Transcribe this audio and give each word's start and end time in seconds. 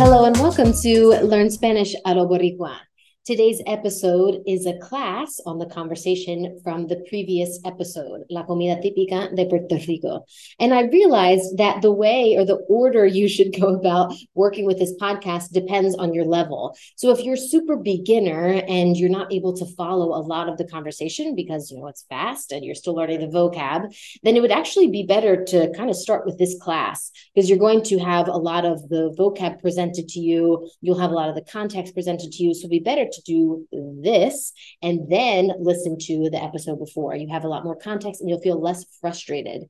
Hello 0.00 0.24
and 0.24 0.36
welcome 0.38 0.72
to 0.72 1.20
Learn 1.22 1.50
Spanish 1.50 1.94
a 2.06 2.14
lo 2.14 2.26
Boricua. 2.26 2.89
Today's 3.30 3.62
episode 3.64 4.42
is 4.44 4.66
a 4.66 4.76
class 4.78 5.38
on 5.46 5.60
the 5.60 5.66
conversation 5.66 6.58
from 6.64 6.88
the 6.88 7.04
previous 7.08 7.60
episode, 7.64 8.24
La 8.28 8.42
Comida 8.42 8.74
Típica 8.82 9.32
de 9.36 9.46
Puerto 9.46 9.76
Rico. 9.86 10.24
And 10.58 10.74
I 10.74 10.86
realized 10.86 11.56
that 11.58 11.80
the 11.80 11.92
way 11.92 12.34
or 12.36 12.44
the 12.44 12.56
order 12.68 13.06
you 13.06 13.28
should 13.28 13.56
go 13.56 13.72
about 13.72 14.12
working 14.34 14.66
with 14.66 14.80
this 14.80 14.94
podcast 15.00 15.52
depends 15.52 15.94
on 15.94 16.12
your 16.12 16.24
level. 16.24 16.76
So 16.96 17.12
if 17.12 17.22
you're 17.22 17.36
super 17.36 17.76
beginner 17.76 18.64
and 18.66 18.96
you're 18.96 19.08
not 19.08 19.32
able 19.32 19.56
to 19.58 19.76
follow 19.76 20.06
a 20.06 20.26
lot 20.26 20.48
of 20.48 20.58
the 20.58 20.66
conversation 20.66 21.36
because 21.36 21.70
you 21.70 21.78
know 21.78 21.86
it's 21.86 22.06
fast 22.08 22.50
and 22.50 22.64
you're 22.64 22.74
still 22.74 22.96
learning 22.96 23.20
the 23.20 23.28
vocab, 23.28 23.94
then 24.24 24.34
it 24.34 24.42
would 24.42 24.50
actually 24.50 24.88
be 24.88 25.04
better 25.04 25.44
to 25.44 25.72
kind 25.76 25.88
of 25.88 25.94
start 25.94 26.26
with 26.26 26.36
this 26.36 26.58
class 26.60 27.12
because 27.32 27.48
you're 27.48 27.60
going 27.60 27.84
to 27.84 27.98
have 28.00 28.26
a 28.26 28.36
lot 28.36 28.64
of 28.64 28.88
the 28.88 29.14
vocab 29.16 29.60
presented 29.60 30.08
to 30.08 30.18
you. 30.18 30.68
You'll 30.80 30.98
have 30.98 31.12
a 31.12 31.14
lot 31.14 31.28
of 31.28 31.36
the 31.36 31.44
context 31.48 31.94
presented 31.94 32.32
to 32.32 32.42
you. 32.42 32.54
So 32.54 32.62
it'd 32.62 32.70
be 32.70 32.80
better 32.80 33.04
to 33.04 33.19
do 33.24 33.66
this 33.72 34.52
and 34.82 35.10
then 35.10 35.52
listen 35.58 35.98
to 35.98 36.30
the 36.30 36.42
episode 36.42 36.78
before. 36.78 37.14
You 37.14 37.28
have 37.28 37.44
a 37.44 37.48
lot 37.48 37.64
more 37.64 37.76
context 37.76 38.20
and 38.20 38.28
you'll 38.28 38.40
feel 38.40 38.60
less 38.60 38.84
frustrated 39.00 39.64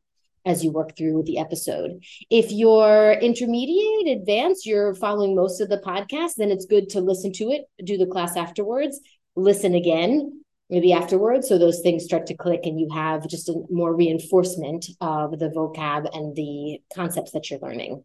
as 0.46 0.64
you 0.64 0.70
work 0.70 0.96
through 0.96 1.22
the 1.24 1.38
episode. 1.38 2.02
If 2.30 2.50
you're 2.50 3.12
intermediate, 3.12 4.18
advanced, 4.18 4.66
you're 4.66 4.94
following 4.94 5.34
most 5.34 5.60
of 5.60 5.68
the 5.68 5.78
podcast, 5.78 6.36
then 6.36 6.50
it's 6.50 6.64
good 6.64 6.88
to 6.90 7.00
listen 7.00 7.32
to 7.34 7.50
it, 7.50 7.64
do 7.84 7.98
the 7.98 8.06
class 8.06 8.36
afterwards, 8.36 9.00
listen 9.36 9.74
again, 9.74 10.42
maybe 10.70 10.92
afterwards. 10.92 11.48
So 11.48 11.58
those 11.58 11.80
things 11.80 12.04
start 12.04 12.26
to 12.26 12.34
click 12.34 12.60
and 12.64 12.80
you 12.80 12.88
have 12.94 13.28
just 13.28 13.48
a 13.48 13.54
more 13.68 13.94
reinforcement 13.94 14.86
of 15.00 15.38
the 15.38 15.50
vocab 15.50 16.08
and 16.16 16.34
the 16.34 16.80
concepts 16.94 17.32
that 17.32 17.50
you're 17.50 17.60
learning. 17.60 18.04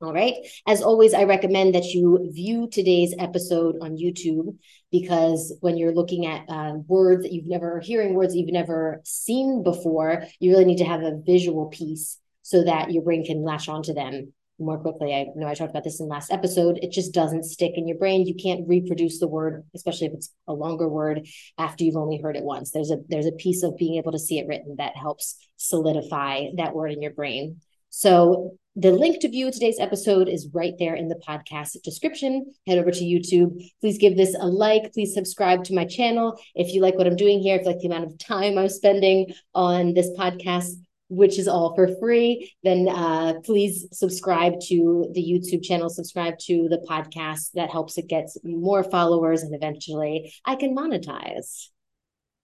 All 0.00 0.12
right. 0.12 0.34
As 0.64 0.80
always, 0.80 1.12
I 1.12 1.24
recommend 1.24 1.74
that 1.74 1.86
you 1.86 2.30
view 2.32 2.68
today's 2.70 3.12
episode 3.18 3.78
on 3.82 3.96
YouTube 3.96 4.56
because 4.92 5.52
when 5.60 5.76
you're 5.76 5.94
looking 5.94 6.24
at 6.24 6.48
uh, 6.48 6.74
words 6.86 7.24
that 7.24 7.32
you've 7.32 7.48
never, 7.48 7.80
hearing 7.80 8.14
words 8.14 8.32
that 8.32 8.38
you've 8.38 8.52
never 8.52 9.00
seen 9.04 9.64
before, 9.64 10.24
you 10.38 10.52
really 10.52 10.66
need 10.66 10.78
to 10.78 10.84
have 10.84 11.02
a 11.02 11.20
visual 11.26 11.66
piece 11.66 12.16
so 12.42 12.62
that 12.62 12.92
your 12.92 13.02
brain 13.02 13.24
can 13.24 13.42
latch 13.42 13.68
onto 13.68 13.92
them 13.92 14.32
more 14.60 14.78
quickly. 14.78 15.12
I 15.12 15.26
know 15.34 15.48
I 15.48 15.54
talked 15.54 15.70
about 15.70 15.82
this 15.82 15.98
in 15.98 16.06
last 16.06 16.32
episode. 16.32 16.78
It 16.80 16.92
just 16.92 17.12
doesn't 17.12 17.44
stick 17.44 17.72
in 17.74 17.88
your 17.88 17.98
brain. 17.98 18.24
You 18.24 18.36
can't 18.36 18.68
reproduce 18.68 19.18
the 19.18 19.26
word, 19.26 19.64
especially 19.74 20.06
if 20.06 20.12
it's 20.12 20.32
a 20.46 20.52
longer 20.52 20.88
word 20.88 21.26
after 21.58 21.82
you've 21.82 21.96
only 21.96 22.20
heard 22.20 22.36
it 22.36 22.44
once. 22.44 22.70
There's 22.70 22.92
a 22.92 22.98
there's 23.08 23.26
a 23.26 23.32
piece 23.32 23.64
of 23.64 23.76
being 23.76 23.96
able 23.96 24.12
to 24.12 24.18
see 24.18 24.38
it 24.38 24.46
written 24.46 24.76
that 24.78 24.96
helps 24.96 25.36
solidify 25.56 26.50
that 26.56 26.74
word 26.74 26.92
in 26.92 27.02
your 27.02 27.12
brain. 27.12 27.60
So 27.90 28.56
the 28.78 28.92
link 28.92 29.20
to 29.20 29.28
view 29.28 29.50
today's 29.50 29.80
episode 29.80 30.28
is 30.28 30.50
right 30.54 30.74
there 30.78 30.94
in 30.94 31.08
the 31.08 31.20
podcast 31.26 31.82
description. 31.82 32.52
Head 32.64 32.78
over 32.78 32.92
to 32.92 33.04
YouTube. 33.04 33.60
Please 33.80 33.98
give 33.98 34.16
this 34.16 34.36
a 34.38 34.46
like. 34.46 34.92
Please 34.92 35.12
subscribe 35.14 35.64
to 35.64 35.74
my 35.74 35.84
channel. 35.84 36.40
If 36.54 36.72
you 36.72 36.80
like 36.80 36.94
what 36.94 37.08
I'm 37.08 37.16
doing 37.16 37.40
here, 37.40 37.56
if 37.56 37.62
you 37.62 37.72
like 37.72 37.80
the 37.80 37.88
amount 37.88 38.04
of 38.04 38.18
time 38.18 38.56
I'm 38.56 38.68
spending 38.68 39.34
on 39.52 39.94
this 39.94 40.10
podcast, 40.16 40.74
which 41.08 41.40
is 41.40 41.48
all 41.48 41.74
for 41.74 41.88
free, 41.98 42.54
then 42.62 42.88
uh, 42.88 43.40
please 43.44 43.88
subscribe 43.92 44.60
to 44.68 45.10
the 45.12 45.22
YouTube 45.22 45.64
channel, 45.64 45.88
subscribe 45.88 46.38
to 46.46 46.68
the 46.68 46.86
podcast. 46.88 47.50
That 47.54 47.70
helps 47.70 47.98
it 47.98 48.06
get 48.06 48.28
more 48.44 48.84
followers, 48.84 49.42
and 49.42 49.56
eventually 49.56 50.32
I 50.44 50.54
can 50.54 50.76
monetize 50.76 51.66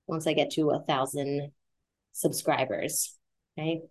once 0.09 0.27
I 0.27 0.33
get 0.33 0.50
to 0.53 0.71
a 0.71 0.83
thousand 0.83 1.53
subscribers. 2.12 3.17
Okay. 3.56 3.83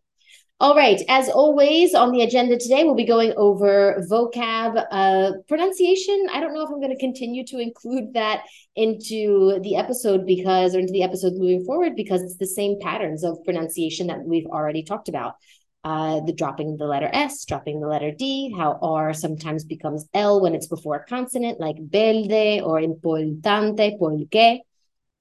All 0.63 0.78
right. 0.78 1.01
As 1.09 1.28
always, 1.28 1.94
on 1.94 2.13
the 2.13 2.22
agenda 2.22 2.57
today, 2.57 2.85
we'll 2.85 2.96
be 2.96 3.03
going 3.03 3.34
over 3.35 4.01
vocab, 4.09 4.81
uh, 4.91 5.31
pronunciation. 5.50 6.28
I 6.31 6.40
don't 6.40 6.53
know 6.53 6.62
if 6.62 6.69
I'm 6.69 6.79
going 6.79 6.96
to 6.96 6.97
continue 6.97 7.46
to 7.47 7.59
include 7.59 8.13
that 8.13 8.46
into 8.73 9.59
the 9.62 9.75
episode 9.75 10.25
because, 10.25 10.73
or 10.73 10.79
into 10.79 10.94
the 10.94 11.03
episode 11.03 11.34
moving 11.34 11.66
forward, 11.66 11.97
because 11.97 12.22
it's 12.22 12.38
the 12.38 12.47
same 12.47 12.79
patterns 12.79 13.25
of 13.25 13.44
pronunciation 13.44 14.07
that 14.07 14.23
we've 14.23 14.46
already 14.46 14.84
talked 14.84 15.09
about. 15.09 15.35
Uh, 15.84 16.22
the 16.22 16.31
dropping 16.31 16.78
the 16.78 16.85
letter 16.85 17.09
S, 17.12 17.44
dropping 17.44 17.81
the 17.81 17.88
letter 17.88 18.12
D, 18.18 18.56
how 18.57 18.79
R 18.81 19.13
sometimes 19.13 19.66
becomes 19.66 20.07
L 20.13 20.40
when 20.40 20.56
it's 20.56 20.68
before 20.68 20.96
a 20.96 21.06
consonant, 21.06 21.59
like 21.59 21.75
belde 21.75 22.66
or 22.66 22.79
importante, 22.79 24.00
porque 24.00 24.62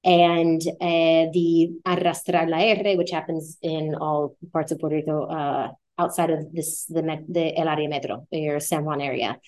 and 0.04 0.60
uh, 0.80 1.30
the 1.32 1.70
arrastrar 1.86 2.48
la 2.48 2.58
R, 2.58 2.96
which 2.96 3.10
happens 3.10 3.58
in 3.62 3.94
all 3.94 4.36
parts 4.52 4.72
of 4.72 4.80
Puerto 4.80 4.96
Rico 4.96 5.26
uh, 5.26 5.70
outside 5.98 6.30
of 6.30 6.52
this 6.52 6.86
the 6.86 7.02
the 7.28 7.56
El 7.56 7.66
Área 7.66 7.88
Metro 7.88 8.26
or 8.32 8.60
San 8.60 8.84
Juan 8.84 9.00
area. 9.00 9.38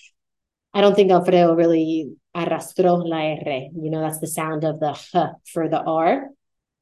I 0.72 0.80
don't 0.80 0.94
think 0.94 1.10
Alfredo 1.10 1.54
really 1.54 2.16
arrastró 2.34 3.02
la 3.04 3.16
R. 3.16 3.68
You 3.74 3.90
know, 3.90 4.00
that's 4.00 4.20
the 4.20 4.26
sound 4.26 4.64
of 4.64 4.80
the 4.80 4.90
H 4.90 5.30
for 5.52 5.68
the 5.68 5.80
R, 5.80 6.30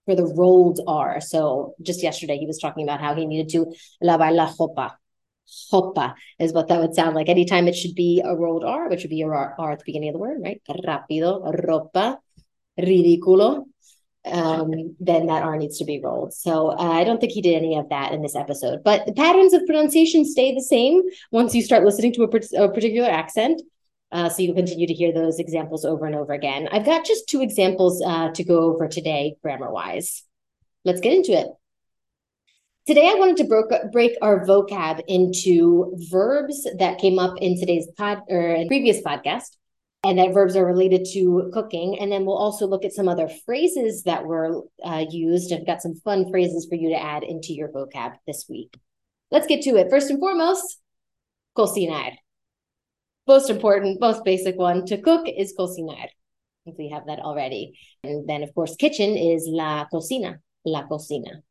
for 0.06 0.14
the 0.14 0.26
rolled 0.26 0.80
R. 0.86 1.20
So 1.20 1.74
just 1.82 2.02
yesterday, 2.02 2.38
he 2.38 2.46
was 2.46 2.58
talking 2.58 2.84
about 2.84 3.00
how 3.00 3.14
he 3.14 3.26
needed 3.26 3.50
to 3.50 3.66
lavar 4.02 4.32
la 4.32 4.48
jopa. 4.48 4.96
Jopa 5.70 6.14
is 6.38 6.52
what 6.52 6.68
that 6.68 6.80
would 6.80 6.94
sound 6.94 7.14
like. 7.14 7.28
Anytime 7.28 7.68
it 7.68 7.74
should 7.74 7.94
be 7.94 8.22
a 8.24 8.34
rolled 8.34 8.64
R, 8.64 8.88
which 8.88 9.02
would 9.02 9.10
be 9.10 9.22
a 9.22 9.26
R, 9.28 9.54
R 9.58 9.72
at 9.72 9.78
the 9.80 9.84
beginning 9.84 10.08
of 10.08 10.14
the 10.14 10.18
word, 10.18 10.40
right? 10.42 10.62
Rápido, 10.68 11.42
ropa, 11.54 12.18
ridículo, 12.78 13.64
um, 14.24 14.96
then 15.00 15.26
that 15.26 15.42
R 15.42 15.56
needs 15.56 15.78
to 15.78 15.84
be 15.84 16.00
rolled. 16.02 16.32
So 16.32 16.70
uh, 16.70 16.76
I 16.76 17.04
don't 17.04 17.20
think 17.20 17.32
he 17.32 17.42
did 17.42 17.56
any 17.56 17.76
of 17.76 17.88
that 17.88 18.12
in 18.12 18.22
this 18.22 18.36
episode. 18.36 18.84
But 18.84 19.06
the 19.06 19.12
patterns 19.12 19.52
of 19.52 19.66
pronunciation 19.66 20.24
stay 20.24 20.54
the 20.54 20.62
same 20.62 21.02
once 21.30 21.54
you 21.54 21.62
start 21.62 21.84
listening 21.84 22.12
to 22.14 22.24
a, 22.24 22.64
a 22.64 22.72
particular 22.72 23.10
accent. 23.10 23.62
Uh, 24.12 24.28
so 24.28 24.42
you 24.42 24.54
continue 24.54 24.86
to 24.86 24.92
hear 24.92 25.12
those 25.12 25.38
examples 25.38 25.84
over 25.84 26.04
and 26.04 26.14
over 26.14 26.34
again. 26.34 26.68
I've 26.70 26.84
got 26.84 27.06
just 27.06 27.28
two 27.28 27.40
examples 27.40 28.02
uh, 28.04 28.30
to 28.32 28.44
go 28.44 28.60
over 28.60 28.86
today, 28.86 29.36
grammar 29.42 29.72
wise. 29.72 30.22
Let's 30.84 31.00
get 31.00 31.14
into 31.14 31.32
it. 31.32 31.48
Today, 32.84 33.08
I 33.08 33.14
wanted 33.14 33.36
to 33.38 33.44
break, 33.44 33.92
break 33.92 34.16
our 34.20 34.44
vocab 34.44 35.02
into 35.06 35.96
verbs 36.10 36.66
that 36.78 36.98
came 36.98 37.18
up 37.18 37.38
in 37.40 37.58
today's 37.58 37.86
pod 37.96 38.22
or 38.28 38.54
in 38.54 38.68
previous 38.68 39.00
podcast 39.00 39.56
and 40.04 40.18
that 40.18 40.34
verbs 40.34 40.56
are 40.56 40.66
related 40.66 41.06
to 41.12 41.50
cooking. 41.52 41.98
And 42.00 42.10
then 42.10 42.24
we'll 42.24 42.36
also 42.36 42.66
look 42.66 42.84
at 42.84 42.92
some 42.92 43.08
other 43.08 43.28
phrases 43.46 44.02
that 44.04 44.24
were 44.24 44.62
uh, 44.84 45.04
used. 45.08 45.52
I've 45.52 45.66
got 45.66 45.82
some 45.82 45.94
fun 45.94 46.30
phrases 46.30 46.66
for 46.68 46.74
you 46.74 46.88
to 46.90 47.00
add 47.00 47.22
into 47.22 47.52
your 47.52 47.68
vocab 47.68 48.14
this 48.26 48.46
week. 48.48 48.76
Let's 49.30 49.46
get 49.46 49.62
to 49.62 49.76
it. 49.76 49.90
First 49.90 50.10
and 50.10 50.18
foremost, 50.18 50.78
cocinar. 51.56 52.12
Most 53.28 53.48
important, 53.50 54.00
most 54.00 54.24
basic 54.24 54.56
one 54.56 54.84
to 54.86 55.00
cook 55.00 55.28
is 55.28 55.54
cocinar. 55.56 56.08
If 56.66 56.74
we 56.78 56.90
have 56.90 57.06
that 57.06 57.20
already. 57.20 57.78
And 58.04 58.28
then, 58.28 58.42
of 58.42 58.54
course, 58.54 58.76
kitchen 58.76 59.16
is 59.16 59.46
la 59.48 59.86
cocina, 59.86 60.38
la 60.64 60.86
cocina. 60.86 61.42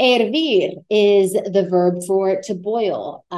Hervir 0.00 0.84
is 0.88 1.32
the 1.32 1.66
verb 1.68 2.04
for 2.06 2.40
to 2.42 2.54
boil. 2.54 3.24
Uh, 3.30 3.36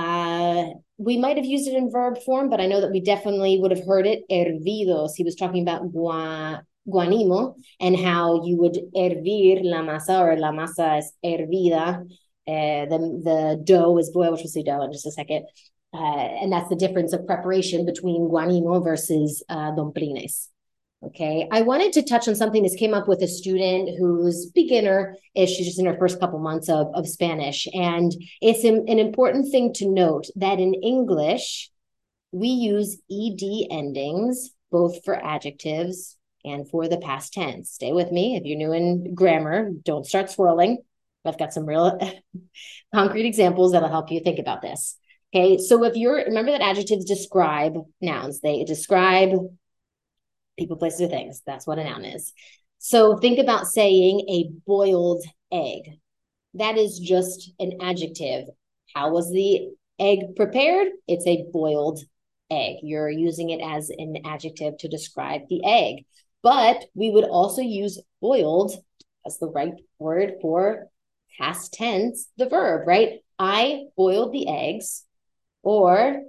we 1.00 1.16
might 1.16 1.38
have 1.38 1.46
used 1.46 1.66
it 1.66 1.74
in 1.74 1.90
verb 1.90 2.18
form, 2.22 2.50
but 2.50 2.60
I 2.60 2.66
know 2.66 2.82
that 2.82 2.90
we 2.90 3.00
definitely 3.00 3.58
would 3.58 3.70
have 3.70 3.86
heard 3.86 4.06
it 4.06 4.24
hervidos. 4.30 5.12
He 5.16 5.24
was 5.24 5.34
talking 5.34 5.62
about 5.62 5.90
gua, 5.90 6.62
guanimo 6.88 7.54
and 7.80 7.96
how 7.96 8.44
you 8.44 8.56
would 8.58 8.78
hervir 8.94 9.60
la 9.62 9.80
masa 9.80 10.20
or 10.20 10.36
la 10.36 10.52
masa 10.52 10.98
es 10.98 11.12
hervida. 11.24 12.04
Uh, 12.46 12.84
the, 12.84 12.98
the 13.24 13.62
dough 13.64 13.96
is 13.96 14.10
boiled, 14.10 14.32
which 14.32 14.42
we'll 14.42 14.50
see 14.50 14.62
dough 14.62 14.82
in 14.82 14.92
just 14.92 15.06
a 15.06 15.12
second. 15.12 15.46
Uh, 15.94 16.28
and 16.42 16.52
that's 16.52 16.68
the 16.68 16.76
difference 16.76 17.14
of 17.14 17.26
preparation 17.26 17.86
between 17.86 18.28
guanimo 18.28 18.80
versus 18.80 19.42
uh, 19.48 19.72
domplines. 19.72 20.48
Okay. 21.02 21.48
I 21.50 21.62
wanted 21.62 21.94
to 21.94 22.02
touch 22.02 22.28
on 22.28 22.34
something 22.34 22.62
that 22.62 22.76
came 22.78 22.92
up 22.92 23.08
with 23.08 23.22
a 23.22 23.28
student 23.28 23.98
who's 23.98 24.50
beginner 24.54 25.16
ish. 25.34 25.50
She's 25.56 25.66
just 25.66 25.78
in 25.78 25.86
her 25.86 25.96
first 25.98 26.20
couple 26.20 26.38
months 26.38 26.68
of, 26.68 26.88
of 26.94 27.08
Spanish. 27.08 27.66
And 27.72 28.12
it's 28.42 28.64
an, 28.64 28.84
an 28.86 28.98
important 28.98 29.50
thing 29.50 29.72
to 29.74 29.88
note 29.88 30.26
that 30.36 30.58
in 30.58 30.74
English, 30.74 31.70
we 32.32 32.48
use 32.48 33.00
ED 33.10 33.68
endings 33.70 34.50
both 34.70 35.02
for 35.04 35.14
adjectives 35.16 36.18
and 36.44 36.68
for 36.68 36.86
the 36.86 36.98
past 36.98 37.32
tense. 37.32 37.70
Stay 37.70 37.92
with 37.92 38.12
me. 38.12 38.36
If 38.36 38.44
you're 38.44 38.58
new 38.58 38.72
in 38.72 39.14
grammar, 39.14 39.70
don't 39.82 40.06
start 40.06 40.30
swirling. 40.30 40.82
I've 41.24 41.38
got 41.38 41.52
some 41.52 41.66
real 41.66 41.98
concrete 42.94 43.26
examples 43.26 43.72
that'll 43.72 43.88
help 43.88 44.10
you 44.10 44.20
think 44.20 44.38
about 44.38 44.62
this. 44.62 44.96
Okay. 45.34 45.58
So 45.58 45.84
if 45.84 45.96
you're, 45.96 46.16
remember 46.16 46.52
that 46.52 46.62
adjectives 46.62 47.04
describe 47.04 47.74
nouns, 48.00 48.40
they 48.40 48.64
describe 48.64 49.30
people, 50.60 50.76
places, 50.76 51.00
or 51.00 51.08
things. 51.08 51.42
That's 51.46 51.66
what 51.66 51.78
a 51.78 51.84
noun 51.84 52.04
is. 52.04 52.32
So 52.78 53.16
think 53.16 53.38
about 53.38 53.66
saying 53.66 54.20
a 54.28 54.50
boiled 54.66 55.24
egg. 55.52 55.98
That 56.54 56.78
is 56.78 56.98
just 56.98 57.52
an 57.58 57.78
adjective. 57.80 58.46
How 58.94 59.10
was 59.10 59.30
the 59.30 59.68
egg 59.98 60.36
prepared? 60.36 60.88
It's 61.08 61.26
a 61.26 61.44
boiled 61.52 62.00
egg. 62.50 62.76
You're 62.82 63.10
using 63.10 63.50
it 63.50 63.60
as 63.60 63.90
an 63.90 64.18
adjective 64.24 64.78
to 64.78 64.88
describe 64.88 65.42
the 65.48 65.64
egg. 65.64 66.04
But 66.42 66.84
we 66.94 67.10
would 67.10 67.24
also 67.24 67.62
use 67.62 68.00
boiled 68.20 68.72
as 69.26 69.38
the 69.38 69.48
right 69.48 69.74
word 69.98 70.34
for 70.40 70.88
past 71.38 71.74
tense, 71.74 72.28
the 72.36 72.48
verb, 72.48 72.86
right? 72.86 73.20
I 73.38 73.84
boiled 73.96 74.32
the 74.32 74.48
eggs, 74.48 75.04
or 75.62 76.22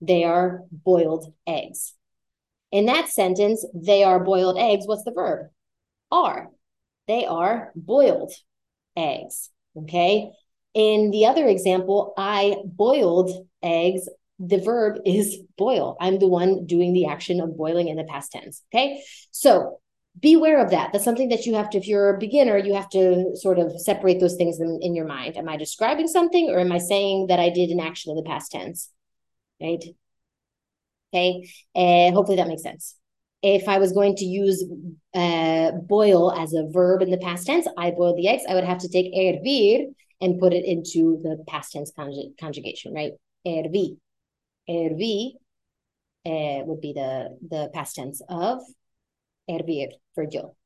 they 0.00 0.24
are 0.24 0.62
boiled 0.70 1.32
eggs. 1.46 1.94
In 2.70 2.86
that 2.86 3.08
sentence, 3.08 3.64
they 3.74 4.04
are 4.04 4.22
boiled 4.22 4.58
eggs. 4.58 4.86
What's 4.86 5.04
the 5.04 5.12
verb? 5.12 5.46
Are. 6.10 6.48
They 7.06 7.24
are 7.24 7.72
boiled 7.74 8.32
eggs. 8.96 9.50
Okay. 9.76 10.30
In 10.74 11.10
the 11.10 11.26
other 11.26 11.46
example, 11.46 12.12
I 12.16 12.56
boiled 12.64 13.30
eggs. 13.62 14.08
The 14.38 14.58
verb 14.58 15.00
is 15.04 15.38
boil. 15.56 15.96
I'm 16.00 16.18
the 16.18 16.28
one 16.28 16.66
doing 16.66 16.92
the 16.92 17.06
action 17.06 17.40
of 17.40 17.56
boiling 17.56 17.88
in 17.88 17.96
the 17.96 18.04
past 18.04 18.32
tense. 18.32 18.62
Okay. 18.72 19.02
So 19.30 19.80
beware 20.20 20.62
of 20.62 20.70
that. 20.70 20.92
That's 20.92 21.04
something 21.04 21.30
that 21.30 21.46
you 21.46 21.54
have 21.54 21.70
to, 21.70 21.78
if 21.78 21.86
you're 21.86 22.14
a 22.14 22.18
beginner, 22.18 22.58
you 22.58 22.74
have 22.74 22.88
to 22.90 23.36
sort 23.36 23.58
of 23.58 23.80
separate 23.80 24.20
those 24.20 24.36
things 24.36 24.60
in, 24.60 24.78
in 24.82 24.94
your 24.94 25.06
mind. 25.06 25.36
Am 25.36 25.48
I 25.48 25.56
describing 25.56 26.08
something 26.08 26.50
or 26.50 26.58
am 26.58 26.72
I 26.72 26.78
saying 26.78 27.28
that 27.28 27.40
I 27.40 27.50
did 27.50 27.70
an 27.70 27.80
action 27.80 28.10
in 28.10 28.16
the 28.16 28.28
past 28.28 28.52
tense? 28.52 28.90
Right. 29.60 29.84
Okay. 31.12 31.50
And 31.74 32.14
hopefully 32.14 32.36
that 32.36 32.48
makes 32.48 32.62
sense. 32.62 32.94
If 33.42 33.68
I 33.68 33.78
was 33.78 33.92
going 33.92 34.16
to 34.16 34.24
use 34.24 34.64
uh, 35.14 35.70
boil 35.72 36.32
as 36.32 36.52
a 36.54 36.68
verb 36.70 37.02
in 37.02 37.10
the 37.10 37.18
past 37.18 37.46
tense, 37.46 37.68
I 37.78 37.92
boiled 37.92 38.18
the 38.18 38.28
eggs, 38.28 38.42
I 38.48 38.54
would 38.54 38.64
have 38.64 38.78
to 38.78 38.88
take 38.88 39.14
hervir 39.14 39.86
and 40.20 40.40
put 40.40 40.52
it 40.52 40.64
into 40.64 41.20
the 41.22 41.44
past 41.46 41.72
tense 41.72 41.92
conjug- 41.96 42.36
conjugation, 42.38 42.92
right? 42.92 43.12
Herví. 43.46 43.96
Herví 44.68 45.34
uh, 46.26 46.64
would 46.64 46.80
be 46.80 46.92
the, 46.92 47.38
the 47.48 47.70
past 47.72 47.94
tense 47.94 48.20
of 48.28 48.60
hervir 49.48 49.90
for 50.14 50.24
yo. 50.28 50.56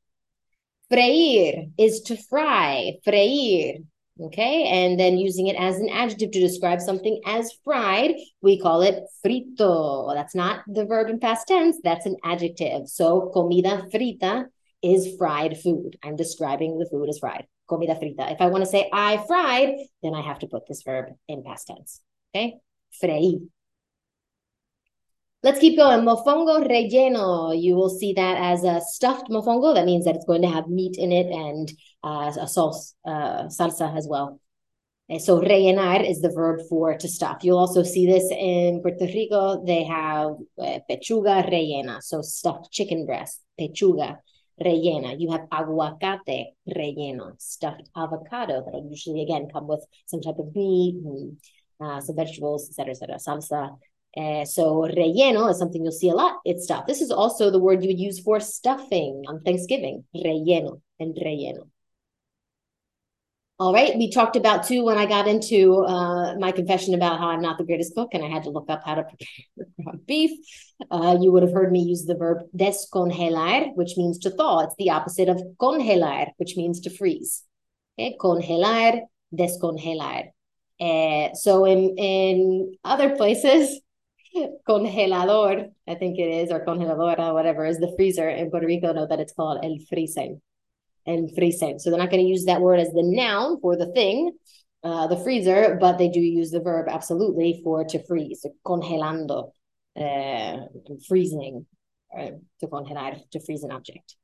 Freír 0.91 1.71
is 1.79 2.03
to 2.03 2.17
fry. 2.17 2.99
Freír. 3.07 3.85
Okay. 4.23 4.65
And 4.65 5.01
then 5.01 5.19
using 5.19 5.49
it 5.49 5.57
as 5.57 5.79
an 5.79 5.89
adjective 5.89 6.31
to 6.31 6.41
describe 6.41 6.81
something 6.81 7.21
as 7.27 7.51
fried, 7.65 8.13
we 8.41 8.59
call 8.59 8.83
it 8.83 9.03
frito. 9.25 10.15
That's 10.15 10.35
not 10.35 10.61
the 10.69 10.85
verb 10.85 11.09
in 11.09 11.19
past 11.19 11.49
tense, 11.49 11.79
that's 11.83 12.07
an 12.07 12.17
adjective. 12.25 12.89
So, 12.89 13.31
comida 13.35 13.85
frita 13.93 14.47
is 14.81 15.17
fried 15.17 15.59
food. 15.59 15.97
I'm 16.05 16.15
describing 16.17 16.79
the 16.79 16.89
food 16.89 17.09
as 17.09 17.19
fried. 17.19 17.47
Comida 17.69 17.95
frita. 17.95 18.33
If 18.33 18.41
I 18.41 18.47
want 18.47 18.65
to 18.65 18.71
say 18.71 18.89
I 18.93 19.25
fried, 19.27 19.75
then 20.03 20.15
I 20.15 20.21
have 20.21 20.39
to 20.41 20.47
put 20.47 20.69
this 20.69 20.83
verb 20.83 21.07
in 21.27 21.43
past 21.43 21.67
tense. 21.67 22.01
Okay. 22.35 22.59
Freí. 23.03 23.49
Let's 25.43 25.59
keep 25.59 25.77
going. 25.77 26.05
Mofongo 26.05 26.65
relleno. 26.65 27.61
You 27.61 27.75
will 27.75 27.91
see 27.91 28.13
that 28.13 28.37
as 28.37 28.63
a 28.63 28.81
stuffed 28.81 29.29
mofongo. 29.29 29.75
That 29.75 29.87
means 29.87 30.05
that 30.05 30.15
it's 30.15 30.27
going 30.27 30.43
to 30.43 30.49
have 30.49 30.69
meat 30.69 30.97
in 30.97 31.11
it 31.11 31.27
and 31.27 31.73
uh, 32.03 32.33
a 32.41 32.49
sauce, 32.49 32.95
uh, 33.05 33.45
salsa 33.45 33.97
as 33.97 34.07
well. 34.09 34.41
And 35.09 35.21
so 35.21 35.41
rellenar 35.41 36.09
is 36.09 36.21
the 36.21 36.31
verb 36.31 36.61
for 36.69 36.97
to 36.97 37.09
stuff. 37.09 37.39
You'll 37.43 37.59
also 37.59 37.83
see 37.83 38.07
this 38.07 38.31
in 38.31 38.81
Puerto 38.81 39.05
Rico. 39.05 39.65
They 39.65 39.85
have 39.85 40.33
uh, 40.59 40.79
pechuga 40.89 41.45
rellena, 41.51 42.03
so 42.03 42.23
stuffed 42.23 42.71
chicken 42.73 43.05
breast, 43.05 43.43
pechuga 43.61 44.19
rellena. 44.63 45.17
You 45.19 45.33
have 45.33 45.43
aguacate 45.51 46.55
relleno, 46.69 47.35
stuffed 47.39 47.91
avocado 47.97 48.63
that'll 48.65 48.89
usually 48.89 49.23
again 49.23 49.49
come 49.53 49.67
with 49.67 49.85
some 50.07 50.23
type 50.23 50.39
of 50.39 50.55
meat 50.55 50.95
and 51.05 51.37
uh, 51.81 52.01
some 52.01 52.17
vegetables, 52.17 52.69
etc., 52.69 52.93
etc. 52.93 53.17
Salsa 53.17 53.77
uh, 54.17 54.45
so 54.45 54.83
relleno 54.83 55.51
is 55.51 55.59
something 55.59 55.83
you'll 55.83 55.93
see 55.93 56.11
a 56.11 56.15
lot. 56.15 56.37
It's 56.45 56.65
stuff. 56.65 56.87
This 56.87 57.01
is 57.01 57.11
also 57.11 57.51
the 57.51 57.59
word 57.59 57.83
you 57.83 57.89
would 57.89 58.01
use 58.01 58.21
for 58.21 58.41
stuffing 58.41 59.25
on 59.27 59.41
Thanksgiving. 59.41 60.05
Relleno 60.15 60.81
and 61.01 61.15
relleno. 61.15 61.72
All 63.59 63.73
right. 63.73 63.97
We 63.97 64.11
talked 64.11 64.35
about 64.35 64.67
too 64.67 64.83
when 64.85 64.99
I 64.99 65.07
got 65.07 65.29
into 65.29 65.85
uh, 65.85 66.35
my 66.37 66.51
confession 66.53 66.95
about 66.95 67.21
how 67.21 67.29
I'm 67.29 67.43
not 67.43 67.59
the 67.59 67.65
greatest 67.65 67.95
cook 67.95 68.09
and 68.13 68.25
I 68.25 68.29
had 68.29 68.43
to 68.45 68.51
look 68.51 68.69
up 68.69 68.83
how 68.85 68.97
to 68.97 69.05
prepare 69.05 69.95
beef. 70.07 70.33
Uh, 70.91 71.17
you 71.21 71.31
would 71.31 71.43
have 71.43 71.53
heard 71.53 71.71
me 71.71 71.81
use 71.81 72.05
the 72.05 72.17
verb 72.17 72.39
descongelar, 72.57 73.75
which 73.77 73.97
means 73.97 74.19
to 74.21 74.31
thaw. 74.31 74.61
It's 74.61 74.75
the 74.79 74.91
opposite 74.91 75.29
of 75.29 75.41
congelar, 75.61 76.31
which 76.39 76.57
means 76.57 76.81
to 76.81 76.91
freeze. 76.91 77.45
Okay. 77.99 78.17
Congelar, 78.21 79.03
descongelar. 79.33 80.31
Uh, 80.81 81.33
so 81.35 81.65
in 81.65 81.95
in 81.99 82.75
other 82.83 83.15
places, 83.15 83.81
congelador, 84.69 85.71
I 85.87 85.95
think 85.95 86.19
it 86.19 86.29
is, 86.43 86.51
or 86.51 86.65
congeladora, 86.65 87.33
whatever, 87.33 87.65
is 87.65 87.79
the 87.79 87.93
freezer. 87.97 88.29
In 88.29 88.51
Puerto 88.51 88.67
Rico, 88.67 88.93
know 88.93 89.07
that 89.07 89.21
it's 89.21 89.35
called 89.35 89.65
el 89.65 89.77
freezer. 89.89 90.39
El 91.07 91.29
freezer. 91.35 91.79
So 91.79 91.91
they're 91.91 91.99
not 91.99 92.11
going 92.11 92.23
to 92.23 92.29
use 92.29 92.45
that 92.45 92.61
word 92.61 92.81
as 92.81 92.89
the 92.89 93.03
noun 93.03 93.61
for 93.61 93.77
the 93.77 93.93
thing, 93.93 94.33
uh, 94.85 95.07
the 95.07 95.17
freezer, 95.17 95.79
but 95.81 95.99
they 95.99 96.09
do 96.09 96.21
use 96.21 96.51
the 96.51 96.61
verb 96.61 96.87
absolutely 96.89 97.61
for 97.65 97.85
to 97.85 98.05
freeze, 98.07 98.45
congelando, 98.65 99.51
uh, 99.99 100.57
freezing, 101.09 101.67
uh, 102.17 102.31
to 102.61 102.67
congelar, 102.67 103.19
to 103.31 103.41
freeze 103.41 103.63
an 103.63 103.73
object. 103.73 104.17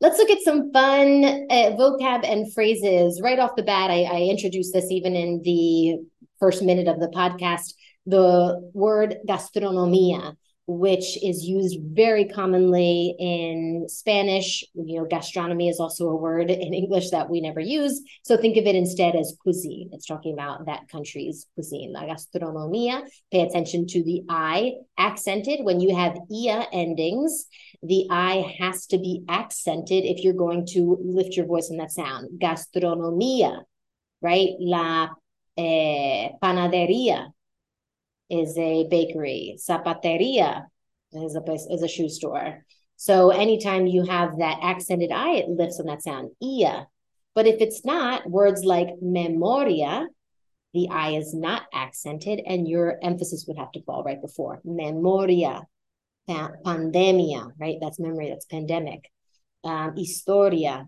Let's 0.00 0.18
look 0.18 0.30
at 0.30 0.42
some 0.42 0.72
fun 0.72 1.24
uh, 1.24 1.76
vocab 1.76 2.24
and 2.24 2.52
phrases 2.52 3.20
right 3.20 3.38
off 3.38 3.56
the 3.56 3.64
bat. 3.64 3.90
I, 3.90 4.02
I 4.02 4.20
introduced 4.30 4.72
this 4.72 4.90
even 4.90 5.16
in 5.16 5.42
the 5.42 5.98
first 6.38 6.62
minute 6.62 6.86
of 6.86 7.00
the 7.00 7.08
podcast 7.08 7.72
the 8.08 8.70
word 8.72 9.18
gastronomia, 9.28 10.34
which 10.70 11.16
is 11.24 11.44
used 11.44 11.78
very 11.82 12.26
commonly 12.26 13.16
in 13.18 13.86
Spanish. 13.88 14.62
You 14.74 14.98
know, 14.98 15.06
gastronomy 15.06 15.70
is 15.70 15.80
also 15.80 16.10
a 16.10 16.14
word 16.14 16.50
in 16.50 16.74
English 16.74 17.08
that 17.10 17.30
we 17.30 17.40
never 17.40 17.58
use. 17.58 18.02
So 18.22 18.36
think 18.36 18.58
of 18.58 18.66
it 18.66 18.74
instead 18.74 19.16
as 19.16 19.34
cuisine. 19.40 19.88
It's 19.94 20.04
talking 20.04 20.34
about 20.34 20.66
that 20.66 20.86
country's 20.92 21.46
cuisine. 21.54 21.94
La 21.94 22.02
gastronomia. 22.02 23.00
Pay 23.32 23.40
attention 23.40 23.86
to 23.86 24.04
the 24.04 24.24
I 24.28 24.74
accented. 24.98 25.64
When 25.64 25.80
you 25.80 25.96
have 25.96 26.18
ia 26.30 26.66
endings, 26.70 27.46
the 27.82 28.06
I 28.10 28.54
has 28.60 28.84
to 28.88 28.98
be 28.98 29.24
accented 29.26 30.04
if 30.04 30.22
you're 30.22 30.34
going 30.34 30.66
to 30.74 30.98
lift 31.02 31.34
your 31.34 31.46
voice 31.46 31.70
in 31.70 31.78
that 31.78 31.92
sound. 31.92 32.38
Gastronomia, 32.38 33.62
right? 34.20 34.50
La 34.60 35.08
eh, 35.56 36.28
panaderia 36.42 37.32
is 38.30 38.56
a 38.58 38.86
bakery. 38.88 39.58
Zapateria 39.58 40.66
is 41.12 41.34
a 41.34 41.40
place 41.40 41.66
is 41.70 41.82
a 41.82 41.88
shoe 41.88 42.08
store. 42.08 42.64
So 42.96 43.30
anytime 43.30 43.86
you 43.86 44.04
have 44.04 44.38
that 44.38 44.58
accented 44.62 45.12
I, 45.12 45.36
it 45.36 45.48
lifts 45.48 45.78
on 45.80 45.86
that 45.86 46.02
sound. 46.02 46.30
Ia. 46.42 46.88
But 47.34 47.46
if 47.46 47.60
it's 47.60 47.84
not, 47.84 48.28
words 48.28 48.64
like 48.64 48.88
memoria, 49.00 50.08
the 50.74 50.88
I 50.90 51.10
is 51.10 51.32
not 51.32 51.62
accented, 51.72 52.40
and 52.44 52.68
your 52.68 52.98
emphasis 53.02 53.44
would 53.46 53.56
have 53.56 53.72
to 53.72 53.82
fall 53.82 54.02
right 54.02 54.20
before. 54.20 54.60
Memoria. 54.64 55.62
Pandemia, 56.28 57.52
right? 57.58 57.78
That's 57.80 57.98
memory, 57.98 58.28
that's 58.28 58.44
pandemic. 58.44 59.10
Um, 59.64 59.96
historia, 59.96 60.86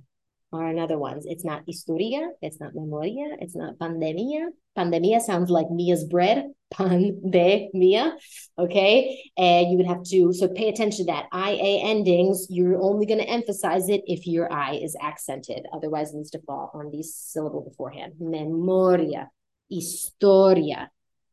are 0.53 0.67
another 0.67 0.99
ones. 0.99 1.25
It's 1.27 1.45
not 1.45 1.63
historia, 1.67 2.31
it's 2.43 2.61
not 2.61 2.75
memoria, 2.75 3.37
it's 3.41 3.55
not 3.55 3.79
pandemia. 3.79 4.49
Pandemia 4.77 5.21
sounds 5.21 5.51
like 5.51 5.71
Mia's 5.71 6.05
bread, 6.05 6.51
pandemia. 6.75 8.13
Okay. 8.59 9.31
And 9.37 9.71
you 9.71 9.77
would 9.77 9.87
have 9.87 10.03
to, 10.05 10.33
so 10.33 10.49
pay 10.49 10.69
attention 10.69 11.07
to 11.07 11.13
that. 11.13 11.27
IA 11.35 11.85
endings, 11.85 12.47
you're 12.51 12.81
only 12.81 13.07
going 13.07 13.21
to 13.21 13.29
emphasize 13.29 13.89
it 13.89 14.03
if 14.07 14.27
your 14.27 14.53
I 14.53 14.75
is 14.75 14.97
accented. 15.01 15.67
Otherwise, 15.73 16.13
it 16.13 16.17
needs 16.17 16.31
to 16.31 16.43
fall 16.43 16.71
on 16.75 16.91
the 16.91 17.03
syllable 17.03 17.63
beforehand. 17.63 18.15
Memoria, 18.19 19.31
historia, 19.69 20.91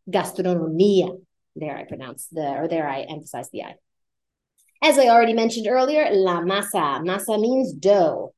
gastronomia. 0.10 1.18
There 1.56 1.76
I 1.76 1.86
pronounce 1.86 2.28
the, 2.28 2.48
or 2.48 2.68
there 2.68 2.88
I 2.88 3.02
emphasize 3.02 3.50
the 3.50 3.64
I. 3.64 3.76
As 4.84 5.00
I 5.00 5.08
already 5.08 5.34
mentioned 5.34 5.68
earlier, 5.68 6.08
la 6.12 6.42
masa. 6.42 7.02
Masa 7.02 7.40
means 7.42 7.74
dough. 7.74 8.34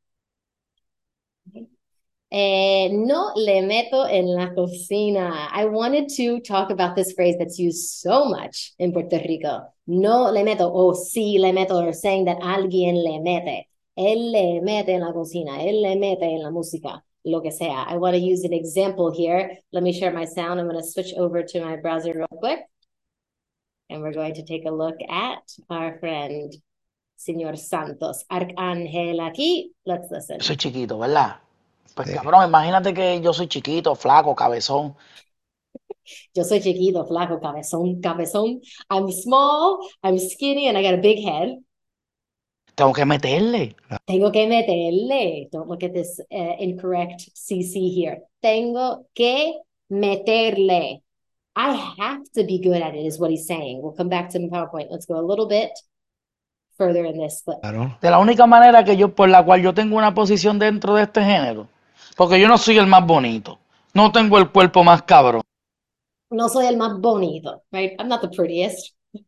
Eh, 2.32 2.90
no 2.92 3.32
le 3.36 3.64
meto 3.64 4.06
en 4.06 4.28
la 4.36 4.54
cocina. 4.54 5.50
I 5.52 5.66
wanted 5.66 6.10
to 6.18 6.40
talk 6.42 6.70
about 6.70 6.96
this 6.96 7.14
phrase 7.14 7.38
that's 7.40 7.58
used 7.58 7.90
so 7.90 8.26
much 8.26 8.74
in 8.78 8.92
Puerto 8.94 9.18
Rico. 9.28 9.74
No 9.88 10.30
le 10.30 10.44
meto, 10.44 10.70
o 10.72 10.94
sí 10.94 11.40
le 11.40 11.52
meto, 11.52 11.84
or 11.84 11.92
saying 11.92 12.26
that 12.26 12.40
alguien 12.42 13.04
le 13.04 13.20
mete. 13.20 13.66
Él 13.98 14.32
le 14.32 14.62
mete 14.62 14.90
en 14.90 15.02
la 15.02 15.12
cocina, 15.12 15.64
él 15.64 15.82
le 15.82 15.96
mete 15.96 16.24
en 16.24 16.44
la 16.44 16.52
música, 16.52 17.04
lo 17.26 17.42
que 17.42 17.52
sea. 17.52 17.86
I 17.90 17.98
want 17.98 18.14
to 18.14 18.22
use 18.22 18.44
an 18.44 18.54
example 18.54 19.12
here. 19.12 19.58
Let 19.72 19.82
me 19.82 19.92
share 19.92 20.14
my 20.14 20.26
sound. 20.26 20.60
I'm 20.60 20.70
going 20.70 20.80
to 20.80 20.88
switch 20.88 21.14
over 21.18 21.42
to 21.44 21.66
my 21.66 21.78
browser 21.78 22.14
real 22.14 22.28
quick. 22.28 22.60
And 23.90 24.04
we're 24.04 24.14
going 24.14 24.36
to 24.36 24.46
take 24.46 24.66
a 24.66 24.72
look 24.72 24.98
at 25.10 25.42
our 25.70 25.98
friend, 26.00 26.54
Señor 27.18 27.58
Santos. 27.58 28.24
Arcángel 28.32 29.20
aquí. 29.20 29.72
Let's 29.84 30.12
listen. 30.12 30.40
Soy 30.42 30.58
chiquito, 30.58 31.00
¿verdad? 31.00 31.40
Pues 32.00 32.12
cabrón, 32.12 32.48
imagínate 32.48 32.94
que 32.94 33.20
yo 33.20 33.34
soy 33.34 33.50
chiquito, 33.50 33.94
flaco, 33.94 34.34
cabezón. 34.34 34.96
Yo 36.34 36.46
soy 36.46 36.62
chiquito, 36.62 37.06
flaco, 37.06 37.42
cabezón, 37.42 38.00
cabezón. 38.00 38.62
I'm 38.90 39.12
small, 39.12 39.80
I'm 40.02 40.18
skinny, 40.18 40.70
and 40.70 40.78
I 40.78 40.82
got 40.82 40.94
a 40.94 41.02
big 41.02 41.20
head. 41.20 41.58
Tengo 42.74 42.94
que 42.94 43.04
meterle. 43.04 43.76
Tengo 44.06 44.32
que 44.32 44.48
meterle. 44.48 45.50
Don't 45.52 45.68
look 45.68 45.84
at 45.84 45.94
this 45.94 46.22
uh, 46.32 46.56
incorrect 46.58 47.32
CC 47.36 47.94
here. 47.94 48.22
Tengo 48.42 49.06
que 49.14 49.60
meterle. 49.90 51.04
I 51.58 51.74
have 52.00 52.24
to 52.36 52.46
be 52.46 52.60
good 52.60 52.82
at 52.82 52.96
it, 52.96 53.06
is 53.06 53.20
what 53.20 53.30
he's 53.30 53.46
saying. 53.46 53.82
We'll 53.82 53.92
come 53.92 54.08
back 54.08 54.30
to 54.30 54.40
the 54.40 54.48
PowerPoint. 54.48 54.90
Let's 54.90 55.06
go 55.06 55.20
a 55.20 55.28
little 55.28 55.50
bit 55.50 55.72
further 56.78 57.04
in 57.04 57.20
this 57.20 57.42
clip. 57.44 57.60
Claro. 57.60 57.98
De 58.02 58.10
la 58.10 58.20
única 58.20 58.48
manera 58.48 58.86
que 58.86 58.96
yo, 58.96 59.14
por 59.14 59.28
la 59.28 59.44
cual 59.44 59.62
yo 59.62 59.74
tengo 59.74 59.98
una 59.98 60.14
posición 60.14 60.60
dentro 60.60 60.96
de 60.96 61.04
este 61.04 61.22
género, 61.22 61.68
porque 62.20 62.38
yo 62.38 62.50
no 62.50 62.58
soy 62.58 62.78
el 62.78 62.86
más 62.86 63.06
bonito, 63.06 63.60
no 63.94 64.12
tengo 64.12 64.38
el 64.40 64.50
cuerpo 64.50 64.84
más 64.84 65.04
cabrón, 65.04 65.42
No 66.30 66.50
soy 66.50 66.66
el 66.66 66.76
más 66.76 67.00
bonito, 67.00 67.64
right? 67.72 67.94
I'm 67.98 68.10
not 68.10 68.20
the 68.20 68.28
prettiest. 68.28 68.94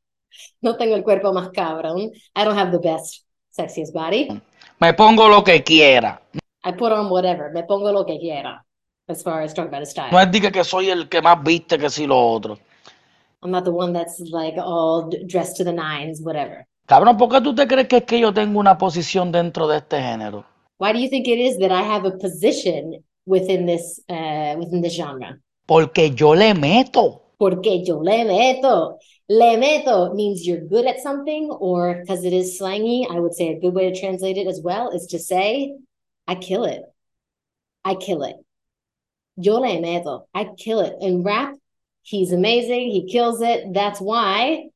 No 0.61 0.75
tengo 0.75 0.95
el 0.95 1.03
cuerpo 1.03 1.31
más 1.31 1.51
cabrón. 1.51 2.11
I 2.35 2.43
don't 2.43 2.57
have 2.59 2.71
the 2.71 2.79
best, 2.79 3.23
sexiest 3.49 3.93
body. 3.93 4.27
me 4.79 4.93
pongo 4.93 5.29
lo 5.29 5.41
que 5.41 5.63
quiera. 5.63 6.21
I 6.65 6.73
put 6.73 6.91
on 6.91 7.09
whatever. 7.09 7.49
Me 7.53 7.63
pongo 7.63 7.93
lo 7.93 8.05
que 8.05 8.19
quiera. 8.19 8.61
As 9.07 9.23
far 9.23 9.41
as 9.41 9.53
talking 9.53 9.73
about 9.73 9.87
style. 9.87 10.11
No 10.11 10.19
es 10.19 10.29
diga 10.29 10.51
que 10.51 10.65
soy 10.65 10.89
el 10.89 11.07
que 11.07 11.21
más 11.21 11.41
viste 11.41 11.77
que 11.77 11.89
si 11.89 12.05
lo 12.05 12.19
otro. 12.19 12.59
I'm 13.41 13.51
not 13.51 13.63
the 13.63 13.71
one 13.71 13.93
that's 13.93 14.19
like 14.31 14.59
all 14.59 15.09
dressed 15.27 15.55
to 15.57 15.63
the 15.63 15.71
nines, 15.71 16.21
whatever. 16.21 16.67
Cabrón, 16.87 17.15
¿por 17.15 17.29
qué 17.29 17.39
tú 17.39 17.55
te 17.55 17.65
crees 17.65 17.87
que 17.87 17.97
es 17.97 18.03
que 18.03 18.19
yo 18.19 18.33
tengo 18.33 18.59
una 18.59 18.77
posición 18.77 19.31
dentro 19.31 19.65
de 19.69 19.77
este 19.77 20.01
género? 20.01 20.50
Why 20.81 20.93
do 20.93 20.99
you 20.99 21.09
think 21.09 21.27
it 21.27 21.37
is 21.37 21.59
that 21.59 21.71
I 21.71 21.83
have 21.83 22.05
a 22.05 22.17
position 22.17 23.03
within 23.27 23.67
this 23.67 23.99
uh, 24.09 24.55
within 24.57 24.81
this 24.81 24.95
genre? 24.95 25.37
Porque 25.67 26.11
yo 26.19 26.31
le 26.31 26.55
meto. 26.55 27.21
Porque 27.37 27.83
yo 27.85 27.99
le 27.99 28.25
meto. 28.25 28.97
Le 29.29 29.57
meto 29.57 30.15
means 30.15 30.47
you're 30.47 30.65
good 30.67 30.87
at 30.87 30.99
something, 30.99 31.51
or 31.51 32.01
because 32.01 32.25
it 32.25 32.33
is 32.33 32.57
slangy, 32.57 33.05
I 33.07 33.19
would 33.19 33.35
say 33.35 33.49
a 33.49 33.59
good 33.59 33.75
way 33.75 33.91
to 33.91 33.99
translate 33.99 34.37
it 34.37 34.47
as 34.47 34.59
well 34.59 34.89
is 34.89 35.05
to 35.11 35.19
say, 35.19 35.75
I 36.27 36.33
kill 36.33 36.63
it. 36.63 36.81
I 37.85 37.93
kill 37.93 38.23
it. 38.23 38.37
Yo 39.35 39.59
le 39.59 39.79
meto. 39.79 40.25
I 40.33 40.45
kill 40.57 40.79
it. 40.79 40.95
In 40.99 41.21
rap, 41.21 41.53
he's 42.01 42.31
amazing. 42.31 42.89
He 42.89 43.07
kills 43.07 43.43
it. 43.43 43.71
That's 43.71 44.01
why 44.01 44.70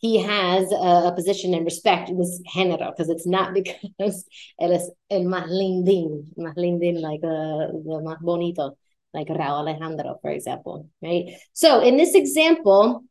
he 0.00 0.22
has 0.22 0.72
a, 0.72 1.08
a 1.08 1.12
position 1.14 1.52
and 1.52 1.64
respect 1.64 2.08
in 2.08 2.18
this 2.18 2.40
género, 2.54 2.90
because 2.90 3.10
it's 3.10 3.26
not 3.26 3.52
because 3.54 4.24
él 4.60 4.72
es 4.72 4.90
el 5.10 5.24
más 5.24 5.48
lindín, 5.48 6.34
más 6.38 6.56
lindín, 6.56 7.00
like 7.00 7.20
uh, 7.22 7.68
the 7.68 8.00
más 8.02 8.18
bonito, 8.20 8.76
like 9.12 9.28
Rauw 9.28 9.58
Alejandro, 9.60 10.18
for 10.22 10.30
example, 10.30 10.88
right? 11.02 11.36
So 11.52 11.80
in 11.80 11.98
this 11.98 12.14
example, 12.14 13.04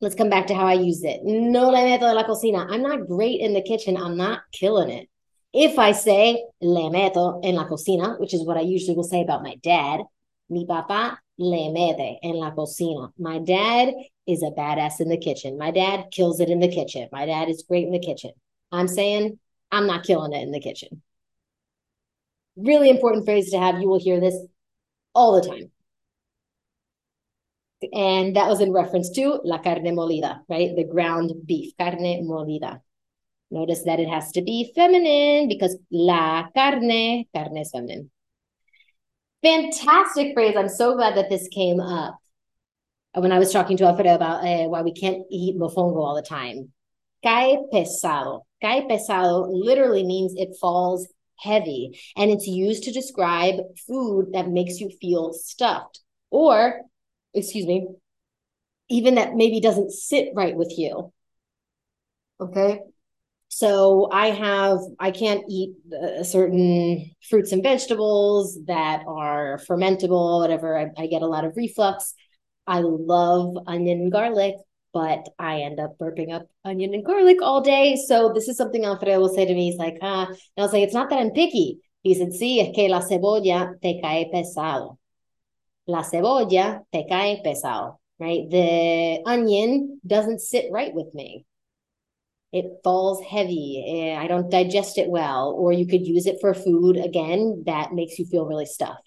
let's 0.00 0.14
come 0.14 0.30
back 0.30 0.46
to 0.46 0.54
how 0.54 0.66
I 0.66 0.74
use 0.74 1.04
it. 1.04 1.20
No 1.22 1.68
le 1.68 1.82
meto 1.82 2.00
de 2.00 2.14
la 2.14 2.24
cocina. 2.24 2.66
I'm 2.70 2.82
not 2.82 3.06
great 3.06 3.40
in 3.40 3.52
the 3.52 3.62
kitchen. 3.62 3.96
I'm 3.96 4.16
not 4.16 4.40
killing 4.52 4.88
it. 4.90 5.08
If 5.52 5.78
I 5.78 5.92
say 5.92 6.42
le 6.62 6.90
meto 6.90 7.40
en 7.44 7.56
la 7.56 7.68
cocina, 7.68 8.18
which 8.18 8.32
is 8.32 8.44
what 8.44 8.56
I 8.56 8.62
usually 8.62 8.96
will 8.96 9.04
say 9.04 9.20
about 9.20 9.42
my 9.42 9.56
dad, 9.62 10.00
mi 10.48 10.66
papá 10.66 11.18
le 11.38 11.70
mete 11.70 12.18
en 12.22 12.36
la 12.36 12.50
cocina. 12.52 13.12
My 13.18 13.38
dad 13.38 13.94
is 14.26 14.42
a 14.42 14.50
badass 14.50 15.00
in 15.00 15.08
the 15.08 15.18
kitchen. 15.18 15.58
My 15.58 15.70
dad 15.70 16.10
kills 16.10 16.40
it 16.40 16.48
in 16.48 16.60
the 16.60 16.68
kitchen. 16.68 17.08
My 17.12 17.26
dad 17.26 17.48
is 17.48 17.64
great 17.68 17.86
in 17.86 17.92
the 17.92 17.98
kitchen. 17.98 18.32
I'm 18.72 18.88
saying 18.88 19.38
I'm 19.70 19.86
not 19.86 20.04
killing 20.04 20.32
it 20.32 20.42
in 20.42 20.52
the 20.52 20.60
kitchen. 20.60 21.02
Really 22.56 22.88
important 22.88 23.24
phrase 23.24 23.50
to 23.50 23.58
have. 23.58 23.80
You 23.80 23.88
will 23.88 24.00
hear 24.00 24.20
this 24.20 24.36
all 25.14 25.40
the 25.40 25.48
time. 25.48 25.70
And 27.92 28.36
that 28.36 28.48
was 28.48 28.60
in 28.60 28.72
reference 28.72 29.10
to 29.10 29.40
la 29.44 29.58
carne 29.58 29.94
molida, 29.94 30.40
right? 30.48 30.74
The 30.74 30.84
ground 30.84 31.32
beef, 31.44 31.74
carne 31.78 32.26
molida. 32.26 32.80
Notice 33.50 33.82
that 33.84 34.00
it 34.00 34.08
has 34.08 34.32
to 34.32 34.42
be 34.42 34.72
feminine 34.74 35.48
because 35.48 35.76
la 35.90 36.48
carne, 36.50 37.26
carne 37.34 37.56
is 37.58 37.70
feminine. 37.70 38.10
Fantastic 39.46 40.34
phrase. 40.34 40.56
I'm 40.56 40.68
so 40.68 40.96
glad 40.96 41.16
that 41.16 41.30
this 41.30 41.46
came 41.46 41.78
up 41.78 42.18
when 43.14 43.30
I 43.30 43.38
was 43.38 43.52
talking 43.52 43.76
to 43.76 43.84
Alfredo 43.84 44.16
about 44.16 44.44
uh, 44.44 44.64
why 44.68 44.82
we 44.82 44.92
can't 44.92 45.22
eat 45.30 45.56
mofongo 45.56 45.98
all 45.98 46.16
the 46.16 46.22
time. 46.22 46.72
Cae 47.22 47.58
pesado. 47.72 48.40
Cae 48.60 48.88
pesado 48.90 49.46
literally 49.48 50.04
means 50.04 50.34
it 50.34 50.56
falls 50.60 51.06
heavy, 51.38 51.96
and 52.16 52.32
it's 52.32 52.48
used 52.48 52.82
to 52.84 52.92
describe 52.92 53.60
food 53.86 54.32
that 54.32 54.48
makes 54.48 54.80
you 54.80 54.90
feel 55.00 55.32
stuffed, 55.32 56.00
or, 56.30 56.80
excuse 57.32 57.66
me, 57.66 57.86
even 58.88 59.14
that 59.14 59.34
maybe 59.36 59.60
doesn't 59.60 59.92
sit 59.92 60.30
right 60.34 60.56
with 60.56 60.74
you. 60.76 61.12
Okay. 62.40 62.80
So 63.56 64.10
I 64.12 64.32
have, 64.32 64.80
I 65.00 65.10
can't 65.10 65.42
eat 65.48 65.76
uh, 65.90 66.22
certain 66.22 67.10
fruits 67.26 67.52
and 67.52 67.62
vegetables 67.62 68.58
that 68.66 69.02
are 69.08 69.58
fermentable, 69.66 70.40
whatever. 70.40 70.78
I, 70.78 70.90
I 70.98 71.06
get 71.06 71.22
a 71.22 71.26
lot 71.26 71.46
of 71.46 71.56
reflux. 71.56 72.12
I 72.66 72.80
love 72.80 73.56
onion 73.66 74.02
and 74.02 74.12
garlic, 74.12 74.56
but 74.92 75.30
I 75.38 75.62
end 75.62 75.80
up 75.80 75.96
burping 75.96 76.34
up 76.34 76.46
onion 76.66 76.92
and 76.92 77.02
garlic 77.02 77.40
all 77.40 77.62
day. 77.62 77.96
So 77.96 78.30
this 78.34 78.46
is 78.46 78.58
something 78.58 78.84
Alfredo 78.84 79.20
will 79.20 79.34
say 79.34 79.46
to 79.46 79.54
me. 79.54 79.70
He's 79.70 79.78
like, 79.78 79.96
ah, 80.02 80.26
and 80.26 80.36
I 80.58 80.60
was 80.60 80.74
like, 80.74 80.82
it's 80.82 80.92
not 80.92 81.08
that 81.08 81.18
I'm 81.18 81.30
picky. 81.30 81.78
He 82.02 82.14
said, 82.14 82.32
sí, 82.38 82.60
es 82.60 82.74
que 82.74 82.90
la 82.90 83.00
cebolla 83.00 83.80
te 83.80 84.02
cae 84.02 84.26
pesado. 84.30 84.98
La 85.86 86.02
cebolla 86.02 86.82
te 86.92 87.06
cae 87.08 87.42
pesado, 87.42 87.96
right? 88.20 88.50
The 88.50 89.22
onion 89.24 89.98
doesn't 90.06 90.42
sit 90.42 90.66
right 90.70 90.92
with 90.92 91.14
me. 91.14 91.46
It 92.58 92.66
falls 92.84 93.22
heavy. 93.22 93.84
eh, 93.86 94.16
I 94.24 94.26
don't 94.28 94.50
digest 94.50 94.98
it 94.98 95.08
well. 95.08 95.54
Or 95.58 95.72
you 95.72 95.86
could 95.86 96.06
use 96.06 96.26
it 96.26 96.38
for 96.40 96.54
food 96.54 96.96
again 96.96 97.64
that 97.66 97.92
makes 97.92 98.18
you 98.18 98.24
feel 98.26 98.46
really 98.46 98.66
stuffed. 98.66 99.06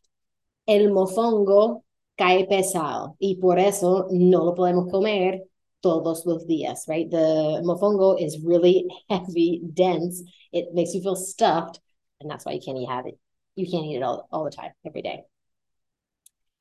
El 0.68 0.90
mofongo 0.98 1.84
cae 2.18 2.46
pesado 2.46 3.16
y 3.20 3.38
por 3.42 3.58
eso 3.58 4.08
no 4.12 4.44
lo 4.44 4.54
podemos 4.56 4.92
comer 4.92 5.42
todos 5.82 6.26
los 6.26 6.46
días, 6.46 6.88
right? 6.88 7.10
The 7.10 7.62
mofongo 7.64 8.22
is 8.22 8.40
really 8.44 8.86
heavy, 9.10 9.62
dense. 9.74 10.24
It 10.52 10.74
makes 10.74 10.94
you 10.94 11.02
feel 11.02 11.16
stuffed, 11.16 11.80
and 12.20 12.30
that's 12.30 12.46
why 12.46 12.54
you 12.54 12.62
can't 12.64 12.78
eat 12.78 12.90
have 12.90 13.08
it. 13.08 13.18
You 13.56 13.66
can't 13.70 13.86
eat 13.86 13.98
it 13.98 14.04
all, 14.04 14.28
all 14.32 14.44
the 14.44 14.52
time, 14.52 14.72
every 14.86 15.02
day. 15.02 15.24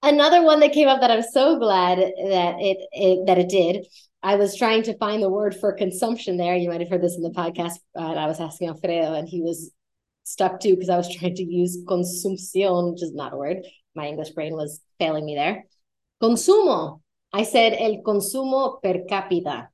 Another 0.02 0.42
one 0.42 0.60
that 0.60 0.72
came 0.72 0.88
up 0.88 1.00
that 1.00 1.10
I'm 1.10 1.22
so 1.22 1.58
glad 1.58 1.98
that 1.98 2.54
it, 2.60 2.78
it 2.92 3.26
that 3.26 3.38
it 3.38 3.48
did. 3.48 3.86
I 4.22 4.34
was 4.34 4.56
trying 4.56 4.82
to 4.84 4.98
find 4.98 5.22
the 5.22 5.30
word 5.30 5.54
for 5.54 5.72
consumption 5.72 6.36
there. 6.36 6.56
You 6.56 6.68
might 6.70 6.80
have 6.80 6.90
heard 6.90 7.02
this 7.02 7.16
in 7.16 7.22
the 7.22 7.30
podcast, 7.30 7.74
and 7.94 8.18
I 8.18 8.26
was 8.26 8.40
asking 8.40 8.68
Alfredo, 8.68 9.14
and 9.14 9.28
he 9.28 9.42
was 9.42 9.70
stuck 10.24 10.60
too 10.60 10.74
because 10.74 10.88
I 10.88 10.96
was 10.96 11.14
trying 11.14 11.36
to 11.36 11.44
use 11.44 11.84
consumpción, 11.86 12.92
which 12.92 13.02
is 13.02 13.14
not 13.14 13.32
a 13.32 13.36
word. 13.36 13.58
My 13.94 14.06
English 14.06 14.30
brain 14.30 14.54
was 14.54 14.80
failing 14.98 15.24
me 15.24 15.34
there. 15.34 15.64
Consumo. 16.22 17.00
I 17.32 17.42
said 17.44 17.76
el 17.78 18.02
consumo 18.02 18.82
per 18.82 19.04
capita, 19.08 19.68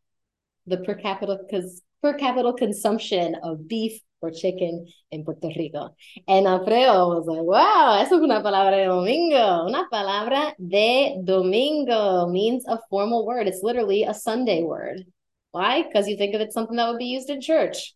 the 0.67 0.79
per 0.79 0.95
capita 0.95 1.39
because 1.41 1.83
per 2.03 2.15
capita 2.15 2.53
consumption 2.53 3.37
of 3.43 3.69
beef 3.69 4.01
or 4.25 4.31
chicken 4.31 4.87
in 5.11 5.25
Puerto 5.25 5.49
Rico. 5.57 5.95
And 6.27 6.47
Alfredo 6.47 7.09
was 7.09 7.27
like, 7.27 7.43
wow, 7.43 8.01
eso 8.01 8.17
es 8.17 8.23
una 8.23 8.43
palabra 8.43 8.73
de 8.73 8.87
domingo. 8.87 9.67
Una 9.67 9.87
palabra 9.93 10.55
de 10.59 11.21
domingo 11.23 12.29
means 12.29 12.65
a 12.67 12.79
formal 12.89 13.27
word. 13.27 13.47
It's 13.47 13.63
literally 13.63 14.05
a 14.05 14.15
Sunday 14.15 14.63
word. 14.63 15.05
Why? 15.53 15.83
Because 15.83 16.09
you 16.09 16.17
think 16.17 16.35
of 16.35 16.41
it 16.41 16.53
something 16.53 16.77
that 16.77 16.89
would 16.89 16.99
be 16.99 17.07
used 17.07 17.31
in 17.31 17.41
church. 17.41 17.95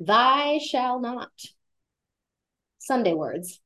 Thy 0.00 0.58
shall 0.58 1.00
not. 1.00 1.30
Sunday 2.78 3.12
words, 3.12 3.60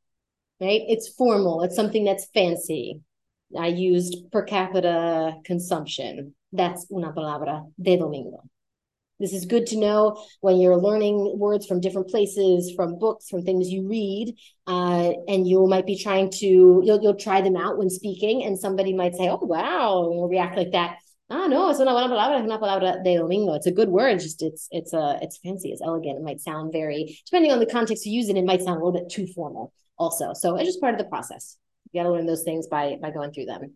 right? 0.61 0.83
It's 0.89 1.09
formal. 1.09 1.63
It's 1.63 1.77
something 1.77 2.05
that's 2.05 2.27
fancy. 2.35 3.01
I 3.57 3.69
used 3.69 4.31
per 4.33 4.43
capita 4.43 5.35
consumption. 5.45 6.35
That's 6.53 6.87
una 6.91 7.13
palabra 7.13 7.65
de 7.81 7.97
domingo. 7.97 8.43
This 9.23 9.33
is 9.33 9.47
good 9.47 9.67
to 9.67 9.79
know 9.79 10.21
when 10.41 10.57
you're 10.61 10.77
learning 10.77 11.39
words 11.39 11.65
from 11.65 11.81
different 11.81 12.09
places, 12.09 12.73
from 12.75 12.99
books, 12.99 13.29
from 13.29 13.43
things 13.43 13.71
you 13.71 13.89
read, 13.89 14.35
uh, 14.67 15.13
and 15.29 15.47
you 15.47 15.65
might 15.69 15.87
be 15.87 15.97
trying 15.97 16.29
to 16.41 16.47
you'll 16.85 17.01
you'll 17.01 17.15
try 17.15 17.41
them 17.41 17.57
out 17.57 17.79
when 17.79 17.89
speaking, 17.89 18.43
and 18.43 18.59
somebody 18.59 18.93
might 18.93 19.15
say, 19.15 19.29
"Oh 19.29 19.39
wow," 19.41 20.07
and 20.07 20.15
you'll 20.15 20.29
react 20.29 20.57
like 20.57 20.73
that. 20.73 20.97
Ah, 21.31 21.47
no, 21.47 21.71
es 21.71 21.79
una 21.79 21.93
palabra, 21.93 22.43
una 22.43 22.59
palabra 22.59 23.05
de 23.05 23.17
domingo. 23.17 23.55
It's 23.55 23.69
a 23.69 23.71
good 23.71 23.91
word. 23.91 24.17
It's 24.17 24.25
just 24.25 24.43
it's 24.43 24.67
it's 24.73 24.93
a 24.93 25.21
it's 25.23 25.39
fancy, 25.39 25.71
it's 25.71 25.83
elegant. 25.83 26.19
It 26.19 26.25
might 26.25 26.41
sound 26.41 26.73
very 26.73 27.17
depending 27.25 27.53
on 27.53 27.61
the 27.61 27.67
context 27.67 28.05
you 28.05 28.13
use 28.13 28.29
it. 28.29 28.37
It 28.37 28.45
might 28.45 28.63
sound 28.63 28.83
a 28.83 28.85
little 28.85 29.01
bit 29.01 29.09
too 29.09 29.29
formal, 29.29 29.73
also. 29.99 30.33
So 30.35 30.57
it's 30.57 30.67
just 30.67 30.81
part 30.81 30.95
of 30.95 30.99
the 30.99 31.09
process. 31.09 31.57
You 31.93 32.01
got 32.03 32.09
to 32.09 32.13
learn 32.13 32.27
those 32.27 32.43
things 32.43 32.67
by 32.67 32.97
by 33.01 33.13
going 33.13 33.33
through 33.33 33.47
them. 33.47 33.75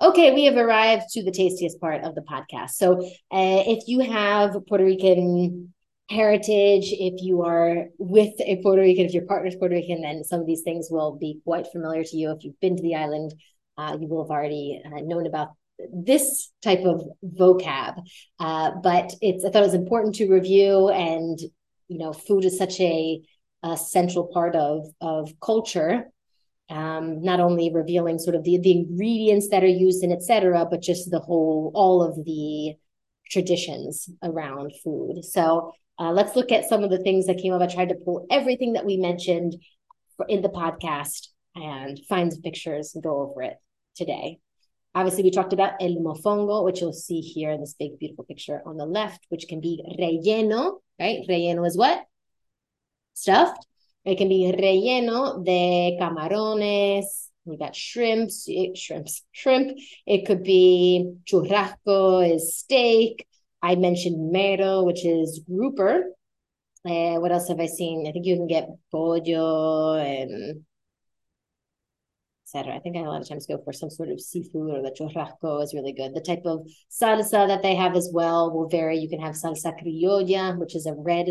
Okay, 0.00 0.32
we 0.32 0.44
have 0.44 0.56
arrived 0.56 1.08
to 1.10 1.24
the 1.24 1.32
tastiest 1.32 1.80
part 1.80 2.04
of 2.04 2.14
the 2.14 2.20
podcast. 2.20 2.70
So, 2.70 3.00
uh, 3.32 3.62
if 3.66 3.88
you 3.88 4.00
have 4.00 4.56
Puerto 4.68 4.84
Rican 4.84 5.74
heritage, 6.08 6.92
if 6.92 7.20
you 7.22 7.42
are 7.42 7.86
with 7.98 8.32
a 8.40 8.62
Puerto 8.62 8.80
Rican, 8.82 9.06
if 9.06 9.12
your 9.12 9.26
partner's 9.26 9.56
Puerto 9.56 9.74
Rican, 9.74 10.02
then 10.02 10.22
some 10.22 10.40
of 10.40 10.46
these 10.46 10.62
things 10.62 10.88
will 10.90 11.16
be 11.16 11.40
quite 11.44 11.66
familiar 11.72 12.04
to 12.04 12.16
you 12.16 12.30
if 12.30 12.44
you've 12.44 12.60
been 12.60 12.76
to 12.76 12.82
the 12.82 12.94
island 12.94 13.34
uh, 13.78 13.96
you 13.98 14.08
will 14.08 14.24
have 14.24 14.30
already 14.30 14.82
uh, 14.84 15.00
known 15.02 15.26
about 15.26 15.52
this 15.92 16.50
type 16.62 16.80
of 16.84 17.02
vocab. 17.24 18.02
Uh, 18.38 18.72
but 18.82 19.14
it's 19.22 19.44
I 19.44 19.50
thought 19.50 19.62
it 19.62 19.66
was 19.66 19.74
important 19.74 20.16
to 20.16 20.28
review, 20.28 20.88
and 20.88 21.38
you 21.86 21.98
know, 21.98 22.12
food 22.12 22.44
is 22.44 22.58
such 22.58 22.80
a, 22.80 23.22
a 23.62 23.76
central 23.76 24.26
part 24.26 24.56
of 24.56 24.86
of 25.00 25.32
culture. 25.40 26.10
Um, 26.70 27.22
not 27.22 27.40
only 27.40 27.72
revealing 27.72 28.18
sort 28.18 28.36
of 28.36 28.44
the, 28.44 28.58
the 28.58 28.72
ingredients 28.72 29.48
that 29.48 29.64
are 29.64 29.66
used 29.66 30.04
in 30.04 30.12
etc., 30.12 30.66
but 30.70 30.82
just 30.82 31.10
the 31.10 31.18
whole 31.18 31.72
all 31.74 32.02
of 32.02 32.14
the 32.26 32.74
traditions 33.30 34.10
around 34.22 34.72
food. 34.84 35.24
So 35.24 35.72
uh, 35.98 36.12
let's 36.12 36.36
look 36.36 36.52
at 36.52 36.68
some 36.68 36.84
of 36.84 36.90
the 36.90 36.98
things 36.98 37.26
that 37.26 37.38
came 37.38 37.52
up. 37.52 37.62
I 37.62 37.66
tried 37.66 37.88
to 37.88 37.94
pull 37.94 38.26
everything 38.30 38.74
that 38.74 38.84
we 38.84 38.98
mentioned 38.98 39.56
in 40.28 40.42
the 40.42 40.48
podcast 40.48 41.28
and 41.54 41.98
find 42.08 42.32
some 42.32 42.42
pictures 42.42 42.92
and 42.94 43.02
go 43.02 43.22
over 43.22 43.42
it 43.42 43.56
today. 43.96 44.38
Obviously, 44.94 45.22
we 45.22 45.30
talked 45.30 45.52
about 45.52 45.74
el 45.80 45.96
mofongo, 45.96 46.64
which 46.64 46.80
you'll 46.80 46.92
see 46.92 47.20
here 47.20 47.50
in 47.50 47.60
this 47.60 47.74
big, 47.78 47.98
beautiful 47.98 48.24
picture 48.24 48.62
on 48.64 48.76
the 48.76 48.86
left, 48.86 49.26
which 49.28 49.46
can 49.48 49.60
be 49.60 49.82
relleno, 49.98 50.80
right? 50.98 51.20
Relleno 51.28 51.66
is 51.66 51.76
what? 51.76 52.04
Stuffed. 53.14 53.67
It 54.04 54.16
can 54.16 54.28
be 54.28 54.52
relleno 54.52 55.44
de 55.44 55.98
camarones. 56.00 57.28
We 57.44 57.56
got 57.56 57.74
shrimps, 57.74 58.46
eh, 58.48 58.74
shrimps, 58.74 59.22
shrimp. 59.32 59.76
It 60.06 60.26
could 60.26 60.42
be 60.42 61.14
churrasco 61.24 62.20
is 62.34 62.56
steak. 62.56 63.26
I 63.62 63.74
mentioned 63.74 64.30
mero, 64.30 64.84
which 64.84 65.04
is 65.04 65.40
grouper. 65.48 66.14
Uh, 66.84 67.18
what 67.20 67.32
else 67.32 67.48
have 67.48 67.60
I 67.60 67.66
seen? 67.66 68.06
I 68.06 68.12
think 68.12 68.26
you 68.26 68.36
can 68.36 68.46
get 68.46 68.68
pollo 68.90 69.96
and 69.96 70.64
etc. 72.48 72.74
I 72.74 72.78
think 72.78 72.96
I 72.96 73.00
a 73.00 73.02
lot 73.04 73.20
of 73.20 73.28
times 73.28 73.46
go 73.46 73.58
for 73.62 73.72
some 73.72 73.90
sort 73.90 74.08
of 74.08 74.20
seafood 74.20 74.70
or 74.70 74.82
the 74.82 74.90
churrasco 74.90 75.62
is 75.62 75.74
really 75.74 75.92
good. 75.92 76.14
The 76.14 76.20
type 76.20 76.42
of 76.46 76.66
salsa 76.90 77.46
that 77.46 77.62
they 77.62 77.74
have 77.74 77.94
as 77.94 78.10
well 78.12 78.50
will 78.54 78.68
vary. 78.68 78.98
You 78.98 79.08
can 79.08 79.20
have 79.20 79.34
salsa 79.34 79.78
criolla, 79.78 80.58
which 80.58 80.74
is 80.74 80.86
a 80.86 80.94
red, 80.94 81.26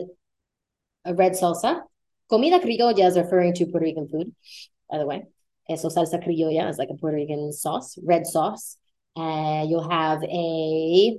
a 1.06 1.16
red 1.16 1.32
salsa. 1.34 1.82
Comida 2.30 2.60
criolla 2.60 3.08
is 3.08 3.18
referring 3.18 3.54
to 3.54 3.66
Puerto 3.66 3.86
Rican 3.86 4.08
food, 4.08 4.34
by 4.90 4.98
the 4.98 5.06
way. 5.06 5.24
So 5.76 5.90
salsa 5.90 6.24
criolla 6.24 6.70
is 6.70 6.78
like 6.78 6.90
a 6.90 6.96
Puerto 6.96 7.18
Rican 7.18 7.52
sauce, 7.52 7.98
red 8.04 8.26
sauce. 8.26 8.78
Uh, 9.16 9.66
you'll 9.68 9.90
have 9.90 10.24
a, 10.24 11.18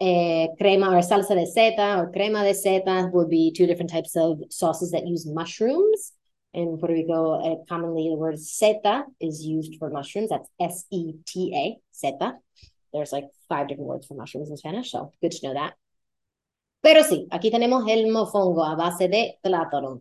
a 0.00 0.48
crema 0.58 0.90
or 0.90 1.00
salsa 1.00 1.34
de 1.34 1.46
seta 1.46 1.98
or 1.98 2.10
crema 2.12 2.42
de 2.42 2.54
seta 2.54 3.08
would 3.12 3.30
be 3.30 3.52
two 3.52 3.66
different 3.66 3.90
types 3.90 4.16
of 4.16 4.40
sauces 4.50 4.90
that 4.90 5.06
use 5.06 5.26
mushrooms 5.26 6.12
in 6.54 6.78
Puerto 6.78 6.94
Rico, 6.94 7.40
uh, 7.40 7.56
commonly 7.68 8.08
the 8.08 8.16
word 8.16 8.38
seta 8.38 9.04
is 9.20 9.44
used 9.44 9.76
for 9.78 9.90
mushrooms. 9.90 10.30
That's 10.30 10.48
S 10.58 10.86
E 10.90 11.12
T 11.26 11.54
A, 11.54 11.78
seta. 11.92 12.34
There's 12.92 13.12
like 13.12 13.26
five 13.48 13.68
different 13.68 13.88
words 13.88 14.06
for 14.06 14.14
mushrooms 14.14 14.50
in 14.50 14.56
Spanish, 14.56 14.90
so 14.90 15.12
good 15.20 15.32
to 15.32 15.46
know 15.46 15.54
that. 15.54 15.74
Pero 16.82 17.02
sí, 17.02 17.26
aquí 17.30 17.50
tenemos 17.50 17.88
el 17.88 18.10
mofongo 18.10 18.64
a 18.64 18.76
base 18.76 19.08
de 19.08 19.38
plátano, 19.44 20.00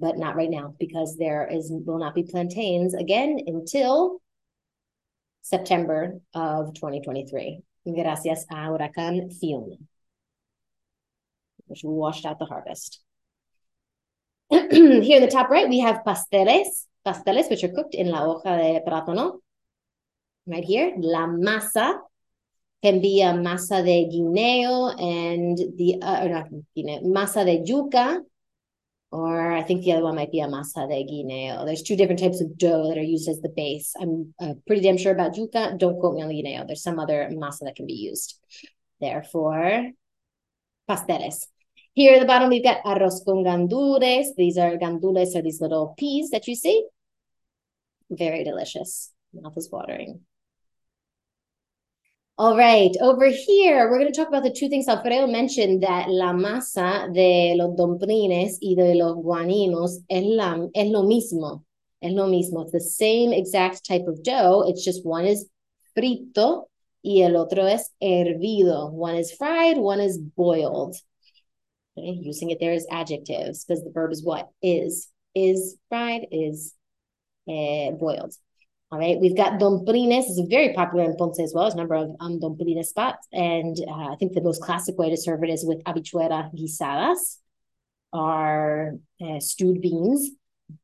but 0.00 0.16
not 0.16 0.36
right 0.36 0.50
now 0.50 0.74
because 0.78 1.16
there 1.16 1.46
is 1.50 1.70
will 1.70 1.98
not 1.98 2.14
be 2.14 2.22
plantains 2.22 2.94
again 2.94 3.40
until 3.46 4.20
September 5.42 6.20
of 6.34 6.74
2023. 6.74 7.60
Gracias 7.86 8.44
a 8.50 8.54
Huracán 8.54 9.32
Fiona, 9.38 9.76
which 11.66 11.80
washed 11.82 12.26
out 12.26 12.38
the 12.38 12.44
harvest. 12.44 13.00
Here 14.50 15.16
in 15.16 15.22
the 15.22 15.30
top 15.30 15.48
right, 15.50 15.68
we 15.68 15.80
have 15.80 16.02
pasteles, 16.06 16.86
pasteles, 17.06 17.50
which 17.50 17.64
are 17.64 17.68
cooked 17.68 17.94
in 17.94 18.08
la 18.10 18.20
hoja 18.20 18.56
de 18.56 18.80
plátano. 18.86 19.40
Right 20.46 20.64
here, 20.64 20.94
la 20.96 21.26
masa 21.26 21.98
can 22.82 23.02
be 23.02 23.20
a 23.20 23.32
masa 23.32 23.84
de 23.84 24.08
guineo 24.08 24.98
and 24.98 25.58
the, 25.76 26.00
uh, 26.00 26.24
or 26.24 26.28
not 26.30 26.48
guineo, 26.74 27.04
masa 27.04 27.44
de 27.44 27.62
yuca, 27.70 28.22
or 29.10 29.52
I 29.52 29.62
think 29.62 29.84
the 29.84 29.92
other 29.92 30.02
one 30.02 30.16
might 30.16 30.32
be 30.32 30.40
a 30.40 30.46
masa 30.46 30.88
de 30.88 31.04
guineo. 31.04 31.64
There's 31.64 31.82
two 31.82 31.96
different 31.96 32.20
types 32.20 32.40
of 32.40 32.58
dough 32.58 32.88
that 32.88 32.98
are 32.98 33.02
used 33.02 33.28
as 33.28 33.40
the 33.40 33.48
base. 33.48 33.94
I'm 34.00 34.34
uh, 34.40 34.54
pretty 34.66 34.82
damn 34.82 34.98
sure 34.98 35.12
about 35.12 35.34
yuca. 35.34 35.78
Don't 35.78 35.98
quote 35.98 36.14
me 36.14 36.22
on 36.22 36.28
the 36.28 36.42
guineo. 36.42 36.66
There's 36.66 36.82
some 36.82 36.98
other 36.98 37.28
masa 37.32 37.60
that 37.60 37.76
can 37.76 37.86
be 37.86 37.94
used 37.94 38.38
Therefore, 39.00 39.92
pasteles. 40.88 41.46
Here 41.94 42.14
at 42.14 42.20
the 42.20 42.26
bottom, 42.26 42.48
we've 42.48 42.64
got 42.64 42.84
arroz 42.84 43.24
con 43.24 43.44
gandules. 43.44 44.34
These 44.36 44.58
are 44.58 44.76
gandules 44.76 45.36
are 45.36 45.42
these 45.42 45.60
little 45.60 45.94
peas 45.98 46.30
that 46.30 46.46
you 46.48 46.54
see. 46.54 46.86
Very 48.10 48.44
delicious. 48.44 49.12
Mouth 49.32 49.56
is 49.56 49.70
watering. 49.70 50.20
All 52.40 52.56
right, 52.56 52.92
over 53.00 53.26
here, 53.26 53.90
we're 53.90 53.98
going 53.98 54.12
to 54.12 54.16
talk 54.16 54.28
about 54.28 54.44
the 54.44 54.52
two 54.52 54.68
things 54.68 54.86
Alfredo 54.86 55.26
mentioned 55.26 55.82
that 55.82 56.08
la 56.08 56.32
masa 56.32 57.12
de 57.12 57.56
los 57.56 57.76
domplines 57.76 58.58
y 58.62 58.76
de 58.76 58.94
los 58.94 59.16
guanimos 59.16 60.04
es, 60.08 60.22
la, 60.24 60.68
es 60.72 60.88
lo 60.88 61.02
mismo. 61.02 61.64
Es 62.00 62.12
lo 62.12 62.28
mismo. 62.28 62.62
It's 62.62 62.70
the 62.70 62.80
same 62.80 63.32
exact 63.32 63.84
type 63.84 64.04
of 64.06 64.22
dough. 64.22 64.62
It's 64.68 64.84
just 64.84 65.04
one 65.04 65.26
is 65.26 65.48
frito 65.96 66.66
y 67.02 67.22
el 67.22 67.36
otro 67.36 67.66
es 67.66 67.90
hervido. 68.00 68.92
One 68.92 69.16
is 69.16 69.32
fried, 69.32 69.76
one 69.76 69.98
is 69.98 70.16
boiled. 70.16 70.94
Okay, 71.98 72.20
using 72.22 72.50
it 72.50 72.60
there 72.60 72.72
as 72.72 72.86
adjectives 72.88 73.64
because 73.64 73.82
the 73.82 73.90
verb 73.90 74.12
is 74.12 74.24
what? 74.24 74.48
Is. 74.62 75.08
Is 75.34 75.76
fried, 75.88 76.28
is 76.30 76.72
uh, 77.48 77.90
boiled. 77.98 78.32
All 78.90 78.98
right, 78.98 79.18
we've 79.20 79.36
got 79.36 79.60
domplines. 79.60 80.24
it's 80.28 80.40
very 80.48 80.72
popular 80.72 81.04
in 81.04 81.16
Ponce 81.16 81.40
as 81.40 81.52
well. 81.54 81.64
There's 81.64 81.74
a 81.74 81.76
number 81.76 81.94
of 81.94 82.10
um, 82.20 82.40
domplines 82.40 82.86
spots. 82.86 83.26
And 83.32 83.76
uh, 83.86 84.12
I 84.12 84.16
think 84.18 84.32
the 84.32 84.40
most 84.40 84.62
classic 84.62 84.96
way 84.96 85.10
to 85.10 85.16
serve 85.16 85.44
it 85.44 85.50
is 85.50 85.62
with 85.66 85.84
habichuela 85.84 86.50
guisadas, 86.54 87.36
or 88.14 88.98
uh, 89.22 89.40
stewed 89.40 89.82
beans. 89.82 90.30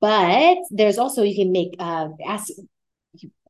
But 0.01 0.59
there's 0.71 0.99
also, 0.99 1.23
you 1.23 1.35
can 1.35 1.51
make, 1.51 1.77
uh, 1.79 2.09
ask, 2.27 2.51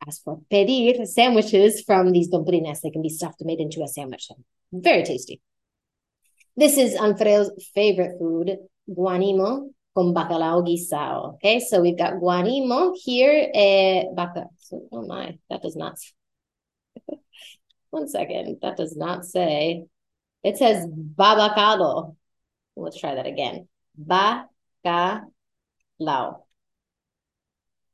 ask 0.07 0.23
for 0.23 0.41
pedir 0.51 1.05
sandwiches 1.05 1.83
from 1.83 2.13
these 2.13 2.29
domplines. 2.29 2.81
They 2.81 2.91
can 2.91 3.03
be 3.03 3.09
stuffed 3.09 3.41
and 3.41 3.49
made 3.49 3.59
into 3.59 3.83
a 3.83 3.89
sandwich. 3.89 4.29
Very 4.73 5.03
tasty. 5.03 5.41
This 6.57 6.79
is 6.79 6.95
Alfredo's 6.95 7.51
favorite 7.75 8.19
food, 8.21 8.57
guanimo 8.93 9.74
con 9.95 10.13
bacalao 10.13 10.63
guisado. 10.63 11.35
Okay, 11.35 11.61
so 11.61 11.81
we've 11.81 11.99
got 11.99 12.19
guanimo 12.19 12.93
here. 12.97 13.51
Eh, 13.55 14.05
baca 14.15 14.47
oh 14.93 15.07
my, 15.07 15.39
that 15.51 15.63
does 15.63 15.77
not. 15.77 15.99
One 17.91 18.09
second, 18.09 18.59
that 18.63 18.77
does 18.77 18.97
not 18.97 19.25
say. 19.25 19.85
It 20.43 20.59
says 20.59 20.87
babacado. 20.87 22.17
Let's 22.77 22.99
try 22.99 23.15
that 23.15 23.27
again. 23.27 23.69
Bacalao. 24.01 24.49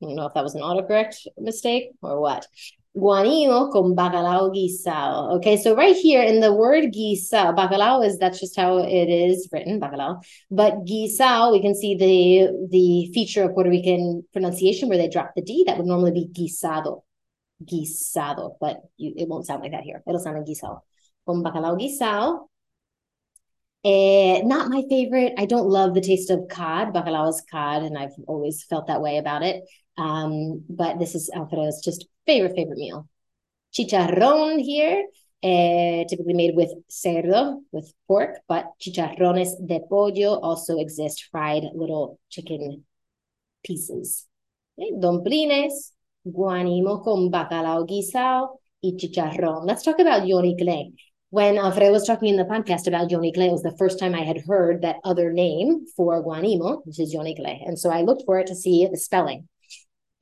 I 0.03 0.07
don't 0.07 0.17
know 0.17 0.27
if 0.27 0.35
that 0.35 0.43
was 0.43 0.55
an 0.55 0.63
autocorrect 0.63 1.27
mistake 1.39 1.91
or 2.01 2.21
what 2.21 2.47
guanillo 2.95 3.71
con 3.71 3.95
bacalao 3.95 4.51
guisado. 4.51 5.37
Okay, 5.37 5.57
so 5.57 5.75
right 5.75 5.97
here 5.97 6.23
in 6.23 6.41
the 6.41 6.53
word 6.53 6.93
guisado, 6.93 7.55
bacalao 7.55 8.05
is 8.05 8.19
that's 8.19 8.41
just 8.41 8.57
how 8.57 8.79
it 8.79 9.09
is 9.09 9.49
written, 9.53 9.81
bacalao. 9.81 10.23
But 10.51 10.85
guisado, 10.85 11.53
we 11.53 11.61
can 11.61 11.75
see 11.75 11.95
the 11.95 12.69
the 12.71 13.11
feature 13.13 13.45
of 13.45 13.55
Puerto 13.55 13.71
Rican 13.71 14.25
pronunciation 14.33 14.89
where 14.89 14.99
they 14.99 15.09
drop 15.09 15.33
the 15.37 15.43
D. 15.43 15.65
That 15.67 15.79
would 15.79 15.87
normally 15.87 16.13
be 16.13 16.29
guisado, 16.33 17.03
guisado, 17.65 18.57
but 18.61 18.81
you, 18.97 19.15
it 19.17 19.29
won't 19.29 19.47
sound 19.47 19.63
like 19.63 19.73
that 19.73 19.85
here. 19.85 20.03
It'll 20.07 20.21
sound 20.21 20.39
like 20.39 20.47
guisado. 20.47 20.81
Con 21.27 21.43
bacalao 21.43 21.79
guisado. 21.79 22.50
Eh, 23.83 24.43
not 24.45 24.69
my 24.69 24.83
favorite. 24.91 25.33
I 25.39 25.47
don't 25.47 25.69
love 25.69 25.95
the 25.95 26.03
taste 26.03 26.31
of 26.31 26.49
cod. 26.49 26.93
Bacalao 26.93 27.31
is 27.31 27.43
cod, 27.51 27.83
and 27.83 27.97
I've 27.97 28.15
always 28.27 28.63
felt 28.65 28.89
that 28.89 29.01
way 29.01 29.17
about 29.17 29.43
it. 29.43 29.65
Um, 29.97 30.65
but 30.69 30.99
this 30.99 31.15
is 31.15 31.31
Alfredo's 31.35 31.83
just 31.83 32.07
favorite, 32.27 32.55
favorite 32.55 32.77
meal. 32.79 33.09
Chicharrón 33.73 34.61
here, 34.61 35.07
uh, 35.43 36.05
typically 36.09 36.35
made 36.35 36.55
with 36.57 36.73
cerdo, 36.91 37.63
with 37.73 37.93
pork, 38.07 38.41
but 38.49 38.67
chicharrones 38.81 39.51
de 39.67 39.81
pollo 39.89 40.39
also 40.41 40.79
exist, 40.79 41.29
fried 41.31 41.65
little 41.75 42.19
chicken 42.29 42.85
pieces. 43.65 44.27
Okay. 44.79 44.93
Domplines, 44.99 45.93
guanimo 46.25 47.03
con 47.03 47.31
bacalao 47.31 47.87
guisado, 47.87 48.61
y 48.83 48.97
chicharrón. 48.97 49.67
Let's 49.67 49.83
talk 49.85 50.01
about 50.01 50.25
yonicle. 50.25 50.93
When 51.31 51.59
Alfredo 51.59 51.93
was 51.93 52.07
talking 52.07 52.31
in 52.31 52.37
the 52.37 52.45
podcast 52.45 52.89
about 52.89 53.09
Johnny 53.09 53.33
yonicle, 53.33 53.47
it 53.47 53.53
was 53.53 53.63
the 53.63 53.77
first 53.79 54.01
time 54.01 54.17
I 54.17 54.23
had 54.25 54.43
heard 54.49 54.83
that 54.83 54.97
other 55.05 55.33
name 55.33 55.87
for 55.97 56.21
guanimo, 56.21 56.83
which 56.85 56.99
is 56.99 57.13
Johnny 57.13 57.37
yonicle. 57.39 57.69
And 57.69 57.79
so 57.79 57.89
I 57.89 58.03
looked 58.03 58.25
for 58.27 58.41
it 58.41 58.49
to 58.49 58.57
see 58.57 58.89
the 58.91 58.99
spelling. 58.99 59.49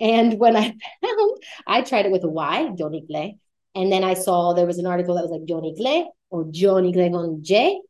And 0.01 0.39
when 0.39 0.55
I 0.55 0.65
found, 1.03 1.43
I 1.67 1.81
tried 1.81 2.05
it 2.05 2.13
with 2.13 2.25
a 2.25 2.29
Y, 2.29 2.71
Johnny 2.77 3.05
Clay. 3.09 3.37
And 3.75 3.91
then 3.91 4.05
I 4.05 4.15
saw 4.15 4.53
there 4.53 4.67
was 4.67 4.79
an 4.79 4.87
article 4.87 5.15
that 5.15 5.23
was 5.23 5.31
like 5.31 5.47
Johnny 5.47 5.75
Clay 5.77 6.07
or 6.29 6.47
Johnny 6.51 6.93
Clay 6.93 7.09
on 7.09 7.43
J, 7.43 7.81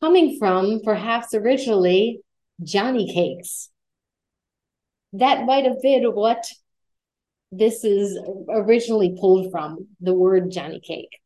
coming 0.00 0.38
from 0.38 0.80
perhaps 0.82 1.34
originally 1.34 2.20
Johnny 2.62 3.12
Cakes. 3.12 3.68
That 5.12 5.44
might 5.44 5.64
have 5.64 5.82
been 5.82 6.04
what 6.04 6.44
this 7.52 7.84
is 7.84 8.18
originally 8.48 9.16
pulled 9.20 9.50
from 9.50 9.88
the 10.00 10.14
word 10.14 10.50
Johnny 10.50 10.80
Cake. 10.80 11.18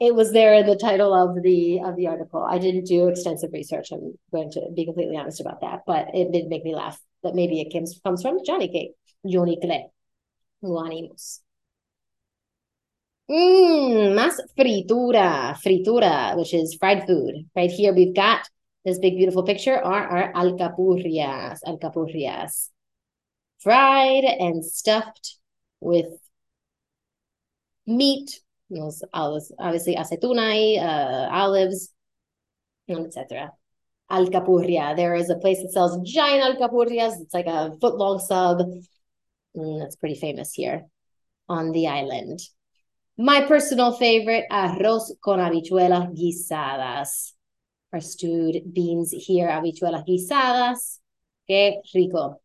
It 0.00 0.14
was 0.14 0.32
there 0.32 0.54
in 0.54 0.66
the 0.66 0.76
title 0.76 1.12
of 1.14 1.42
the 1.42 1.80
of 1.80 1.96
the 1.96 2.06
article. 2.06 2.42
I 2.42 2.58
didn't 2.58 2.86
do 2.86 3.08
extensive 3.08 3.50
research. 3.52 3.92
I'm 3.92 4.14
going 4.32 4.50
to 4.52 4.62
be 4.74 4.86
completely 4.86 5.16
honest 5.16 5.40
about 5.40 5.60
that, 5.60 5.82
but 5.86 6.08
it 6.14 6.32
did 6.32 6.48
make 6.48 6.64
me 6.64 6.74
laugh 6.74 6.98
that 7.22 7.34
maybe 7.34 7.60
it 7.60 7.72
comes 7.72 8.00
comes 8.02 8.22
from 8.22 8.38
Johnny 8.44 8.68
Cake, 8.68 8.92
Johnny 9.26 9.58
Clay. 9.60 9.86
Guanimos. 10.62 11.42
Mmm, 13.28 14.14
más 14.14 14.40
fritura, 14.56 15.54
fritura, 15.62 16.36
which 16.36 16.52
is 16.52 16.74
fried 16.74 17.06
food. 17.06 17.48
Right 17.54 17.70
here, 17.70 17.94
we've 17.94 18.14
got 18.14 18.48
this 18.84 18.98
big, 18.98 19.16
beautiful 19.16 19.44
picture 19.44 19.76
are 19.76 20.06
our 20.06 20.32
alcapurrias, 20.32 21.60
alcapurrias. 21.64 22.70
Fried 23.60 24.24
and 24.24 24.64
stuffed 24.64 25.36
with 25.80 26.08
meat, 27.86 28.40
obviously 29.12 29.96
aceituna, 29.96 30.78
uh, 30.78 31.28
olives, 31.30 31.92
etc. 32.88 33.52
Alcapurria. 34.10 34.96
There 34.96 35.14
is 35.14 35.30
a 35.30 35.36
place 35.36 35.62
that 35.62 35.72
sells 35.72 35.98
giant 36.08 36.42
alcapurrias. 36.42 37.20
It's 37.20 37.34
like 37.34 37.46
a 37.46 37.72
foot 37.80 37.96
long 37.96 38.18
sub. 38.18 38.58
Mm, 39.56 39.80
that's 39.80 39.96
pretty 39.96 40.16
famous 40.18 40.52
here 40.52 40.84
on 41.48 41.72
the 41.72 41.88
island. 41.88 42.40
My 43.18 43.42
personal 43.42 43.92
favorite, 43.92 44.46
arroz 44.50 45.12
con 45.22 45.40
habichuelas 45.40 46.14
guisadas. 46.16 47.32
Our 47.92 48.00
stewed 48.00 48.72
beans 48.72 49.12
here, 49.12 49.48
habichuelas 49.48 50.04
guisadas. 50.06 50.98
Que 51.46 51.82
rico. 51.94 52.40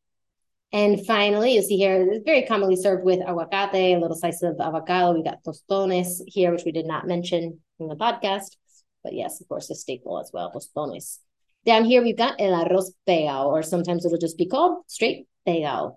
And 0.75 1.05
finally, 1.05 1.53
you 1.55 1.61
see 1.61 1.77
here, 1.77 2.05
it's 2.11 2.25
very 2.25 2.41
commonly 2.41 2.75
served 2.75 3.05
with 3.05 3.21
aguacate, 3.21 3.95
a 3.95 3.97
little 3.97 4.17
slice 4.17 4.41
of 4.43 4.59
avocado. 4.59 5.13
We 5.13 5.23
got 5.23 5.41
tostones 5.41 6.21
here, 6.27 6.51
which 6.51 6.65
we 6.65 6.73
did 6.73 6.85
not 6.85 7.07
mention 7.07 7.61
in 7.79 7.87
the 7.87 7.95
podcast. 7.95 8.57
But 9.01 9.13
yes, 9.13 9.39
of 9.39 9.47
course, 9.47 9.69
a 9.69 9.75
staple 9.75 10.19
as 10.19 10.31
well, 10.33 10.51
tostones. 10.51 11.19
Down 11.65 11.85
here, 11.85 12.03
we've 12.03 12.17
got 12.17 12.41
el 12.41 12.51
arroz 12.51 12.91
pegao, 13.07 13.45
or 13.45 13.63
sometimes 13.63 14.05
it'll 14.05 14.17
just 14.17 14.37
be 14.37 14.47
called 14.47 14.83
straight 14.87 15.29
pegao. 15.47 15.95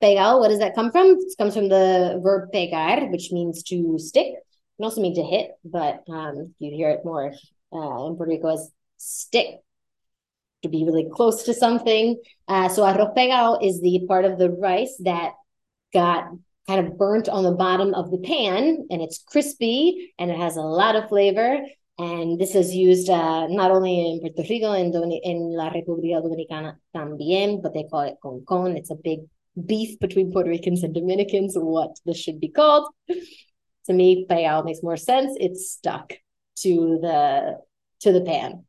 Pegao, 0.00 0.38
what 0.38 0.50
does 0.50 0.60
that 0.60 0.76
come 0.76 0.92
from? 0.92 1.16
It 1.18 1.34
comes 1.36 1.56
from 1.56 1.68
the 1.68 2.20
verb 2.22 2.52
pegar, 2.52 3.10
which 3.10 3.32
means 3.32 3.64
to 3.64 3.98
stick. 3.98 4.26
It 4.28 4.76
can 4.76 4.84
also 4.84 5.00
mean 5.00 5.16
to 5.16 5.24
hit, 5.24 5.50
but 5.64 6.04
um, 6.08 6.54
you 6.60 6.70
hear 6.70 6.90
it 6.90 7.04
more 7.04 7.32
uh, 7.72 8.06
in 8.06 8.14
Puerto 8.14 8.30
Rico 8.30 8.46
as 8.46 8.70
stick, 8.96 9.58
to 10.62 10.68
be 10.68 10.84
really 10.84 11.06
close 11.12 11.44
to 11.44 11.54
something. 11.54 12.20
Uh, 12.46 12.68
so 12.68 12.82
arroz 12.82 13.14
pegao 13.16 13.64
is 13.64 13.80
the 13.80 14.04
part 14.08 14.24
of 14.24 14.38
the 14.38 14.50
rice 14.50 14.96
that 15.04 15.32
got 15.92 16.28
kind 16.66 16.86
of 16.86 16.98
burnt 16.98 17.28
on 17.28 17.44
the 17.44 17.52
bottom 17.52 17.94
of 17.94 18.10
the 18.10 18.18
pan, 18.18 18.86
and 18.90 19.00
it's 19.00 19.22
crispy 19.22 20.12
and 20.18 20.30
it 20.30 20.36
has 20.36 20.56
a 20.56 20.60
lot 20.62 20.96
of 20.96 21.08
flavor. 21.08 21.58
And 22.00 22.38
this 22.38 22.54
is 22.54 22.74
used 22.74 23.10
uh, 23.10 23.48
not 23.48 23.72
only 23.72 23.98
in 23.98 24.20
Puerto 24.20 24.48
Rico 24.48 24.72
and 24.72 24.94
in 24.94 25.38
La 25.56 25.70
República 25.70 26.22
Dominicana 26.22 26.76
también, 26.94 27.60
but 27.60 27.74
they 27.74 27.84
call 27.90 28.02
it 28.02 28.16
concon. 28.22 28.76
It's 28.76 28.90
a 28.90 28.94
big 28.94 29.20
beef 29.66 29.98
between 29.98 30.30
Puerto 30.30 30.48
Ricans 30.48 30.84
and 30.84 30.94
Dominicans, 30.94 31.54
what 31.56 31.98
this 32.06 32.16
should 32.16 32.38
be 32.38 32.50
called. 32.50 32.88
To 33.86 33.92
me, 33.92 34.26
pegao 34.30 34.64
makes 34.64 34.82
more 34.82 34.96
sense. 34.96 35.36
It's 35.40 35.72
stuck 35.72 36.12
to 36.58 36.98
the 37.02 37.58
to 38.00 38.12
the 38.12 38.20
pan. 38.20 38.64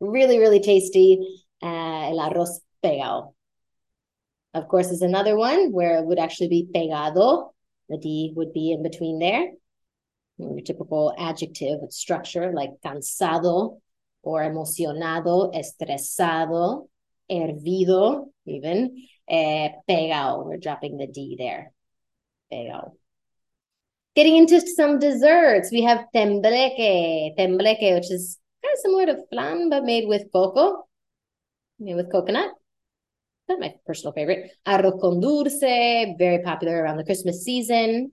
Really, 0.00 0.38
really 0.38 0.60
tasty. 0.60 1.42
Uh, 1.62 2.10
el 2.10 2.18
arroz 2.18 2.60
pegado. 2.84 3.34
Of 4.54 4.68
course, 4.68 4.90
is 4.90 5.02
another 5.02 5.36
one 5.36 5.72
where 5.72 5.98
it 5.98 6.06
would 6.06 6.18
actually 6.18 6.48
be 6.48 6.68
pegado. 6.74 7.50
The 7.88 7.98
D 7.98 8.32
would 8.36 8.52
be 8.52 8.72
in 8.72 8.82
between 8.82 9.18
there. 9.18 9.52
Your 10.36 10.60
typical 10.60 11.14
adjective 11.18 11.80
structure 11.90 12.52
like 12.52 12.70
cansado 12.84 13.80
or 14.22 14.42
emocionado, 14.42 15.52
estresado, 15.52 16.88
hervido, 17.30 18.26
even 18.46 19.04
eh, 19.28 19.70
pegao. 19.88 20.44
We're 20.44 20.58
dropping 20.58 20.96
the 20.96 21.08
D 21.08 21.36
there. 21.38 21.72
Pegao. 22.52 22.92
Getting 24.14 24.36
into 24.36 24.60
some 24.60 24.98
desserts, 24.98 25.70
we 25.70 25.82
have 25.82 26.06
tembleque, 26.14 27.36
tembleque, 27.36 27.94
which 27.94 28.10
is 28.10 28.38
kind 28.62 28.74
of 28.74 28.80
similar 28.80 29.06
to 29.06 29.26
flan, 29.30 29.70
but 29.70 29.84
made 29.84 30.08
with 30.08 30.32
coco, 30.32 30.86
made 31.78 31.96
with 31.96 32.10
coconut. 32.10 32.50
That's 33.46 33.60
my 33.60 33.74
personal 33.86 34.12
favorite. 34.12 34.50
Arroz 34.66 35.00
con 35.00 35.20
dulce, 35.20 36.16
very 36.18 36.42
popular 36.42 36.82
around 36.82 36.98
the 36.98 37.04
Christmas 37.04 37.42
season. 37.42 38.12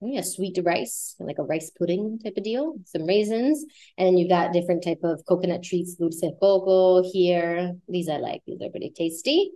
Yeah, 0.00 0.22
sweet 0.22 0.58
rice, 0.64 1.14
like 1.20 1.38
a 1.38 1.44
rice 1.44 1.70
pudding 1.70 2.18
type 2.18 2.34
of 2.36 2.42
deal. 2.42 2.74
Some 2.86 3.06
raisins, 3.06 3.64
and 3.96 4.18
you've 4.18 4.30
got 4.30 4.52
different 4.52 4.82
type 4.82 4.98
of 5.04 5.22
coconut 5.28 5.62
treats, 5.62 5.94
dulce 5.94 6.24
coco 6.40 7.08
here. 7.08 7.76
These 7.88 8.08
I 8.08 8.16
like. 8.16 8.42
These 8.44 8.60
are 8.62 8.70
pretty 8.70 8.90
tasty 8.90 9.52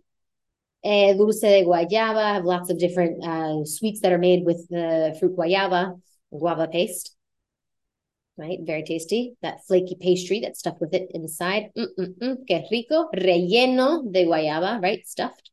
eh, 0.86 1.14
dulce 1.14 1.40
de 1.40 1.64
guayaba. 1.64 2.34
have 2.34 2.44
lots 2.44 2.70
of 2.70 2.78
different 2.78 3.24
uh, 3.24 3.64
sweets 3.64 4.00
that 4.00 4.12
are 4.12 4.18
made 4.18 4.44
with 4.44 4.68
the 4.68 5.16
fruit 5.18 5.36
guayaba, 5.36 6.00
guava 6.30 6.68
paste. 6.68 7.15
Right, 8.38 8.58
very 8.62 8.82
tasty. 8.82 9.34
That 9.40 9.64
flaky 9.66 9.96
pastry 9.98 10.40
that's 10.40 10.58
stuffed 10.58 10.80
with 10.80 10.92
it 10.92 11.10
inside. 11.14 11.70
Mm-mm-mm, 11.76 12.46
que 12.46 12.64
rico. 12.70 13.08
Relleno 13.14 14.12
de 14.12 14.26
guayaba, 14.26 14.82
right? 14.82 15.06
Stuffed. 15.06 15.50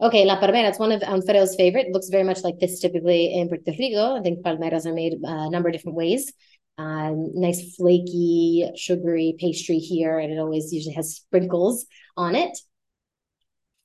Okay, 0.00 0.24
la 0.24 0.40
palmera, 0.40 0.68
it's 0.68 0.80
one 0.80 0.90
of 0.90 1.00
Alfredo's 1.04 1.54
favorite. 1.54 1.86
It 1.86 1.92
looks 1.92 2.08
very 2.08 2.24
much 2.24 2.42
like 2.42 2.58
this 2.58 2.80
typically 2.80 3.32
in 3.32 3.48
Puerto 3.48 3.72
Rico. 3.78 4.16
I 4.16 4.20
think 4.20 4.42
palmeras 4.42 4.84
are 4.84 4.92
made 4.92 5.14
uh, 5.24 5.46
a 5.46 5.50
number 5.50 5.68
of 5.68 5.74
different 5.74 5.96
ways. 5.96 6.32
Um, 6.76 7.30
nice 7.34 7.76
flaky, 7.76 8.68
sugary 8.74 9.36
pastry 9.38 9.78
here, 9.78 10.18
and 10.18 10.32
it 10.32 10.40
always 10.40 10.72
usually 10.72 10.94
has 10.94 11.14
sprinkles 11.14 11.86
on 12.16 12.34
it. 12.34 12.58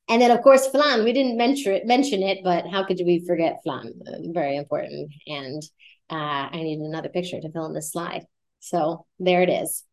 And 0.09 0.19
then, 0.19 0.31
of 0.31 0.41
course, 0.41 0.65
flan. 0.67 1.03
We 1.03 1.13
didn't 1.13 1.37
mention 1.37 1.73
it, 1.73 1.85
mention 1.85 2.23
it, 2.23 2.39
but 2.43 2.65
how 2.65 2.83
could 2.83 3.01
we 3.05 3.23
forget 3.27 3.59
flan? 3.63 3.93
Very 4.33 4.57
important. 4.57 5.11
And 5.27 5.61
uh, 6.09 6.49
I 6.51 6.57
need 6.63 6.79
another 6.79 7.09
picture 7.09 7.39
to 7.39 7.51
fill 7.51 7.65
in 7.65 7.73
this 7.73 7.91
slide. 7.91 8.25
So 8.59 9.05
there 9.19 9.41
it 9.41 9.49
is. 9.49 9.83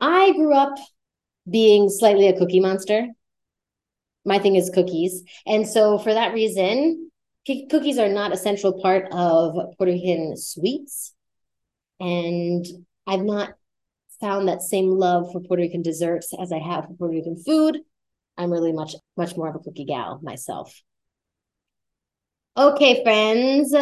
I 0.00 0.32
grew 0.32 0.54
up 0.54 0.74
being 1.48 1.88
slightly 1.88 2.28
a 2.28 2.36
cookie 2.36 2.60
monster. 2.60 3.06
My 4.24 4.38
thing 4.38 4.56
is 4.56 4.70
cookies. 4.70 5.22
And 5.46 5.66
so, 5.66 5.98
for 5.98 6.14
that 6.14 6.32
reason, 6.32 7.10
cookies 7.46 7.98
are 7.98 8.08
not 8.08 8.32
a 8.32 8.36
central 8.36 8.80
part 8.80 9.06
of 9.12 9.54
Puerto 9.76 9.92
Rican 9.92 10.36
sweets. 10.36 11.14
And 11.98 12.64
I've 13.06 13.22
not 13.22 13.54
found 14.20 14.48
that 14.48 14.62
same 14.62 14.90
love 14.90 15.30
for 15.32 15.40
Puerto 15.40 15.62
Rican 15.62 15.82
desserts 15.82 16.32
as 16.40 16.52
I 16.52 16.58
have 16.58 16.86
for 16.86 16.94
Puerto 16.94 17.14
Rican 17.14 17.36
food. 17.36 17.78
I'm 18.36 18.50
really 18.50 18.72
much, 18.72 18.94
much 19.16 19.36
more 19.36 19.48
of 19.48 19.56
a 19.56 19.58
cookie 19.58 19.84
gal 19.84 20.20
myself. 20.22 20.82
Okay, 22.56 23.02
friends. 23.02 23.74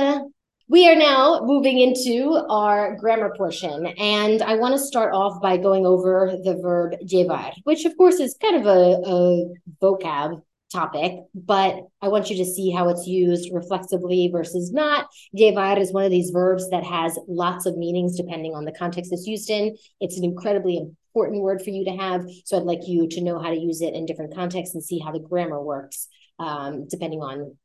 We 0.70 0.88
are 0.88 0.94
now 0.94 1.40
moving 1.42 1.80
into 1.80 2.46
our 2.48 2.94
grammar 2.94 3.34
portion, 3.36 3.88
and 3.98 4.40
I 4.40 4.54
want 4.54 4.74
to 4.74 4.78
start 4.78 5.12
off 5.12 5.42
by 5.42 5.56
going 5.56 5.84
over 5.84 6.38
the 6.44 6.60
verb 6.62 6.94
llevar, 7.02 7.50
which 7.64 7.84
of 7.86 7.96
course 7.96 8.20
is 8.20 8.36
kind 8.40 8.54
of 8.54 8.66
a, 8.66 9.02
a 9.04 9.46
vocab 9.82 10.42
topic, 10.72 11.24
but 11.34 11.88
I 12.00 12.06
want 12.06 12.30
you 12.30 12.36
to 12.36 12.44
see 12.44 12.70
how 12.70 12.88
it's 12.88 13.04
used 13.04 13.50
reflexively 13.52 14.30
versus 14.32 14.70
not. 14.70 15.08
Llevar 15.32 15.76
is 15.76 15.92
one 15.92 16.04
of 16.04 16.12
these 16.12 16.30
verbs 16.30 16.70
that 16.70 16.84
has 16.84 17.18
lots 17.26 17.66
of 17.66 17.76
meanings 17.76 18.16
depending 18.16 18.54
on 18.54 18.64
the 18.64 18.70
context 18.70 19.12
it's 19.12 19.26
used 19.26 19.50
in. 19.50 19.76
It's 20.00 20.18
an 20.18 20.24
incredibly 20.24 20.76
important 20.76 21.42
word 21.42 21.62
for 21.62 21.70
you 21.70 21.84
to 21.86 21.96
have. 21.96 22.24
So 22.44 22.56
I'd 22.56 22.62
like 22.62 22.86
you 22.86 23.08
to 23.08 23.20
know 23.22 23.40
how 23.40 23.50
to 23.50 23.58
use 23.58 23.82
it 23.82 23.94
in 23.94 24.06
different 24.06 24.36
contexts 24.36 24.76
and 24.76 24.84
see 24.84 25.00
how 25.00 25.10
the 25.10 25.18
grammar 25.18 25.60
works, 25.60 26.06
um, 26.38 26.86
depending 26.86 27.22
on 27.22 27.56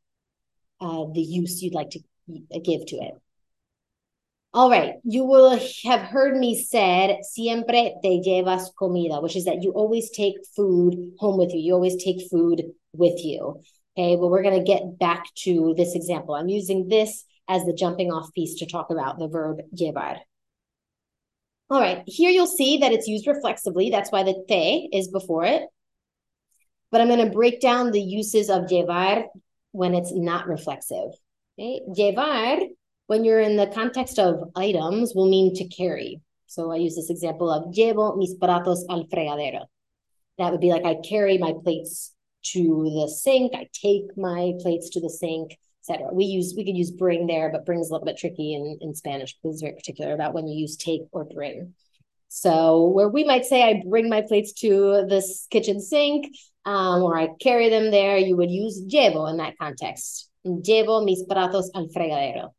uh, 0.82 1.06
the 1.14 1.22
use 1.22 1.62
you'd 1.62 1.76
like 1.76 1.92
to 1.92 2.00
give 2.28 2.86
to 2.88 2.96
it. 2.98 3.14
All 4.54 4.70
right, 4.70 4.94
you 5.04 5.26
will 5.26 5.60
have 5.84 6.00
heard 6.00 6.38
me 6.38 6.64
said, 6.64 7.18
siempre 7.24 7.96
te 8.02 8.22
llevas 8.26 8.74
comida, 8.74 9.22
which 9.22 9.36
is 9.36 9.44
that 9.46 9.62
you 9.62 9.72
always 9.72 10.10
take 10.12 10.36
food 10.56 11.12
home 11.20 11.38
with 11.38 11.54
you. 11.54 11.60
You 11.60 11.74
always 11.74 12.02
take 12.02 12.30
food 12.32 12.64
with 12.94 13.24
you. 13.26 13.62
Okay, 13.98 14.16
well, 14.16 14.30
we're 14.30 14.44
going 14.44 14.58
to 14.58 14.64
get 14.64 14.98
back 14.98 15.26
to 15.44 15.74
this 15.76 15.94
example. 15.94 16.36
I'm 16.36 16.48
using 16.48 16.88
this 16.88 17.26
as 17.50 17.66
the 17.66 17.74
jumping 17.74 18.14
off 18.14 18.34
piece 18.34 18.56
to 18.60 18.66
talk 18.66 18.92
about 18.92 19.20
the 19.20 19.28
verb 19.28 19.60
llevar. 19.74 20.20
All 21.70 21.82
right, 21.82 22.04
here 22.06 22.30
you'll 22.30 22.48
see 22.48 22.78
that 22.78 22.94
it's 22.94 23.08
used 23.08 23.28
reflexively. 23.28 23.90
That's 23.90 24.12
why 24.12 24.24
the 24.24 24.46
te 24.48 24.88
is 24.94 25.10
before 25.10 25.44
it. 25.44 25.64
But 26.92 27.02
I'm 27.02 27.08
going 27.08 27.26
to 27.26 27.34
break 27.34 27.60
down 27.60 27.92
the 27.92 28.02
uses 28.02 28.50
of 28.50 28.72
llevar 28.72 29.26
when 29.72 29.96
it's 29.96 30.14
not 30.14 30.48
reflexive. 30.48 31.10
Okay? 31.58 31.82
Llevar, 31.88 32.60
when 33.08 33.24
you're 33.24 33.40
in 33.40 33.56
the 33.56 33.68
context 33.68 34.20
of 34.20 34.52
items, 34.56 35.14
will 35.16 35.30
mean 35.30 35.54
to 35.56 35.68
carry. 35.68 36.22
So 36.48 36.72
I 36.72 36.78
use 36.78 36.96
this 36.96 37.10
example 37.10 37.50
of 37.50 37.74
llevo 37.74 38.18
mis 38.18 38.36
platos 38.36 38.86
al 38.90 39.06
fregadero. 39.06 39.66
That 40.38 40.52
would 40.52 40.62
be 40.62 40.72
like 40.72 40.86
I 40.86 40.96
carry 41.08 41.38
my 41.38 41.54
plates 41.64 42.14
to 42.54 42.92
the 42.94 43.10
sink. 43.10 43.54
I 43.56 43.68
take 43.74 44.18
my 44.18 44.54
plates 44.60 44.90
to 44.92 45.02
the 45.02 45.10
sink, 45.10 45.58
etc. 45.82 46.14
We 46.14 46.26
use 46.26 46.54
we 46.56 46.66
could 46.66 46.78
use 46.78 46.92
bring 46.92 47.28
there, 47.28 47.52
but 47.52 47.66
bring 47.66 47.80
is 47.80 47.90
a 47.90 47.94
little 47.94 48.06
bit 48.06 48.18
tricky 48.18 48.54
in, 48.54 48.78
in 48.82 48.94
Spanish 48.96 49.36
because 49.36 49.56
it's 49.56 49.62
very 49.62 49.76
particular 49.76 50.14
about 50.14 50.34
when 50.34 50.48
you 50.48 50.60
use 50.60 50.78
take 50.78 51.02
or 51.12 51.26
bring. 51.26 51.74
So 52.28 52.88
where 52.90 53.08
we 53.08 53.24
might 53.24 53.46
say 53.46 53.64
I 53.64 53.84
bring 53.88 54.10
my 54.10 54.22
plates 54.22 54.54
to 54.62 55.06
this 55.08 55.48
kitchen 55.50 55.80
sink, 55.80 56.28
um, 56.66 57.02
or 57.02 57.18
I 57.18 57.30
carry 57.40 57.70
them 57.70 57.92
there, 57.92 58.18
you 58.18 58.36
would 58.36 58.52
use 58.52 58.82
llevo 58.82 59.30
in 59.30 59.38
that 59.38 59.58
context. 59.58 60.30
Llevo 60.46 61.04
mis 61.04 61.24
platos 61.24 61.72
al 61.74 61.90
fregadero. 61.90 62.54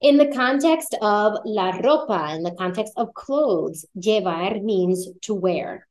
In 0.00 0.18
the 0.18 0.26
context 0.26 0.96
of 1.00 1.38
la 1.44 1.70
ropa, 1.72 2.34
in 2.34 2.42
the 2.42 2.54
context 2.58 2.92
of 2.96 3.14
clothes, 3.14 3.86
llevar 3.96 4.60
means 4.60 5.08
to 5.22 5.34
wear. 5.34 5.86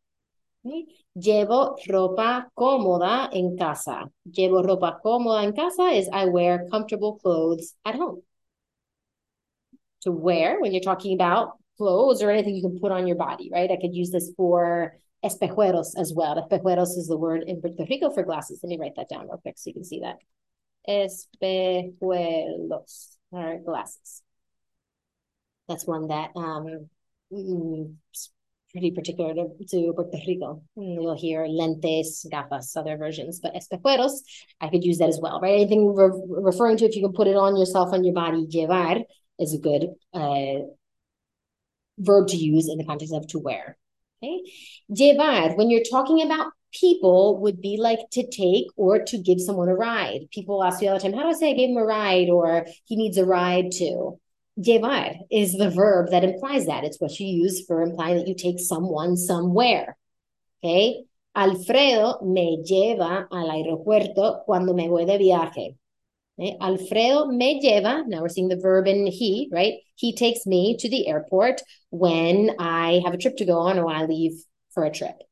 Llevo 1.16 1.78
ropa 1.88 2.52
cómoda 2.54 3.30
en 3.32 3.58
casa. 3.58 4.12
Llevo 4.30 4.62
ropa 4.62 5.00
cómoda 5.02 5.44
en 5.44 5.54
casa 5.54 5.92
is 5.92 6.10
I 6.12 6.26
wear 6.26 6.68
comfortable 6.70 7.18
clothes 7.20 7.74
at 7.86 7.96
home. 7.96 8.22
To 10.02 10.12
wear, 10.12 10.60
when 10.60 10.74
you're 10.74 10.82
talking 10.82 11.14
about 11.14 11.58
clothes 11.78 12.22
or 12.22 12.30
anything 12.30 12.56
you 12.56 12.62
can 12.62 12.80
put 12.80 12.92
on 12.92 13.08
your 13.08 13.18
body, 13.18 13.50
right? 13.52 13.72
I 13.72 13.78
could 13.78 13.96
use 13.96 14.12
this 14.12 14.32
for 14.36 14.98
espejuelos 15.24 15.98
as 15.98 16.14
well. 16.14 16.36
Espejuelos 16.36 16.98
is 16.98 17.08
the 17.08 17.18
word 17.18 17.44
in 17.44 17.62
Puerto 17.62 17.86
Rico 17.90 18.10
for 18.10 18.24
glasses. 18.24 18.60
Let 18.62 18.70
me 18.70 18.78
write 18.78 18.96
that 18.98 19.10
down 19.10 19.28
real 19.28 19.38
quick 19.38 19.58
so 19.58 19.70
you 19.70 19.74
can 19.74 19.86
see 19.86 20.02
that. 20.02 20.18
Espejuelos 20.88 21.94
are 23.34 23.60
glasses. 23.60 24.22
That's 25.68 25.86
one 25.86 26.08
that 26.08 26.32
um 26.36 26.90
mm, 27.32 27.96
pretty 28.72 28.92
particular 28.92 29.34
to, 29.34 29.50
to 29.70 29.94
Puerto 29.94 30.18
Rico. 30.28 30.64
You'll 30.76 31.18
hear 31.18 31.46
lentes, 31.46 32.26
gafas, 32.32 32.76
other 32.76 32.98
versions, 32.98 33.40
but 33.40 33.54
espejuelos, 33.54 34.22
I 34.60 34.70
could 34.70 34.84
use 34.84 34.98
that 35.00 35.10
as 35.10 35.20
well, 35.22 35.40
right? 35.42 35.56
Anything 35.56 35.94
re 35.94 36.10
referring 36.28 36.78
to 36.78 36.86
if 36.86 36.96
you 36.96 37.04
can 37.04 37.14
put 37.14 37.28
it 37.28 37.36
on 37.36 37.58
yourself 37.58 37.94
on 37.94 38.04
your 38.04 38.14
body, 38.14 38.48
llevar 38.50 39.02
is 39.40 39.54
a 39.54 39.60
good 39.60 39.88
uh, 40.14 40.66
verb 41.98 42.28
to 42.30 42.38
use 42.38 42.70
in 42.70 42.78
the 42.78 42.86
context 42.86 43.14
of 43.14 43.28
to 43.28 43.40
wear. 43.40 43.78
Okay, 44.24 44.42
llevar 44.90 45.56
when 45.58 45.70
you're 45.70 45.84
talking 45.90 46.22
about 46.22 46.52
people 46.72 47.40
would 47.42 47.62
be 47.62 47.78
like 47.78 48.00
to 48.12 48.28
take 48.28 48.68
or 48.76 49.04
to 49.04 49.18
give 49.18 49.40
someone 49.40 49.70
a 49.70 49.76
ride. 49.76 50.30
People 50.32 50.64
ask 50.64 50.82
me 50.82 50.88
all 50.88 50.96
the 50.96 51.02
time, 51.02 51.14
how 51.14 51.24
do 51.24 51.30
I 51.30 51.34
say 51.34 51.52
I 51.52 51.56
gave 51.56 51.70
him 51.70 51.78
a 51.78 51.86
ride 51.86 52.30
or 52.30 52.66
he 52.86 52.96
needs 52.96 53.18
a 53.18 53.26
ride 53.26 53.72
to? 53.74 54.20
Llevar 54.58 55.16
is 55.32 55.54
the 55.54 55.70
verb 55.70 56.12
that 56.12 56.24
implies 56.24 56.66
that. 56.66 56.84
It's 56.84 57.00
what 57.00 57.20
you 57.20 57.28
use 57.28 57.66
for 57.66 57.82
implying 57.82 58.18
that 58.18 58.28
you 58.28 58.36
take 58.36 58.60
someone 58.60 59.18
somewhere. 59.18 59.98
Okay. 60.64 61.04
Alfredo 61.36 62.22
me 62.24 62.62
lleva 62.70 63.26
al 63.32 63.50
aeropuerto 63.50 64.44
cuando 64.46 64.74
me 64.74 64.90
voy 64.90 65.06
de 65.06 65.18
viaje. 65.18 65.76
Okay? 66.38 66.58
Alfredo 66.60 67.28
me 67.28 67.62
lleva. 67.62 68.06
Now 68.06 68.22
we're 68.22 68.30
seeing 68.30 68.50
the 68.50 68.58
verb 68.58 68.88
in 68.88 69.08
he, 69.08 69.50
right? 69.52 69.76
He 69.96 70.14
takes 70.14 70.46
me 70.46 70.76
to 70.78 70.90
the 70.90 71.08
airport 71.08 71.62
when 71.90 72.52
I 72.60 73.02
have 73.06 73.14
a 73.14 73.18
trip 73.18 73.38
to 73.38 73.46
go 73.46 73.60
on 73.60 73.80
or 73.80 73.86
when 73.86 73.96
I 73.96 74.06
leave 74.06 74.34
for 74.74 74.84
a 74.84 74.92
trip. 74.92 75.24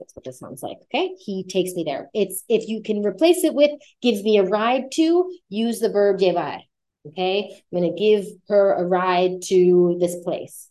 That's 0.00 0.16
what 0.16 0.24
this 0.24 0.40
sounds 0.40 0.62
like. 0.62 0.78
Okay. 0.92 1.14
He 1.18 1.44
takes 1.44 1.74
me 1.74 1.84
there. 1.84 2.10
It's 2.14 2.42
if 2.48 2.68
you 2.68 2.82
can 2.82 3.04
replace 3.04 3.44
it 3.44 3.54
with 3.54 3.70
gives 4.02 4.22
me 4.22 4.38
a 4.38 4.44
ride 4.44 4.90
to, 4.94 5.32
use 5.48 5.78
the 5.78 5.90
verb 5.90 6.20
llevar. 6.20 6.60
Okay. 7.06 7.62
I'm 7.72 7.80
going 7.80 7.94
to 7.94 8.00
give 8.00 8.26
her 8.48 8.72
a 8.72 8.84
ride 8.84 9.42
to 9.44 9.96
this 10.00 10.16
place. 10.24 10.68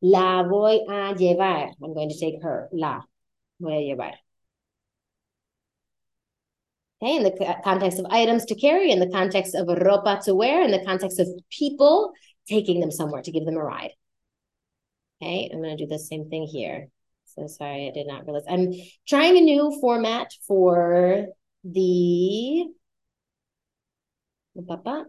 La 0.00 0.44
voy 0.44 0.78
a 0.88 1.14
llevar. 1.14 1.72
I'm 1.82 1.94
going 1.94 2.08
to 2.08 2.18
take 2.18 2.42
her. 2.42 2.68
La 2.72 3.02
voy 3.60 3.72
a 3.72 3.94
llevar. 3.94 4.14
Okay, 7.02 7.16
in 7.16 7.24
the 7.24 7.56
context 7.62 7.98
of 7.98 8.06
items 8.08 8.46
to 8.46 8.54
carry, 8.54 8.90
in 8.90 9.00
the 9.00 9.10
context 9.10 9.54
of 9.54 9.66
ropa 9.66 10.22
to 10.24 10.34
wear, 10.34 10.62
in 10.62 10.70
the 10.70 10.82
context 10.84 11.20
of 11.20 11.28
people 11.50 12.12
taking 12.48 12.80
them 12.80 12.90
somewhere 12.90 13.20
to 13.20 13.30
give 13.30 13.44
them 13.44 13.56
a 13.56 13.62
ride. 13.62 13.90
Okay, 15.20 15.50
I'm 15.52 15.60
going 15.62 15.76
to 15.76 15.84
do 15.84 15.88
the 15.88 15.98
same 15.98 16.30
thing 16.30 16.46
here. 16.46 16.88
So 17.38 17.46
sorry, 17.46 17.88
I 17.88 17.92
did 17.92 18.06
not 18.06 18.24
realize. 18.24 18.44
I'm 18.48 18.72
trying 19.06 19.36
a 19.36 19.40
new 19.40 19.78
format 19.80 20.32
for 20.46 21.26
the 21.64 22.66
for 24.54 25.02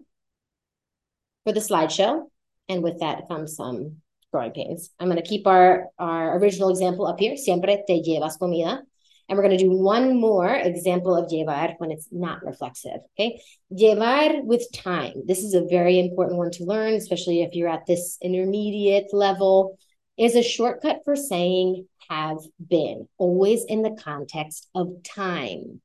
the 1.53 1.61
slideshow. 1.61 2.23
And 2.67 2.83
with 2.83 2.99
that 2.99 3.29
comes 3.29 3.55
some 3.55 3.97
growing 4.31 4.51
pains. 4.51 4.89
I'm 4.99 5.07
going 5.07 5.21
to 5.21 5.27
keep 5.27 5.47
our, 5.47 5.87
our 5.97 6.37
original 6.37 6.69
example 6.69 7.07
up 7.07 7.19
here. 7.19 7.37
Siempre 7.37 7.83
te 7.87 8.03
llevas 8.03 8.37
comida. 8.37 8.81
And 9.29 9.37
we're 9.37 9.43
going 9.43 9.57
to 9.57 9.63
do 9.63 9.71
one 9.71 10.19
more 10.19 10.53
example 10.53 11.15
of 11.15 11.31
llevar 11.31 11.75
when 11.79 11.91
it's 11.91 12.07
not 12.11 12.45
reflexive. 12.45 12.99
Okay. 13.17 13.41
Llevar 13.71 14.43
with 14.43 14.65
time. 14.73 15.23
This 15.25 15.39
is 15.39 15.53
a 15.53 15.65
very 15.69 15.99
important 15.99 16.37
one 16.37 16.51
to 16.51 16.63
learn, 16.63 16.93
especially 16.93 17.41
if 17.41 17.53
you're 17.53 17.69
at 17.69 17.85
this 17.85 18.17
intermediate 18.21 19.13
level, 19.13 19.77
is 20.17 20.35
a 20.35 20.43
shortcut 20.43 21.01
for 21.05 21.15
saying 21.15 21.87
have 22.09 22.39
been, 22.65 23.07
always 23.17 23.63
in 23.65 23.81
the 23.81 23.97
context 24.01 24.67
of 24.73 25.03
time. 25.03 25.81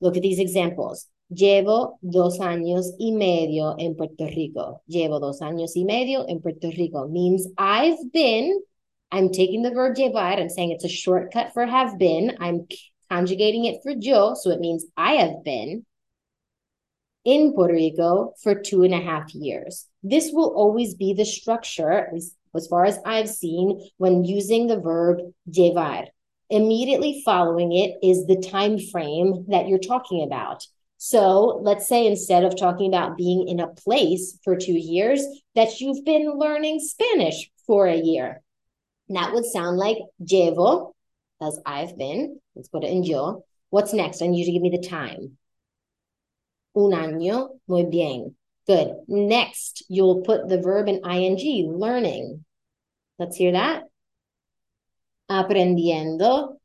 Look 0.00 0.16
at 0.16 0.22
these 0.22 0.38
examples. 0.38 1.06
Llevo 1.32 1.98
dos 2.02 2.38
años 2.38 2.86
y 3.00 3.10
medio 3.10 3.74
en 3.78 3.96
Puerto 3.96 4.26
Rico. 4.26 4.82
Llevo 4.88 5.18
dos 5.18 5.40
años 5.40 5.72
y 5.74 5.84
medio 5.84 6.24
en 6.28 6.40
Puerto 6.40 6.70
Rico 6.70 7.08
means 7.08 7.48
I've 7.58 8.12
been. 8.12 8.60
I'm 9.10 9.30
taking 9.32 9.62
the 9.62 9.70
verb 9.70 9.96
llevar. 9.96 10.38
I'm 10.38 10.48
saying 10.48 10.70
it's 10.70 10.84
a 10.84 10.88
shortcut 10.88 11.52
for 11.52 11.66
have 11.66 11.98
been. 11.98 12.36
I'm 12.40 12.66
conjugating 13.10 13.64
it 13.64 13.80
for 13.82 13.90
yo, 13.90 14.34
so 14.34 14.50
it 14.50 14.60
means 14.60 14.84
I 14.96 15.14
have 15.14 15.42
been 15.44 15.84
in 17.24 17.52
Puerto 17.54 17.74
Rico 17.74 18.34
for 18.40 18.54
two 18.54 18.84
and 18.84 18.94
a 18.94 19.00
half 19.00 19.34
years. 19.34 19.86
This 20.04 20.30
will 20.32 20.54
always 20.54 20.94
be 20.94 21.12
the 21.12 21.24
structure, 21.24 21.90
at 21.90 22.12
least 22.12 22.36
as 22.56 22.66
far 22.66 22.84
as 22.84 22.98
I've 23.04 23.28
seen, 23.28 23.80
when 23.98 24.24
using 24.24 24.66
the 24.66 24.80
verb 24.80 25.18
llevar. 25.46 26.06
Immediately 26.48 27.22
following 27.24 27.72
it 27.72 27.96
is 28.02 28.26
the 28.26 28.40
time 28.40 28.78
frame 28.78 29.46
that 29.48 29.68
you're 29.68 29.78
talking 29.78 30.22
about. 30.22 30.64
So 30.98 31.60
let's 31.62 31.86
say 31.86 32.06
instead 32.06 32.44
of 32.44 32.56
talking 32.56 32.88
about 32.88 33.16
being 33.16 33.48
in 33.48 33.60
a 33.60 33.68
place 33.68 34.38
for 34.44 34.56
two 34.56 34.72
years, 34.72 35.24
that 35.54 35.80
you've 35.80 36.04
been 36.04 36.38
learning 36.38 36.80
Spanish 36.80 37.50
for 37.66 37.86
a 37.86 37.96
year. 37.96 38.42
that 39.08 39.32
would 39.32 39.44
sound 39.44 39.76
like 39.76 39.98
llevo, 40.22 40.92
as 41.40 41.60
I've 41.66 41.96
been. 41.98 42.40
Let's 42.54 42.68
put 42.68 42.84
it 42.84 42.90
in 42.90 43.04
yo. 43.04 43.44
What's 43.70 43.92
next? 43.92 44.22
I 44.22 44.26
need 44.26 44.38
you 44.38 44.46
to 44.46 44.52
give 44.52 44.62
me 44.62 44.70
the 44.70 44.88
time. 44.88 45.36
Un 46.74 46.92
año, 46.92 47.58
muy 47.68 47.84
bien. 47.84 48.34
Good. 48.66 48.94
Next, 49.06 49.84
you'll 49.88 50.22
put 50.22 50.48
the 50.48 50.60
verb 50.60 50.88
in 50.88 51.00
ing, 51.04 51.78
learning. 51.78 52.44
Let's 53.18 53.36
hear 53.36 53.52
that. 53.52 53.84
Aprendiendo. 55.30 56.56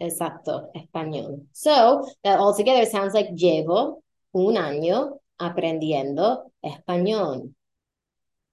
Exacto, 0.00 0.70
español. 0.74 1.46
So 1.52 2.08
that 2.22 2.38
all 2.38 2.54
together 2.54 2.86
sounds 2.86 3.14
like 3.14 3.30
llevo 3.30 4.02
un 4.32 4.56
año 4.56 5.18
aprendiendo 5.40 6.50
español. 6.64 7.52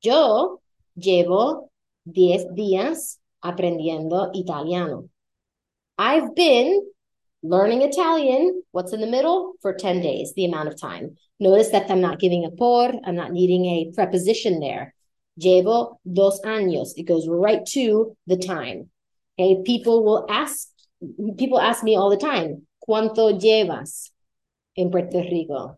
Yo 0.02 0.60
llevo 0.98 1.70
diez 2.06 2.46
días 2.54 3.20
aprendiendo 3.44 4.32
italiano. 4.34 5.10
I've 5.98 6.36
been 6.36 6.82
learning 7.48 7.82
Italian. 7.82 8.64
What's 8.72 8.94
in 8.94 9.02
the 9.02 9.08
middle? 9.08 9.54
For 9.62 9.74
10 9.74 10.02
days, 10.02 10.34
the 10.36 10.46
amount 10.46 10.70
of 10.70 10.80
time. 10.80 11.16
Notice 11.40 11.70
that 11.70 11.90
I'm 11.90 12.02
not 12.02 12.20
giving 12.20 12.46
a 12.46 12.52
por, 12.52 12.94
I'm 13.06 13.16
not 13.16 13.32
needing 13.32 13.66
a 13.66 13.92
preposition 13.94 14.60
there. 14.60 14.94
Llevo 15.40 15.98
dos 16.12 16.42
años. 16.42 16.94
It 16.96 17.04
goes 17.04 17.28
right 17.28 17.66
to 17.68 18.16
the 18.26 18.38
time. 18.38 18.90
Okay, 19.38 19.62
people 19.66 20.04
will 20.04 20.26
ask, 20.30 20.70
people 21.38 21.60
ask 21.60 21.84
me 21.84 21.96
all 21.96 22.10
the 22.10 22.18
time, 22.18 22.68
¿cuánto 22.88 23.38
llevas 23.40 24.12
in 24.76 24.92
Puerto 24.92 25.20
Rico? 25.20 25.78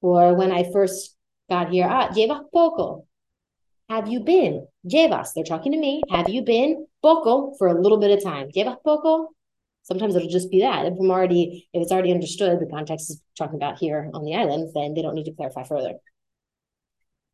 Or 0.00 0.34
when 0.34 0.50
I 0.50 0.70
first 0.72 1.16
got 1.48 1.70
here, 1.70 1.86
ah, 1.88 2.08
llevas 2.08 2.42
poco. 2.52 3.06
Have 3.88 4.08
you 4.08 4.20
been? 4.20 4.66
Llevas. 4.84 5.32
They're 5.34 5.44
talking 5.44 5.72
to 5.72 5.78
me. 5.78 6.02
Have 6.10 6.28
you 6.28 6.42
been? 6.42 6.86
Poco 7.02 7.54
for 7.58 7.68
a 7.68 7.80
little 7.80 7.98
bit 7.98 8.10
of 8.10 8.22
time. 8.22 8.48
Llevas 8.54 8.76
poco? 8.84 9.30
Sometimes 9.82 10.14
it'll 10.14 10.28
just 10.28 10.50
be 10.50 10.60
that. 10.60 10.86
If 10.86 10.94
I'm 10.98 11.10
already, 11.10 11.68
if 11.72 11.82
it's 11.82 11.92
already 11.92 12.12
understood, 12.12 12.60
the 12.60 12.66
context 12.66 13.10
is 13.10 13.22
talking 13.36 13.56
about 13.56 13.78
here 13.78 14.10
on 14.12 14.24
the 14.24 14.34
island, 14.36 14.70
then 14.74 14.94
they 14.94 15.02
don't 15.02 15.14
need 15.14 15.24
to 15.24 15.32
clarify 15.32 15.64
further. 15.64 15.94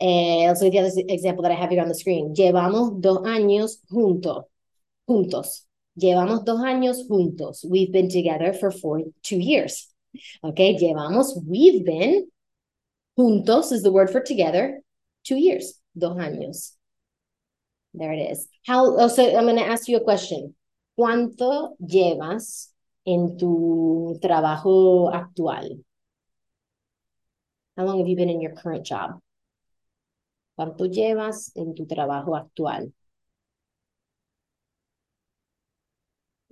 Eh, 0.01 0.47
also, 0.47 0.71
the 0.71 0.79
other 0.79 0.91
example 1.09 1.43
that 1.43 1.53
I 1.53 1.55
have 1.55 1.71
here 1.71 1.83
on 1.83 1.89
the 1.89 1.95
screen. 1.95 2.35
Llevamos 2.35 3.01
dos 3.01 3.19
años 3.27 3.79
juntos. 3.91 4.45
Juntos. 5.09 5.67
Llevamos 5.99 6.45
dos 6.45 6.61
años 6.61 7.09
juntos. 7.09 7.65
We've 7.69 7.93
been 7.93 8.11
together 8.11 8.53
for 8.53 8.71
four, 8.71 9.03
two 9.23 9.39
years. 9.39 9.89
Okay, 10.45 10.77
llevamos, 10.77 11.29
we've 11.47 11.85
been. 11.85 12.29
Juntos 13.19 13.73
is 13.73 13.83
the 13.83 13.93
word 13.93 14.11
for 14.11 14.21
together. 14.21 14.81
Two 15.25 15.37
years. 15.37 15.81
Dos 15.97 16.17
años. 16.19 16.73
There 17.95 18.13
it 18.13 18.31
is. 18.31 18.47
How, 18.67 18.99
oh, 18.99 19.09
so 19.09 19.25
I'm 19.25 19.45
going 19.45 19.57
to 19.57 19.67
ask 19.67 19.89
you 19.89 19.97
a 19.97 20.05
question. 20.05 20.55
¿Cuánto 20.97 21.77
llevas 21.79 22.75
en 23.05 23.37
tu 23.37 24.19
trabajo 24.21 25.11
actual? 25.13 25.85
How 27.77 27.85
long 27.85 27.99
have 27.99 28.09
you 28.09 28.17
been 28.17 28.31
in 28.31 28.41
your 28.41 28.55
current 28.55 28.87
job? 28.87 29.21
¿Cuánto 30.57 30.87
llevas 30.87 31.53
en 31.55 31.75
tu 31.75 31.87
trabajo 31.87 32.35
actual? 32.35 32.93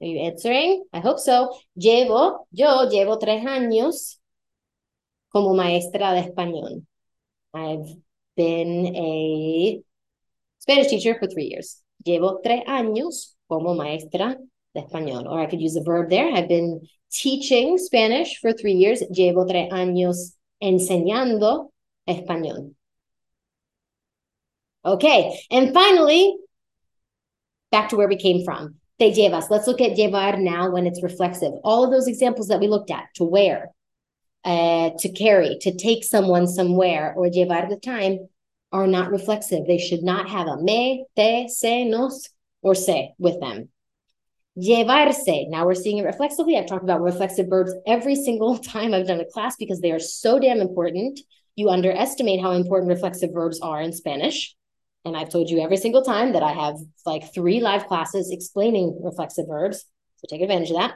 Are 0.00 0.06
you 0.06 0.20
answering? 0.20 0.84
I 0.92 1.00
hope 1.00 1.18
so. 1.18 1.50
Llevo, 1.74 2.46
yo 2.50 2.88
llevo 2.90 3.18
tres 3.18 3.46
años 3.46 4.20
como 5.30 5.54
maestra 5.54 6.12
de 6.12 6.20
español. 6.20 6.86
I've 7.54 7.96
been 8.36 8.94
a 8.94 9.82
Spanish 10.58 10.88
teacher 10.88 11.18
for 11.18 11.28
three 11.28 11.48
years. 11.48 11.82
Llevo 12.04 12.40
tres 12.42 12.62
años 12.66 13.33
como 13.54 13.74
maestra 13.74 14.36
de 14.74 14.80
español. 14.80 15.26
Or 15.26 15.40
I 15.40 15.46
could 15.46 15.60
use 15.60 15.74
the 15.74 15.82
verb 15.82 16.10
there. 16.10 16.32
I've 16.32 16.48
been 16.48 16.80
teaching 17.10 17.78
Spanish 17.78 18.38
for 18.40 18.52
three 18.52 18.72
years. 18.72 19.02
Llevo 19.10 19.46
tres 19.48 19.70
años 19.72 20.34
enseñando 20.62 21.70
español. 22.08 22.74
Okay, 24.84 25.40
and 25.50 25.72
finally, 25.72 26.36
back 27.70 27.88
to 27.88 27.96
where 27.96 28.08
we 28.08 28.16
came 28.16 28.44
from. 28.44 28.74
Te 28.98 29.12
llevas. 29.12 29.50
Let's 29.50 29.66
look 29.66 29.80
at 29.80 29.96
llevar 29.96 30.38
now 30.38 30.70
when 30.70 30.86
it's 30.86 31.02
reflexive. 31.02 31.52
All 31.64 31.84
of 31.84 31.90
those 31.90 32.06
examples 32.06 32.48
that 32.48 32.60
we 32.60 32.68
looked 32.68 32.90
at 32.90 33.06
to 33.14 33.24
wear, 33.24 33.70
uh, 34.44 34.90
to 34.98 35.08
carry, 35.08 35.56
to 35.62 35.74
take 35.74 36.04
someone 36.04 36.46
somewhere, 36.46 37.14
or 37.16 37.28
llevar 37.28 37.68
the 37.68 37.76
time 37.76 38.28
are 38.72 38.86
not 38.86 39.10
reflexive. 39.10 39.66
They 39.66 39.78
should 39.78 40.02
not 40.02 40.28
have 40.28 40.48
a 40.48 40.58
me, 40.58 41.06
te, 41.16 41.48
se, 41.48 41.84
nos, 41.84 42.28
or 42.64 42.74
say 42.74 43.14
with 43.18 43.38
them. 43.40 43.68
Llevarse. 44.56 45.48
Now 45.48 45.66
we're 45.66 45.74
seeing 45.74 45.98
it 45.98 46.04
reflexively. 46.04 46.56
I've 46.56 46.66
talked 46.66 46.84
about 46.84 47.02
reflexive 47.02 47.48
verbs 47.48 47.72
every 47.86 48.16
single 48.16 48.58
time 48.74 48.94
I've 48.94 49.06
done 49.06 49.20
a 49.20 49.24
class 49.24 49.56
because 49.56 49.80
they 49.80 49.92
are 49.92 50.00
so 50.00 50.38
damn 50.38 50.60
important. 50.60 51.20
You 51.56 51.70
underestimate 51.70 52.40
how 52.40 52.52
important 52.52 52.90
reflexive 52.90 53.30
verbs 53.32 53.60
are 53.60 53.80
in 53.80 53.92
Spanish. 53.92 54.56
And 55.04 55.16
I've 55.16 55.28
told 55.28 55.50
you 55.50 55.60
every 55.60 55.76
single 55.76 56.02
time 56.02 56.32
that 56.32 56.42
I 56.42 56.52
have 56.52 56.76
like 57.04 57.34
three 57.34 57.60
live 57.60 57.86
classes 57.86 58.30
explaining 58.30 58.98
reflexive 59.02 59.46
verbs. 59.46 59.84
So 60.16 60.26
take 60.28 60.40
advantage 60.40 60.70
of 60.70 60.76
that. 60.76 60.94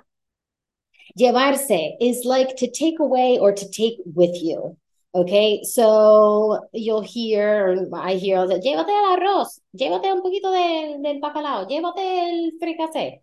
Llevarse 1.19 1.97
is 2.01 2.25
like 2.25 2.57
to 2.57 2.71
take 2.71 3.01
away 3.01 3.39
or 3.39 3.53
to 3.53 3.71
take 3.71 3.99
with 4.07 4.35
you. 4.35 4.77
Okay, 5.15 5.63
so 5.65 6.69
you'll 6.73 7.01
hear, 7.03 7.89
I 7.95 8.15
hear, 8.15 8.47
that, 8.47 8.63
llévate 8.63 8.91
el 8.91 9.17
arroz, 9.17 9.59
llévate 9.75 10.13
un 10.13 10.21
poquito 10.23 10.53
de, 10.53 10.99
del 11.03 11.19
bacalao, 11.19 11.67
llévate 11.67 11.99
el 11.99 12.53
fricasé. 12.61 13.23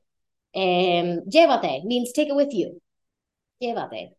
Um, 0.56 1.21
llévate 1.30 1.84
means 1.86 2.12
take 2.12 2.30
it 2.30 2.36
with 2.36 2.54
you. 2.54 2.82
Llévate. 3.62 4.10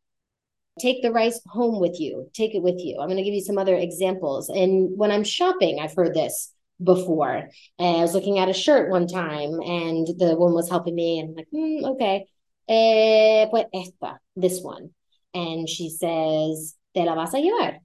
Take 0.81 1.03
the 1.03 1.11
rice 1.11 1.41
home 1.47 1.81
with 1.81 1.99
you. 1.99 2.31
Take 2.35 2.55
it 2.55 2.63
with 2.63 2.79
you. 2.79 2.99
I'm 3.01 3.09
going 3.09 3.17
to 3.17 3.25
give 3.25 3.35
you 3.35 3.41
some 3.41 3.59
other 3.59 3.75
examples. 3.75 4.49
And 4.49 4.97
when 4.97 5.11
I'm 5.11 5.25
shopping, 5.25 5.81
I've 5.81 5.95
heard 5.95 6.15
this 6.15 6.53
before. 6.83 7.49
And 7.79 7.97
I 7.97 8.01
was 8.03 8.15
looking 8.15 8.39
at 8.39 8.49
a 8.49 8.53
shirt 8.53 8.91
one 8.91 9.09
time, 9.09 9.61
and 9.61 10.07
the 10.07 10.37
woman 10.37 10.55
was 10.55 10.71
helping 10.71 10.95
me, 10.95 11.19
and 11.19 11.31
I'm 11.31 11.35
like, 11.35 11.49
mm, 11.53 11.93
okay. 11.95 12.27
Eh, 12.69 13.47
pues 13.51 13.67
esta, 13.75 14.21
this 14.37 14.61
one. 14.61 14.91
And 15.35 15.69
she 15.69 15.91
says, 15.91 16.76
te 16.97 17.05
la 17.05 17.15
vas 17.15 17.35
a 17.35 17.39
llevar. 17.39 17.79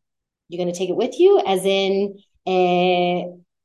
You're 0.48 0.64
going 0.64 0.74
to 0.74 0.78
take 0.78 0.90
it 0.90 0.96
with 0.96 1.20
you, 1.20 1.42
as 1.46 1.66
in, 1.66 2.18
eh, 2.46 3.24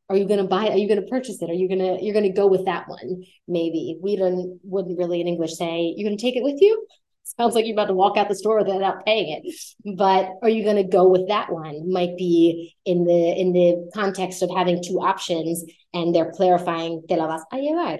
are 0.09 0.17
you 0.17 0.27
going 0.27 0.39
to 0.39 0.47
buy 0.47 0.69
are 0.69 0.77
you 0.77 0.89
going 0.89 1.01
to 1.01 1.09
purchase 1.09 1.43
it? 1.43 1.51
Are 1.51 1.55
you 1.55 1.69
going 1.69 1.81
to 1.81 2.03
you're 2.03 2.13
going 2.13 2.31
to 2.31 2.41
go 2.41 2.47
with 2.47 2.67
that 2.67 2.89
one 2.89 3.25
maybe? 3.49 3.99
We 4.01 4.17
don't 4.17 4.61
wouldn't 4.63 4.99
really 4.99 5.21
in 5.21 5.27
english 5.27 5.57
say 5.57 5.95
you're 5.97 6.09
going 6.09 6.17
to 6.17 6.23
take 6.23 6.37
it 6.37 6.45
with 6.45 6.61
you? 6.61 6.87
Sounds 7.25 7.57
like 7.57 7.67
you're 7.67 7.75
about 7.75 7.87
to 7.87 7.95
walk 7.95 8.17
out 8.17 8.29
the 8.29 8.37
store 8.37 8.59
without 8.59 9.05
paying 9.05 9.43
it. 9.43 9.97
But 9.97 10.31
are 10.43 10.49
you 10.49 10.63
going 10.63 10.77
to 10.77 10.85
go 10.85 11.09
with 11.09 11.27
that 11.29 11.53
one? 11.53 11.91
Might 11.91 12.17
be 12.17 12.77
in 12.85 13.05
the 13.05 13.41
in 13.41 13.53
the 13.53 13.91
context 13.95 14.43
of 14.43 14.51
having 14.57 14.81
two 14.81 15.01
options 15.01 15.65
and 15.93 16.15
they're 16.15 16.31
clarifying 16.31 17.03
te 17.09 17.17
la 17.17 17.27
vas 17.27 17.43
a 17.53 17.57
llevar. 17.57 17.99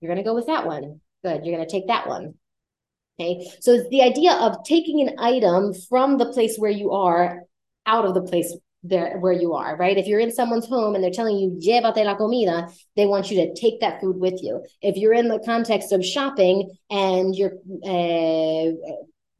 You're 0.00 0.08
going 0.14 0.24
to 0.24 0.28
go 0.30 0.34
with 0.34 0.46
that 0.46 0.64
one. 0.64 1.00
Good. 1.24 1.44
You're 1.44 1.56
going 1.56 1.68
to 1.68 1.72
take 1.72 1.88
that 1.88 2.06
one 2.06 2.34
okay 3.20 3.46
so 3.60 3.72
it's 3.72 3.88
the 3.90 4.02
idea 4.02 4.32
of 4.32 4.64
taking 4.64 5.00
an 5.06 5.14
item 5.18 5.72
from 5.88 6.18
the 6.18 6.32
place 6.32 6.56
where 6.56 6.70
you 6.70 6.92
are 6.92 7.42
out 7.86 8.04
of 8.04 8.14
the 8.14 8.22
place 8.22 8.54
there 8.82 9.18
where 9.18 9.32
you 9.32 9.54
are, 9.54 9.76
right? 9.76 9.96
If 9.96 10.06
you're 10.06 10.20
in 10.20 10.32
someone's 10.32 10.66
home 10.66 10.94
and 10.94 11.04
they're 11.04 11.12
telling 11.12 11.38
you 11.38 11.58
llévate 11.64 12.04
la 12.04 12.16
comida, 12.16 12.68
they 12.96 13.06
want 13.06 13.30
you 13.30 13.36
to 13.46 13.54
take 13.54 13.80
that 13.80 14.00
food 14.00 14.16
with 14.16 14.42
you. 14.42 14.64
If 14.80 14.96
you're 14.96 15.14
in 15.14 15.28
the 15.28 15.38
context 15.44 15.92
of 15.92 16.04
shopping 16.04 16.76
and 16.90 17.34
you're 17.34 17.52
uh, 17.84 18.72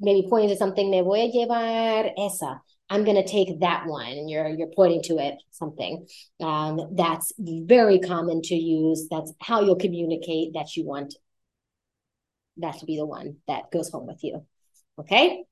maybe 0.01 0.27
pointing 0.29 0.51
to 0.51 0.57
something, 0.57 0.91
me 0.91 1.01
voy 1.01 1.23
a 1.23 1.31
llevar 1.33 2.11
esa. 2.19 2.61
I'm 2.89 3.05
going 3.05 3.17
to 3.17 3.27
take 3.27 3.61
that 3.61 3.87
one, 3.87 4.07
and 4.07 4.29
you're 4.29 4.49
you're 4.49 4.71
pointing 4.77 5.03
to 5.05 5.17
it 5.17 5.37
something. 5.51 6.07
Um, 6.41 6.91
that's 6.93 7.33
very 7.39 7.99
common 8.01 8.43
to 8.43 8.55
use. 8.55 9.09
That's 9.11 9.33
how 9.41 9.63
you'll 9.63 9.77
communicate 9.77 10.53
that 10.55 10.77
you 10.77 10.85
want 10.85 11.15
that 12.59 12.79
to 12.79 12.87
be 12.87 12.97
the 12.97 13.07
one 13.07 13.37
that 13.49 13.71
goes 13.71 13.91
home 13.91 14.07
with 14.07 14.23
you. 14.23 14.45
Okay. 14.99 15.45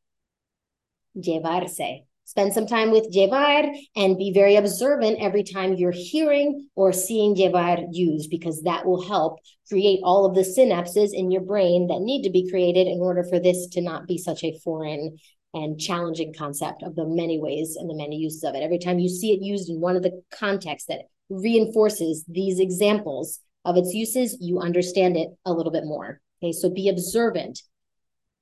Llevarse. 1.17 2.05
Spend 2.25 2.53
some 2.53 2.67
time 2.67 2.93
with 2.93 3.13
llevar 3.13 3.73
and 3.97 4.17
be 4.17 4.33
very 4.33 4.55
observant 4.55 5.19
every 5.21 5.43
time 5.43 5.75
you're 5.75 5.91
hearing 5.91 6.69
or 6.77 6.93
seeing 6.93 7.35
llevar 7.35 7.79
used, 7.91 8.31
because 8.31 8.63
that 8.63 8.87
will 8.87 9.03
help 9.09 9.41
create 9.69 9.99
all 10.05 10.25
of 10.25 10.37
the 10.37 10.43
synapses 10.43 11.11
in 11.13 11.33
your 11.33 11.41
brain 11.41 11.89
that 11.89 12.01
need 12.01 12.23
to 12.23 12.31
be 12.31 12.49
created 12.49 12.87
in 12.87 13.01
order 13.01 13.25
for 13.25 13.41
this 13.41 13.67
to 13.71 13.81
not 13.81 14.07
be 14.07 14.17
such 14.17 14.45
a 14.45 14.57
foreign 14.63 15.17
and 15.55 15.81
challenging 15.81 16.33
concept 16.33 16.85
of 16.85 16.95
the 16.95 17.05
many 17.05 17.41
ways 17.41 17.75
and 17.77 17.91
the 17.91 17.97
many 17.97 18.19
uses 18.19 18.45
of 18.45 18.55
it. 18.55 18.63
Every 18.63 18.79
time 18.79 19.01
you 19.01 19.09
see 19.09 19.33
it 19.33 19.43
used 19.43 19.69
in 19.69 19.81
one 19.81 19.97
of 19.97 20.05
the 20.05 20.23
contexts 20.33 20.87
that 20.87 21.09
reinforces 21.29 22.25
these 22.29 22.61
examples 22.61 23.41
of 23.65 23.77
its 23.77 23.93
uses, 23.93 24.37
you 24.41 24.61
understand 24.61 25.17
it 25.17 25.31
a 25.45 25.53
little 25.53 25.73
bit 25.73 25.85
more. 25.85 26.21
Okay, 26.43 26.53
so 26.53 26.71
be 26.71 26.89
observant 26.89 27.63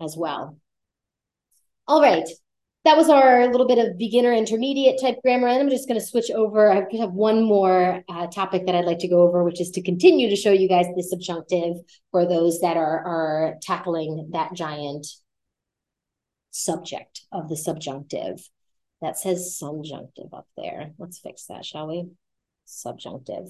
as 0.01 0.17
well. 0.17 0.59
All 1.87 2.01
right, 2.01 2.29
that 2.85 2.97
was 2.97 3.09
our 3.09 3.47
little 3.49 3.67
bit 3.67 3.79
of 3.79 3.99
beginner 3.99 4.33
intermediate 4.33 5.01
type 5.01 5.21
grammar. 5.23 5.49
And 5.49 5.61
I'm 5.61 5.71
just 5.71 5.89
going 5.89 6.01
to 6.01 6.07
switch 6.07 6.31
over. 6.31 6.71
I 6.71 6.87
have 6.99 7.13
one 7.13 7.43
more 7.43 8.03
uh, 8.09 8.29
topic 8.29 8.67
that 8.67 8.75
I'd 8.75 8.85
like 8.85 9.01
to 9.01 9.09
go 9.09 9.23
over, 9.23 9.43
which 9.45 9.61
is 9.61 9.71
to 9.73 9.83
continue 9.83 10.31
to 10.31 10.37
show 10.37 10.53
you 10.53 10.69
guys 10.69 10.87
the 10.95 11.03
subjunctive 11.03 11.77
for 12.13 12.27
those 12.27 12.61
that 12.61 12.77
are, 12.77 13.05
are 13.05 13.55
tackling 13.63 14.31
that 14.33 14.55
giant 14.55 15.07
subject 16.51 17.23
of 17.33 17.49
the 17.49 17.57
subjunctive. 17.57 18.49
That 19.03 19.19
says 19.19 19.57
subjunctive 19.57 20.33
up 20.33 20.49
there. 20.57 20.93
Let's 20.99 21.19
fix 21.19 21.45
that, 21.47 21.65
shall 21.65 21.89
we? 21.89 22.09
Subjunctive. 22.65 23.49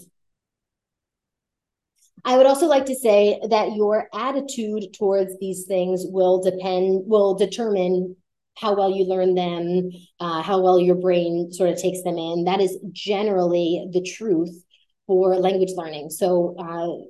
I 2.24 2.36
would 2.36 2.46
also 2.46 2.66
like 2.66 2.86
to 2.86 2.94
say 2.94 3.40
that 3.48 3.74
your 3.74 4.08
attitude 4.12 4.94
towards 4.94 5.38
these 5.38 5.64
things 5.66 6.04
will 6.06 6.42
depend, 6.42 7.02
will 7.06 7.34
determine 7.34 8.16
how 8.56 8.74
well 8.74 8.90
you 8.90 9.04
learn 9.04 9.34
them, 9.34 9.90
uh, 10.18 10.42
how 10.42 10.60
well 10.60 10.78
your 10.78 10.96
brain 10.96 11.52
sort 11.52 11.70
of 11.70 11.80
takes 11.80 12.02
them 12.02 12.18
in. 12.18 12.44
That 12.44 12.60
is 12.60 12.76
generally 12.92 13.88
the 13.92 14.02
truth 14.02 14.64
for 15.06 15.36
language 15.36 15.70
learning. 15.76 16.10
So, 16.10 16.56
uh, 16.58 17.04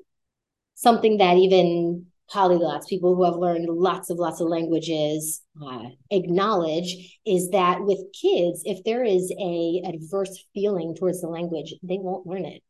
something 0.74 1.18
that 1.18 1.36
even 1.36 2.06
polyglots, 2.30 2.86
people 2.86 3.16
who 3.16 3.24
have 3.24 3.36
learned 3.36 3.68
lots 3.68 4.10
of 4.10 4.18
lots 4.18 4.40
of 4.40 4.48
languages, 4.48 5.42
uh, 5.62 5.84
acknowledge 6.10 7.18
is 7.24 7.50
that 7.50 7.82
with 7.82 7.98
kids, 8.12 8.62
if 8.64 8.84
there 8.84 9.02
is 9.02 9.32
a 9.40 9.82
adverse 9.86 10.44
feeling 10.54 10.94
towards 10.94 11.20
the 11.22 11.28
language, 11.28 11.74
they 11.82 11.98
won't 11.98 12.26
learn 12.26 12.44
it. 12.44 12.62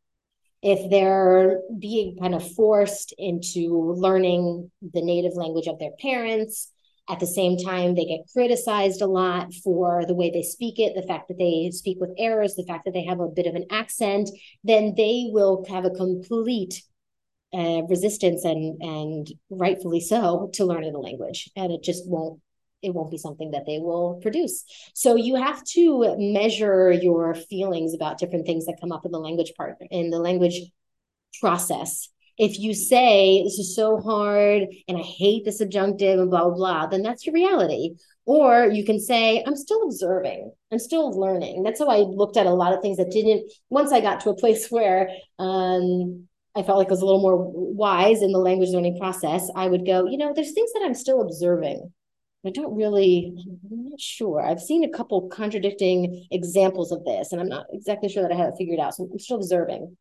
If 0.62 0.90
they're 0.90 1.60
being 1.78 2.16
kind 2.18 2.34
of 2.34 2.52
forced 2.52 3.14
into 3.16 3.94
learning 3.96 4.70
the 4.82 5.02
native 5.02 5.34
language 5.34 5.68
of 5.68 5.78
their 5.78 5.92
parents, 6.00 6.72
at 7.10 7.20
the 7.20 7.26
same 7.26 7.56
time, 7.56 7.94
they 7.94 8.04
get 8.04 8.28
criticized 8.32 9.00
a 9.00 9.06
lot 9.06 9.54
for 9.64 10.04
the 10.04 10.14
way 10.14 10.30
they 10.30 10.42
speak 10.42 10.78
it, 10.78 10.94
the 10.94 11.06
fact 11.06 11.28
that 11.28 11.38
they 11.38 11.70
speak 11.72 11.98
with 12.00 12.10
errors, 12.18 12.54
the 12.54 12.66
fact 12.66 12.84
that 12.84 12.92
they 12.92 13.04
have 13.04 13.20
a 13.20 13.28
bit 13.28 13.46
of 13.46 13.54
an 13.54 13.64
accent, 13.70 14.28
then 14.62 14.94
they 14.94 15.28
will 15.30 15.64
have 15.70 15.86
a 15.86 15.90
complete 15.90 16.82
uh, 17.54 17.82
resistance 17.88 18.44
and 18.44 18.82
and 18.82 19.32
rightfully 19.48 20.00
so 20.00 20.50
to 20.52 20.66
learning 20.66 20.92
the 20.92 20.98
language, 20.98 21.50
and 21.56 21.72
it 21.72 21.82
just 21.82 22.06
won't 22.06 22.40
it 22.82 22.94
won't 22.94 23.10
be 23.10 23.18
something 23.18 23.50
that 23.52 23.66
they 23.66 23.78
will 23.78 24.20
produce. 24.22 24.64
So 24.94 25.16
you 25.16 25.36
have 25.36 25.64
to 25.74 26.14
measure 26.18 26.92
your 26.92 27.34
feelings 27.34 27.94
about 27.94 28.18
different 28.18 28.46
things 28.46 28.66
that 28.66 28.78
come 28.80 28.92
up 28.92 29.04
in 29.04 29.12
the 29.12 29.18
language 29.20 29.52
part 29.56 29.76
in 29.90 30.10
the 30.10 30.18
language 30.18 30.60
process 31.40 32.08
if 32.38 32.58
you 32.58 32.72
say 32.72 33.42
this 33.42 33.58
is 33.58 33.74
so 33.74 33.98
hard 33.98 34.68
and 34.86 34.96
I 34.96 35.02
hate 35.02 35.44
the 35.44 35.52
subjunctive 35.52 36.20
and 36.20 36.30
blah, 36.30 36.44
blah, 36.44 36.54
blah, 36.54 36.86
then 36.86 37.02
that's 37.02 37.26
your 37.26 37.34
reality. 37.34 37.96
Or 38.24 38.66
you 38.66 38.84
can 38.84 39.00
say, 39.00 39.42
I'm 39.44 39.56
still 39.56 39.82
observing, 39.84 40.52
I'm 40.70 40.78
still 40.78 41.10
learning. 41.18 41.62
That's 41.62 41.80
how 41.80 41.88
I 41.88 41.98
looked 41.98 42.36
at 42.36 42.46
a 42.46 42.50
lot 42.52 42.72
of 42.72 42.80
things 42.80 42.98
that 42.98 43.10
didn't, 43.10 43.50
once 43.70 43.92
I 43.92 44.00
got 44.00 44.20
to 44.20 44.30
a 44.30 44.36
place 44.36 44.68
where 44.70 45.10
um, 45.38 46.28
I 46.54 46.62
felt 46.62 46.78
like 46.78 46.88
I 46.88 46.90
was 46.90 47.02
a 47.02 47.06
little 47.06 47.20
more 47.20 47.50
wise 47.52 48.22
in 48.22 48.32
the 48.32 48.38
language 48.38 48.70
learning 48.70 48.98
process, 48.98 49.50
I 49.54 49.66
would 49.66 49.84
go, 49.84 50.06
you 50.06 50.18
know, 50.18 50.32
there's 50.34 50.52
things 50.52 50.72
that 50.74 50.82
I'm 50.84 50.94
still 50.94 51.20
observing. 51.22 51.92
I 52.46 52.50
don't 52.50 52.76
really, 52.76 53.34
I'm 53.70 53.90
not 53.90 54.00
sure. 54.00 54.40
I've 54.40 54.60
seen 54.60 54.84
a 54.84 54.88
couple 54.88 55.28
contradicting 55.28 56.26
examples 56.30 56.92
of 56.92 57.04
this, 57.04 57.32
and 57.32 57.40
I'm 57.40 57.48
not 57.48 57.66
exactly 57.72 58.08
sure 58.08 58.22
that 58.22 58.32
I 58.32 58.36
have 58.36 58.50
it 58.50 58.54
figured 58.56 58.78
out. 58.78 58.94
So 58.94 59.08
I'm 59.10 59.18
still 59.18 59.38
observing. 59.38 59.96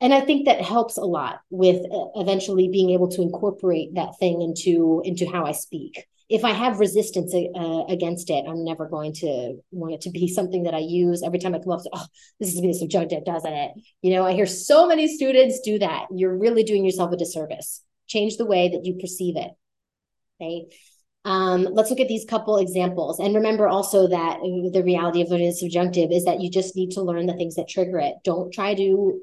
And 0.00 0.12
I 0.12 0.20
think 0.20 0.46
that 0.46 0.60
helps 0.60 0.96
a 0.96 1.04
lot 1.04 1.40
with 1.50 1.76
uh, 1.76 2.20
eventually 2.20 2.68
being 2.68 2.90
able 2.90 3.08
to 3.08 3.22
incorporate 3.22 3.94
that 3.94 4.18
thing 4.18 4.42
into 4.42 5.02
into 5.04 5.26
how 5.26 5.46
I 5.46 5.52
speak 5.52 6.06
if 6.28 6.44
I 6.44 6.50
have 6.50 6.80
resistance 6.80 7.32
uh, 7.34 7.84
against 7.88 8.30
it, 8.30 8.44
I'm 8.48 8.64
never 8.64 8.88
going 8.88 9.12
to 9.14 9.58
want 9.70 9.94
it 9.94 10.00
to 10.02 10.10
be 10.10 10.26
something 10.26 10.64
that 10.64 10.74
I 10.74 10.80
use 10.80 11.22
every 11.22 11.38
time 11.38 11.54
I 11.54 11.58
come 11.58 11.70
up. 11.72 11.82
To, 11.82 11.90
oh, 11.92 12.06
this 12.40 12.52
is 12.52 12.60
being 12.60 12.74
subjunctive, 12.74 13.24
doesn't 13.24 13.52
it? 13.52 13.72
You 14.02 14.14
know, 14.14 14.26
I 14.26 14.32
hear 14.32 14.46
so 14.46 14.88
many 14.88 15.06
students 15.06 15.60
do 15.60 15.78
that. 15.78 16.06
You're 16.12 16.36
really 16.36 16.64
doing 16.64 16.84
yourself 16.84 17.12
a 17.12 17.16
disservice. 17.16 17.82
Change 18.08 18.38
the 18.38 18.46
way 18.46 18.70
that 18.70 18.84
you 18.84 18.98
perceive 19.00 19.36
it. 19.36 19.52
Okay. 20.40 20.66
Um, 21.26 21.64
let's 21.72 21.90
look 21.90 22.00
at 22.00 22.08
these 22.08 22.24
couple 22.24 22.56
examples. 22.58 23.18
And 23.18 23.34
remember 23.34 23.68
also 23.68 24.08
that 24.08 24.38
the 24.72 24.82
reality 24.82 25.20
of 25.20 25.32
is 25.32 25.60
subjunctive 25.60 26.10
is 26.12 26.24
that 26.24 26.40
you 26.40 26.50
just 26.50 26.76
need 26.76 26.92
to 26.92 27.02
learn 27.02 27.26
the 27.26 27.34
things 27.34 27.56
that 27.56 27.68
trigger 27.68 27.98
it. 27.98 28.14
Don't 28.24 28.52
try 28.52 28.74
to 28.74 29.20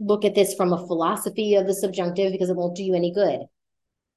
look 0.00 0.24
at 0.24 0.34
this 0.34 0.54
from 0.54 0.72
a 0.72 0.86
philosophy 0.86 1.54
of 1.54 1.66
the 1.66 1.74
subjunctive 1.74 2.32
because 2.32 2.50
it 2.50 2.56
won't 2.56 2.76
do 2.76 2.82
you 2.82 2.94
any 2.94 3.12
good 3.14 3.40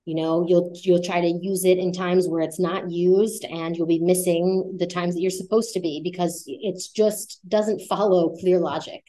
you 0.06 0.16
know 0.16 0.46
you'll 0.48 0.72
you'll 0.84 1.04
try 1.04 1.22
to 1.22 1.40
use 1.42 1.66
it 1.66 1.78
in 1.78 1.94
times 1.94 2.28
where 2.28 2.42
it's 2.42 2.60
not 2.60 2.90
used 2.90 3.46
and 3.46 3.78
you'll 3.78 3.86
be 3.86 4.00
missing 4.00 4.76
the 4.80 4.88
times 4.88 5.14
that 5.14 5.22
you're 5.22 5.30
supposed 5.30 5.74
to 5.74 5.80
be 5.80 6.02
because 6.04 6.44
it's 6.48 6.90
just 6.90 7.40
doesn't 7.48 7.82
follow 7.82 8.36
clear 8.40 8.60
logic 8.60 9.04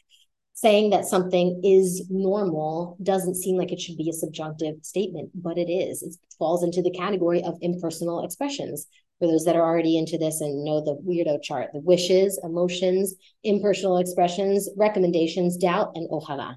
saying 0.61 0.91
that 0.91 1.05
something 1.05 1.59
is 1.63 2.05
normal 2.09 2.97
doesn't 3.01 3.35
seem 3.35 3.57
like 3.57 3.71
it 3.71 3.81
should 3.81 3.97
be 3.97 4.09
a 4.09 4.13
subjunctive 4.13 4.75
statement 4.83 5.29
but 5.33 5.57
it 5.57 5.71
is. 5.71 6.03
It 6.03 6.15
falls 6.37 6.63
into 6.63 6.81
the 6.81 6.91
category 6.91 7.43
of 7.43 7.57
impersonal 7.61 8.23
expressions. 8.23 8.87
For 9.19 9.27
those 9.27 9.45
that 9.45 9.55
are 9.55 9.65
already 9.65 9.97
into 9.97 10.17
this 10.17 10.41
and 10.41 10.63
know 10.63 10.83
the 10.83 10.95
weirdo 10.95 11.43
chart 11.43 11.69
the 11.73 11.79
wishes 11.79 12.39
emotions 12.43 13.13
impersonal 13.43 13.97
expressions 13.97 14.69
recommendations 14.75 15.57
doubt 15.57 15.91
and 15.95 16.09
ojalá 16.09 16.55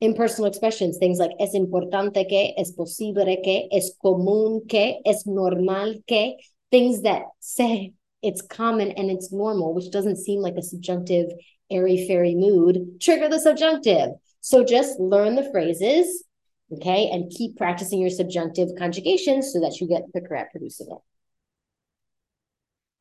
impersonal 0.00 0.46
expressions, 0.46 0.98
things 0.98 1.18
like 1.18 1.32
es 1.40 1.54
importante 1.54 2.28
que, 2.28 2.54
es 2.56 2.72
posible 2.72 3.40
que, 3.42 3.68
es 3.72 3.96
común 4.02 4.68
que, 4.68 5.00
es 5.04 5.26
normal 5.26 5.96
que, 6.06 6.36
things 6.70 7.02
that 7.02 7.22
say 7.40 7.92
it's 8.22 8.42
common 8.42 8.92
and 8.92 9.10
it's 9.10 9.32
normal, 9.32 9.74
which 9.74 9.90
doesn't 9.90 10.16
seem 10.16 10.40
like 10.40 10.56
a 10.56 10.62
subjunctive, 10.62 11.26
airy 11.70 12.06
fairy 12.06 12.34
mood, 12.34 13.00
trigger 13.00 13.28
the 13.28 13.40
subjunctive. 13.40 14.10
So 14.40 14.64
just 14.64 14.98
learn 14.98 15.34
the 15.34 15.50
phrases, 15.50 16.24
okay, 16.72 17.08
and 17.10 17.30
keep 17.30 17.56
practicing 17.56 18.00
your 18.00 18.10
subjunctive 18.10 18.68
conjugations 18.78 19.52
so 19.52 19.60
that 19.60 19.80
you 19.80 19.88
get 19.88 20.10
quicker 20.12 20.34
at 20.34 20.50
producing 20.50 20.88
it. 20.90 20.98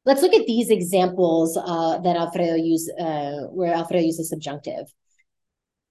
Let's 0.05 0.21
look 0.21 0.33
at 0.33 0.45
these 0.45 0.69
examples 0.69 1.57
uh, 1.57 1.99
that 1.99 2.15
Alfredo 2.15 2.55
used, 2.55 2.89
uh, 2.97 3.47
where 3.47 3.73
Alfredo 3.73 4.05
uses 4.05 4.29
subjunctive 4.29 4.87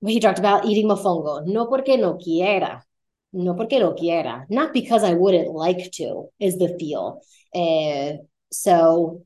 he 0.05 0.21
talked 0.21 0.39
about 0.39 0.67
eating 0.67 0.87
mofongo. 0.89 1.45
No 1.47 1.67
porque 1.67 1.99
no 1.99 2.19
quiera. 2.19 2.85
No 3.33 3.55
porque 3.55 3.79
no 3.79 3.95
quiera. 3.95 4.47
Not 4.49 4.73
because 4.73 5.03
I 5.03 5.15
wouldn't 5.15 5.51
like 5.51 5.91
to, 5.93 6.29
is 6.39 6.59
the 6.59 6.77
feel. 6.79 7.23
Uh, 7.55 8.23
so 8.53 9.26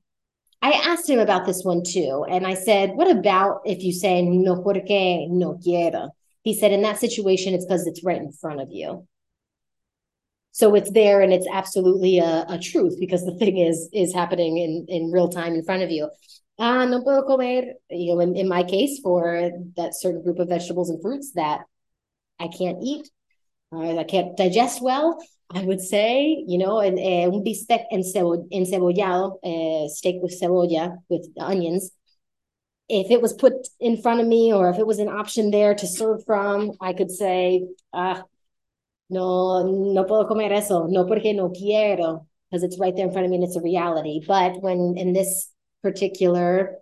I 0.62 0.72
asked 0.72 1.08
him 1.08 1.18
about 1.18 1.46
this 1.46 1.62
one 1.64 1.82
too. 1.82 2.24
And 2.28 2.46
I 2.46 2.54
said, 2.54 2.90
what 2.90 3.10
about 3.10 3.62
if 3.64 3.82
you 3.82 3.92
say 3.92 4.22
no 4.22 4.62
porque 4.62 5.26
no 5.28 5.58
quiera? 5.62 6.10
He 6.42 6.54
said, 6.54 6.72
in 6.72 6.82
that 6.82 6.98
situation, 6.98 7.54
it's 7.54 7.64
because 7.64 7.86
it's 7.86 8.04
right 8.04 8.20
in 8.20 8.32
front 8.32 8.60
of 8.60 8.68
you. 8.70 9.06
So 10.52 10.74
it's 10.74 10.90
there 10.90 11.20
and 11.20 11.32
it's 11.32 11.46
absolutely 11.50 12.18
a, 12.18 12.44
a 12.48 12.58
truth 12.58 12.96
because 12.98 13.24
the 13.24 13.36
thing 13.36 13.58
is 13.58 13.88
is 13.92 14.12
happening 14.12 14.58
in, 14.58 14.86
in 14.88 15.12
real 15.12 15.28
time 15.28 15.54
in 15.54 15.64
front 15.64 15.82
of 15.82 15.90
you 15.90 16.10
ah, 16.60 16.84
no 16.84 17.02
puedo 17.02 17.26
comer, 17.26 17.74
you 17.88 18.14
know, 18.14 18.20
in, 18.20 18.36
in 18.36 18.48
my 18.48 18.62
case, 18.62 19.00
for 19.00 19.50
that 19.76 19.94
certain 19.98 20.22
group 20.22 20.38
of 20.38 20.48
vegetables 20.48 20.90
and 20.90 21.00
fruits 21.02 21.32
that 21.32 21.62
I 22.38 22.48
can't 22.48 22.78
eat, 22.82 23.08
uh, 23.72 23.98
I 23.98 24.04
can't 24.04 24.36
digest 24.36 24.82
well, 24.82 25.18
I 25.52 25.62
would 25.64 25.80
say, 25.80 26.44
you 26.46 26.58
know, 26.58 26.78
and 26.78 26.98
eh, 26.98 27.26
un 27.26 27.42
bistec 27.44 27.84
encebollado, 27.92 29.38
eh, 29.42 29.88
steak 29.88 30.22
with 30.22 30.40
cebolla, 30.40 30.98
with 31.08 31.28
onions. 31.38 31.90
If 32.88 33.10
it 33.10 33.20
was 33.20 33.32
put 33.32 33.54
in 33.80 34.00
front 34.00 34.20
of 34.20 34.26
me 34.26 34.52
or 34.52 34.70
if 34.70 34.78
it 34.78 34.86
was 34.86 34.98
an 35.00 35.08
option 35.08 35.50
there 35.50 35.74
to 35.74 35.86
serve 35.86 36.24
from, 36.24 36.72
I 36.80 36.92
could 36.92 37.10
say, 37.10 37.66
ah, 37.92 38.22
no, 39.08 39.66
no 39.66 40.04
puedo 40.04 40.28
comer 40.28 40.52
eso, 40.52 40.86
no 40.86 41.04
porque 41.04 41.34
no 41.34 41.50
quiero, 41.50 42.26
because 42.50 42.62
it's 42.62 42.78
right 42.78 42.94
there 42.94 43.06
in 43.06 43.12
front 43.12 43.24
of 43.24 43.30
me 43.30 43.36
and 43.36 43.44
it's 43.44 43.56
a 43.56 43.60
reality. 43.60 44.20
But 44.26 44.62
when 44.62 44.94
in 44.96 45.12
this 45.12 45.52
particular 45.82 46.76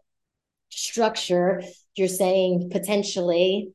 structure, 0.70 1.62
you're 1.94 2.08
saying 2.08 2.68
potentially, 2.70 3.72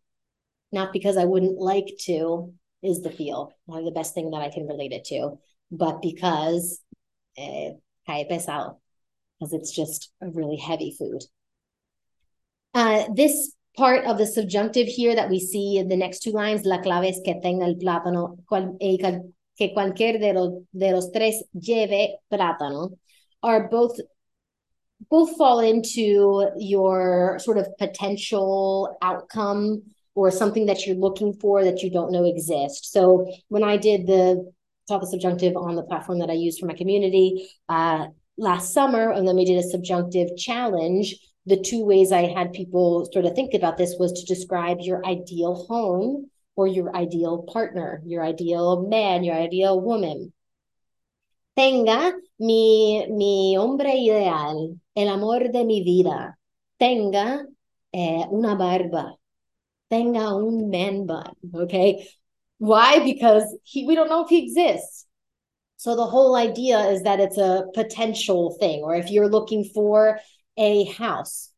not 0.71 0.93
because 0.93 1.17
I 1.17 1.25
wouldn't 1.25 1.59
like 1.59 1.97
to, 2.01 2.53
is 2.83 3.01
the 3.01 3.11
feel, 3.11 3.53
the 3.67 3.91
best 3.93 4.13
thing 4.13 4.31
that 4.31 4.41
I 4.41 4.49
can 4.49 4.67
relate 4.67 4.91
it 4.91 5.05
to, 5.05 5.37
but 5.71 6.01
because 6.01 6.79
eh, 7.37 7.71
pesado, 8.07 8.77
because 9.39 9.53
it's 9.53 9.71
just 9.71 10.11
a 10.21 10.29
really 10.29 10.57
heavy 10.57 10.95
food. 10.97 11.23
Uh, 12.73 13.05
this 13.13 13.53
part 13.77 14.05
of 14.05 14.17
the 14.17 14.25
subjunctive 14.25 14.87
here 14.87 15.15
that 15.15 15.29
we 15.29 15.39
see 15.39 15.77
in 15.77 15.87
the 15.87 15.97
next 15.97 16.19
two 16.19 16.31
lines, 16.31 16.65
la 16.65 16.81
clave 16.81 17.05
es 17.05 17.21
que 17.23 17.39
tenga 17.41 17.65
el 17.65 17.75
plátano, 17.75 18.37
cual, 18.49 18.77
eh, 18.81 18.97
que 19.57 19.73
cualquier 19.73 20.19
de 20.19 20.33
los, 20.33 20.63
de 20.73 20.91
los 20.91 21.11
tres 21.11 21.43
lleve 21.53 22.15
plátano, 22.31 22.97
are 23.41 23.67
both 23.69 23.99
both 25.09 25.35
fall 25.37 25.59
into 25.59 26.49
your 26.57 27.37
sort 27.39 27.57
of 27.57 27.67
potential 27.77 28.95
outcome 29.01 29.83
or 30.15 30.31
something 30.31 30.67
that 30.67 30.85
you're 30.85 30.95
looking 30.95 31.33
for 31.33 31.63
that 31.63 31.81
you 31.81 31.89
don't 31.89 32.11
know 32.11 32.25
exists. 32.25 32.91
So 32.91 33.31
when 33.47 33.63
I 33.63 33.77
did 33.77 34.07
the 34.07 34.51
talk 34.87 35.01
of 35.01 35.09
subjunctive 35.09 35.55
on 35.55 35.75
the 35.75 35.83
platform 35.83 36.19
that 36.19 36.29
I 36.29 36.33
use 36.33 36.59
for 36.59 36.65
my 36.65 36.73
community 36.73 37.49
uh, 37.69 38.07
last 38.37 38.73
summer, 38.73 39.11
and 39.11 39.27
then 39.27 39.35
we 39.35 39.45
did 39.45 39.57
a 39.57 39.63
subjunctive 39.63 40.35
challenge. 40.37 41.15
The 41.45 41.61
two 41.61 41.83
ways 41.83 42.11
I 42.11 42.31
had 42.31 42.53
people 42.53 43.09
sort 43.11 43.25
of 43.25 43.33
think 43.33 43.53
about 43.53 43.77
this 43.77 43.95
was 43.99 44.13
to 44.13 44.25
describe 44.25 44.77
your 44.81 45.05
ideal 45.05 45.65
home 45.67 46.29
or 46.55 46.67
your 46.67 46.95
ideal 46.95 47.43
partner, 47.51 48.01
your 48.05 48.23
ideal 48.23 48.87
man, 48.87 49.23
your 49.23 49.35
ideal 49.35 49.81
woman 49.81 50.31
tenga 51.55 52.13
mi, 52.39 53.05
mi 53.09 53.55
hombre 53.57 53.95
ideal, 53.95 54.79
el 54.95 55.07
amor 55.09 55.51
de 55.51 55.65
mi 55.65 55.83
vida, 55.83 56.37
tenga 56.77 57.45
eh, 57.91 58.25
una 58.31 58.55
barba, 58.55 59.17
tenga 59.93 60.33
un 60.33 60.69
man 60.69 61.05
bun, 61.05 61.35
okay? 61.53 62.07
Why? 62.57 62.99
Because 63.03 63.45
he, 63.63 63.85
we 63.85 63.95
don't 63.95 64.09
know 64.09 64.23
if 64.23 64.29
he 64.29 64.43
exists. 64.43 65.05
So 65.77 65.95
the 65.95 66.05
whole 66.05 66.35
idea 66.35 66.79
is 66.93 67.03
that 67.03 67.19
it's 67.19 67.37
a 67.37 67.65
potential 67.73 68.55
thing, 68.59 68.81
or 68.83 68.95
if 68.95 69.11
you're 69.11 69.29
looking 69.29 69.65
for 69.65 70.19
a 70.57 70.85
house 70.85 71.51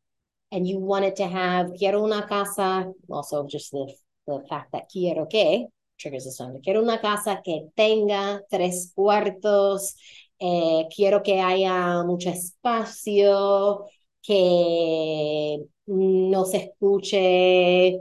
and 0.50 0.66
you 0.66 0.78
want 0.78 1.04
it 1.04 1.16
to 1.16 1.26
have 1.26 1.70
quiero 1.78 2.04
una 2.04 2.26
casa, 2.26 2.92
also 3.08 3.46
just 3.46 3.70
the, 3.70 3.92
the 4.26 4.44
fact 4.48 4.72
that 4.72 4.90
quiero 4.92 5.26
que, 5.26 5.66
triggers 5.98 6.24
the 6.24 6.32
song. 6.32 6.60
Quiero 6.62 6.82
una 6.82 6.98
casa 6.98 7.40
que 7.44 7.68
tenga 7.76 8.42
tres 8.50 8.92
cuartos, 8.94 9.94
eh, 10.40 10.88
quiero 10.94 11.22
que 11.22 11.40
haya 11.40 12.02
mucho 12.04 12.30
espacio, 12.30 13.86
que 14.22 15.58
no 15.86 16.44
se 16.44 16.56
escuche, 16.56 18.00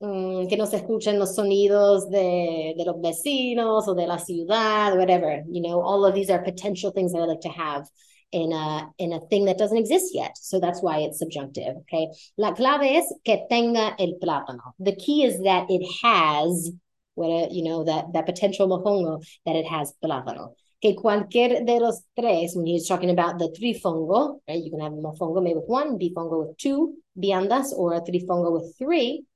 um, 0.00 0.48
que 0.48 0.56
no 0.56 0.66
se 0.66 0.76
escuchen 0.76 1.18
los 1.18 1.34
sonidos 1.34 2.08
de, 2.10 2.74
de 2.76 2.84
los 2.84 3.00
vecinos 3.00 3.86
o 3.86 3.94
de 3.94 4.06
la 4.06 4.18
ciudad, 4.18 4.96
whatever. 4.96 5.44
You 5.50 5.62
know, 5.62 5.80
all 5.82 6.04
of 6.04 6.14
these 6.14 6.30
are 6.30 6.42
potential 6.42 6.90
things 6.90 7.12
that 7.12 7.20
I 7.20 7.26
like 7.26 7.40
to 7.40 7.48
have 7.50 7.86
in 8.32 8.52
a 8.52 8.88
in 8.98 9.12
a 9.12 9.20
thing 9.28 9.44
that 9.46 9.58
doesn't 9.58 9.76
exist 9.76 10.14
yet. 10.14 10.36
So 10.38 10.60
that's 10.60 10.82
why 10.82 10.98
it's 10.98 11.18
subjunctive. 11.18 11.76
Okay. 11.82 12.08
La 12.38 12.52
clave 12.52 12.96
es 12.96 13.12
que 13.24 13.46
tenga 13.50 13.94
el 13.98 14.14
plátano. 14.22 14.72
The 14.78 14.96
key 14.96 15.24
is 15.24 15.42
that 15.42 15.66
it 15.68 15.86
has 16.02 16.70
what 17.14 17.50
you 17.52 17.64
know 17.64 17.84
that 17.84 18.12
that 18.14 18.26
potential 18.26 18.68
mofongo 18.68 19.22
that 19.44 19.56
it 19.56 19.66
has 19.66 19.92
plátano. 20.02 20.54
Que 20.80 20.94
cualquier 20.94 21.66
de 21.66 21.78
los 21.78 22.00
tres, 22.18 22.54
when 22.54 22.64
he's 22.64 22.88
talking 22.88 23.10
about 23.10 23.38
the 23.38 23.48
trifongo, 23.48 24.38
right? 24.48 24.64
You 24.64 24.70
can 24.70 24.80
have 24.80 24.92
a 24.92 24.96
mofongo 24.96 25.42
made 25.42 25.56
with 25.56 25.66
one, 25.66 25.98
bifongo 25.98 26.46
with 26.46 26.56
two 26.56 26.94
viandas, 27.18 27.72
or 27.76 27.92
a 27.92 28.00
trifongo 28.00 28.50
with 28.50 28.74
three. 28.78 29.26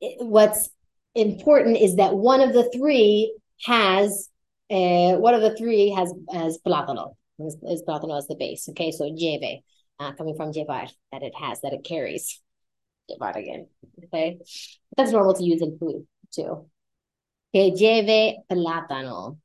What's 0.00 0.70
important 1.14 1.78
is 1.78 1.96
that 1.96 2.14
one 2.14 2.40
of 2.40 2.52
the 2.52 2.70
three 2.70 3.36
has 3.64 4.28
uh, 4.70 5.16
one 5.16 5.34
of 5.34 5.42
the 5.42 5.56
three 5.56 5.90
has 5.90 6.12
as 6.32 6.58
plátano. 6.66 7.14
Is, 7.38 7.56
is 7.68 7.82
plátano 7.86 8.16
as 8.16 8.26
the 8.26 8.34
base. 8.34 8.68
Okay, 8.70 8.90
so 8.90 9.04
lleve, 9.04 9.62
uh, 10.00 10.12
coming 10.12 10.36
from 10.36 10.52
llevar, 10.52 10.88
that 11.12 11.22
it 11.22 11.34
has, 11.34 11.60
that 11.60 11.72
it 11.72 11.84
carries. 11.84 12.40
Llevar 13.08 13.36
Okay. 14.04 14.38
That's 14.96 15.12
normal 15.12 15.34
to 15.34 15.44
use 15.44 15.62
in 15.62 15.78
food 15.78 16.06
too. 16.32 16.66
Que 17.54 17.70
lleve 17.72 18.36
plátano. 18.50 19.38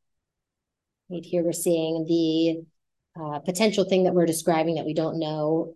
Right 1.09 1.25
here 1.25 1.43
we're 1.43 1.51
seeing 1.51 2.05
the 2.05 2.63
uh, 3.21 3.39
potential 3.39 3.83
thing 3.83 4.05
that 4.05 4.13
we're 4.13 4.25
describing 4.25 4.75
that 4.75 4.85
we 4.85 4.93
don't 4.93 5.19
know 5.19 5.75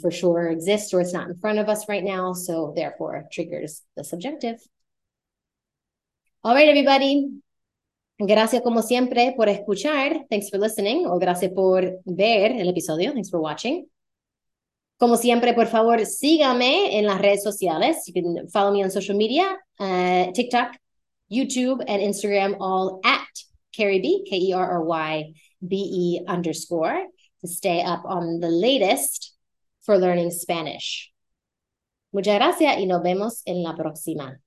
for 0.00 0.10
sure 0.10 0.48
exists 0.48 0.92
or 0.92 1.00
it's 1.00 1.12
not 1.12 1.28
in 1.28 1.38
front 1.38 1.58
of 1.58 1.68
us 1.68 1.88
right 1.88 2.04
now. 2.04 2.32
So 2.32 2.72
therefore 2.74 3.24
triggers 3.32 3.82
the 3.96 4.04
subjunctive. 4.04 4.58
All 6.42 6.54
right, 6.54 6.68
everybody. 6.68 7.42
Gracias 8.18 8.62
como 8.62 8.80
siempre 8.82 9.34
por 9.36 9.48
escuchar. 9.48 10.26
Thanks 10.30 10.48
for 10.48 10.58
listening. 10.58 11.06
O 11.06 11.18
gracias 11.18 11.52
por 11.52 12.00
ver 12.06 12.52
el 12.52 12.68
episodio. 12.68 13.12
Thanks 13.12 13.30
for 13.30 13.40
watching. 13.40 13.86
Como 14.98 15.16
siempre, 15.16 15.52
por 15.52 15.66
favor, 15.66 16.06
sígame 16.06 16.98
en 16.98 17.04
las 17.04 17.20
redes 17.20 17.42
sociales. 17.42 18.06
You 18.06 18.14
can 18.14 18.48
follow 18.48 18.72
me 18.72 18.82
on 18.82 18.90
social 18.90 19.14
media, 19.14 19.58
uh, 19.78 20.32
TikTok, 20.32 20.78
YouTube, 21.30 21.84
and 21.86 22.00
Instagram, 22.00 22.56
all 22.58 23.00
at 23.04 23.28
Kerry 23.76 24.00
B, 24.00 24.24
K 24.26 24.38
E 24.38 24.52
R 24.54 24.70
R 24.70 24.82
Y 24.84 25.34
B 25.66 25.76
E 25.76 26.24
underscore, 26.26 27.04
to 27.42 27.46
stay 27.46 27.82
up 27.82 28.04
on 28.06 28.40
the 28.40 28.48
latest 28.48 29.35
for 29.86 29.96
learning 29.96 30.32
Spanish. 30.32 31.14
Muchas 32.12 32.34
gracias 32.34 32.78
y 32.78 32.86
nos 32.86 33.02
vemos 33.02 33.42
en 33.44 33.62
la 33.62 33.74
próxima. 33.76 34.40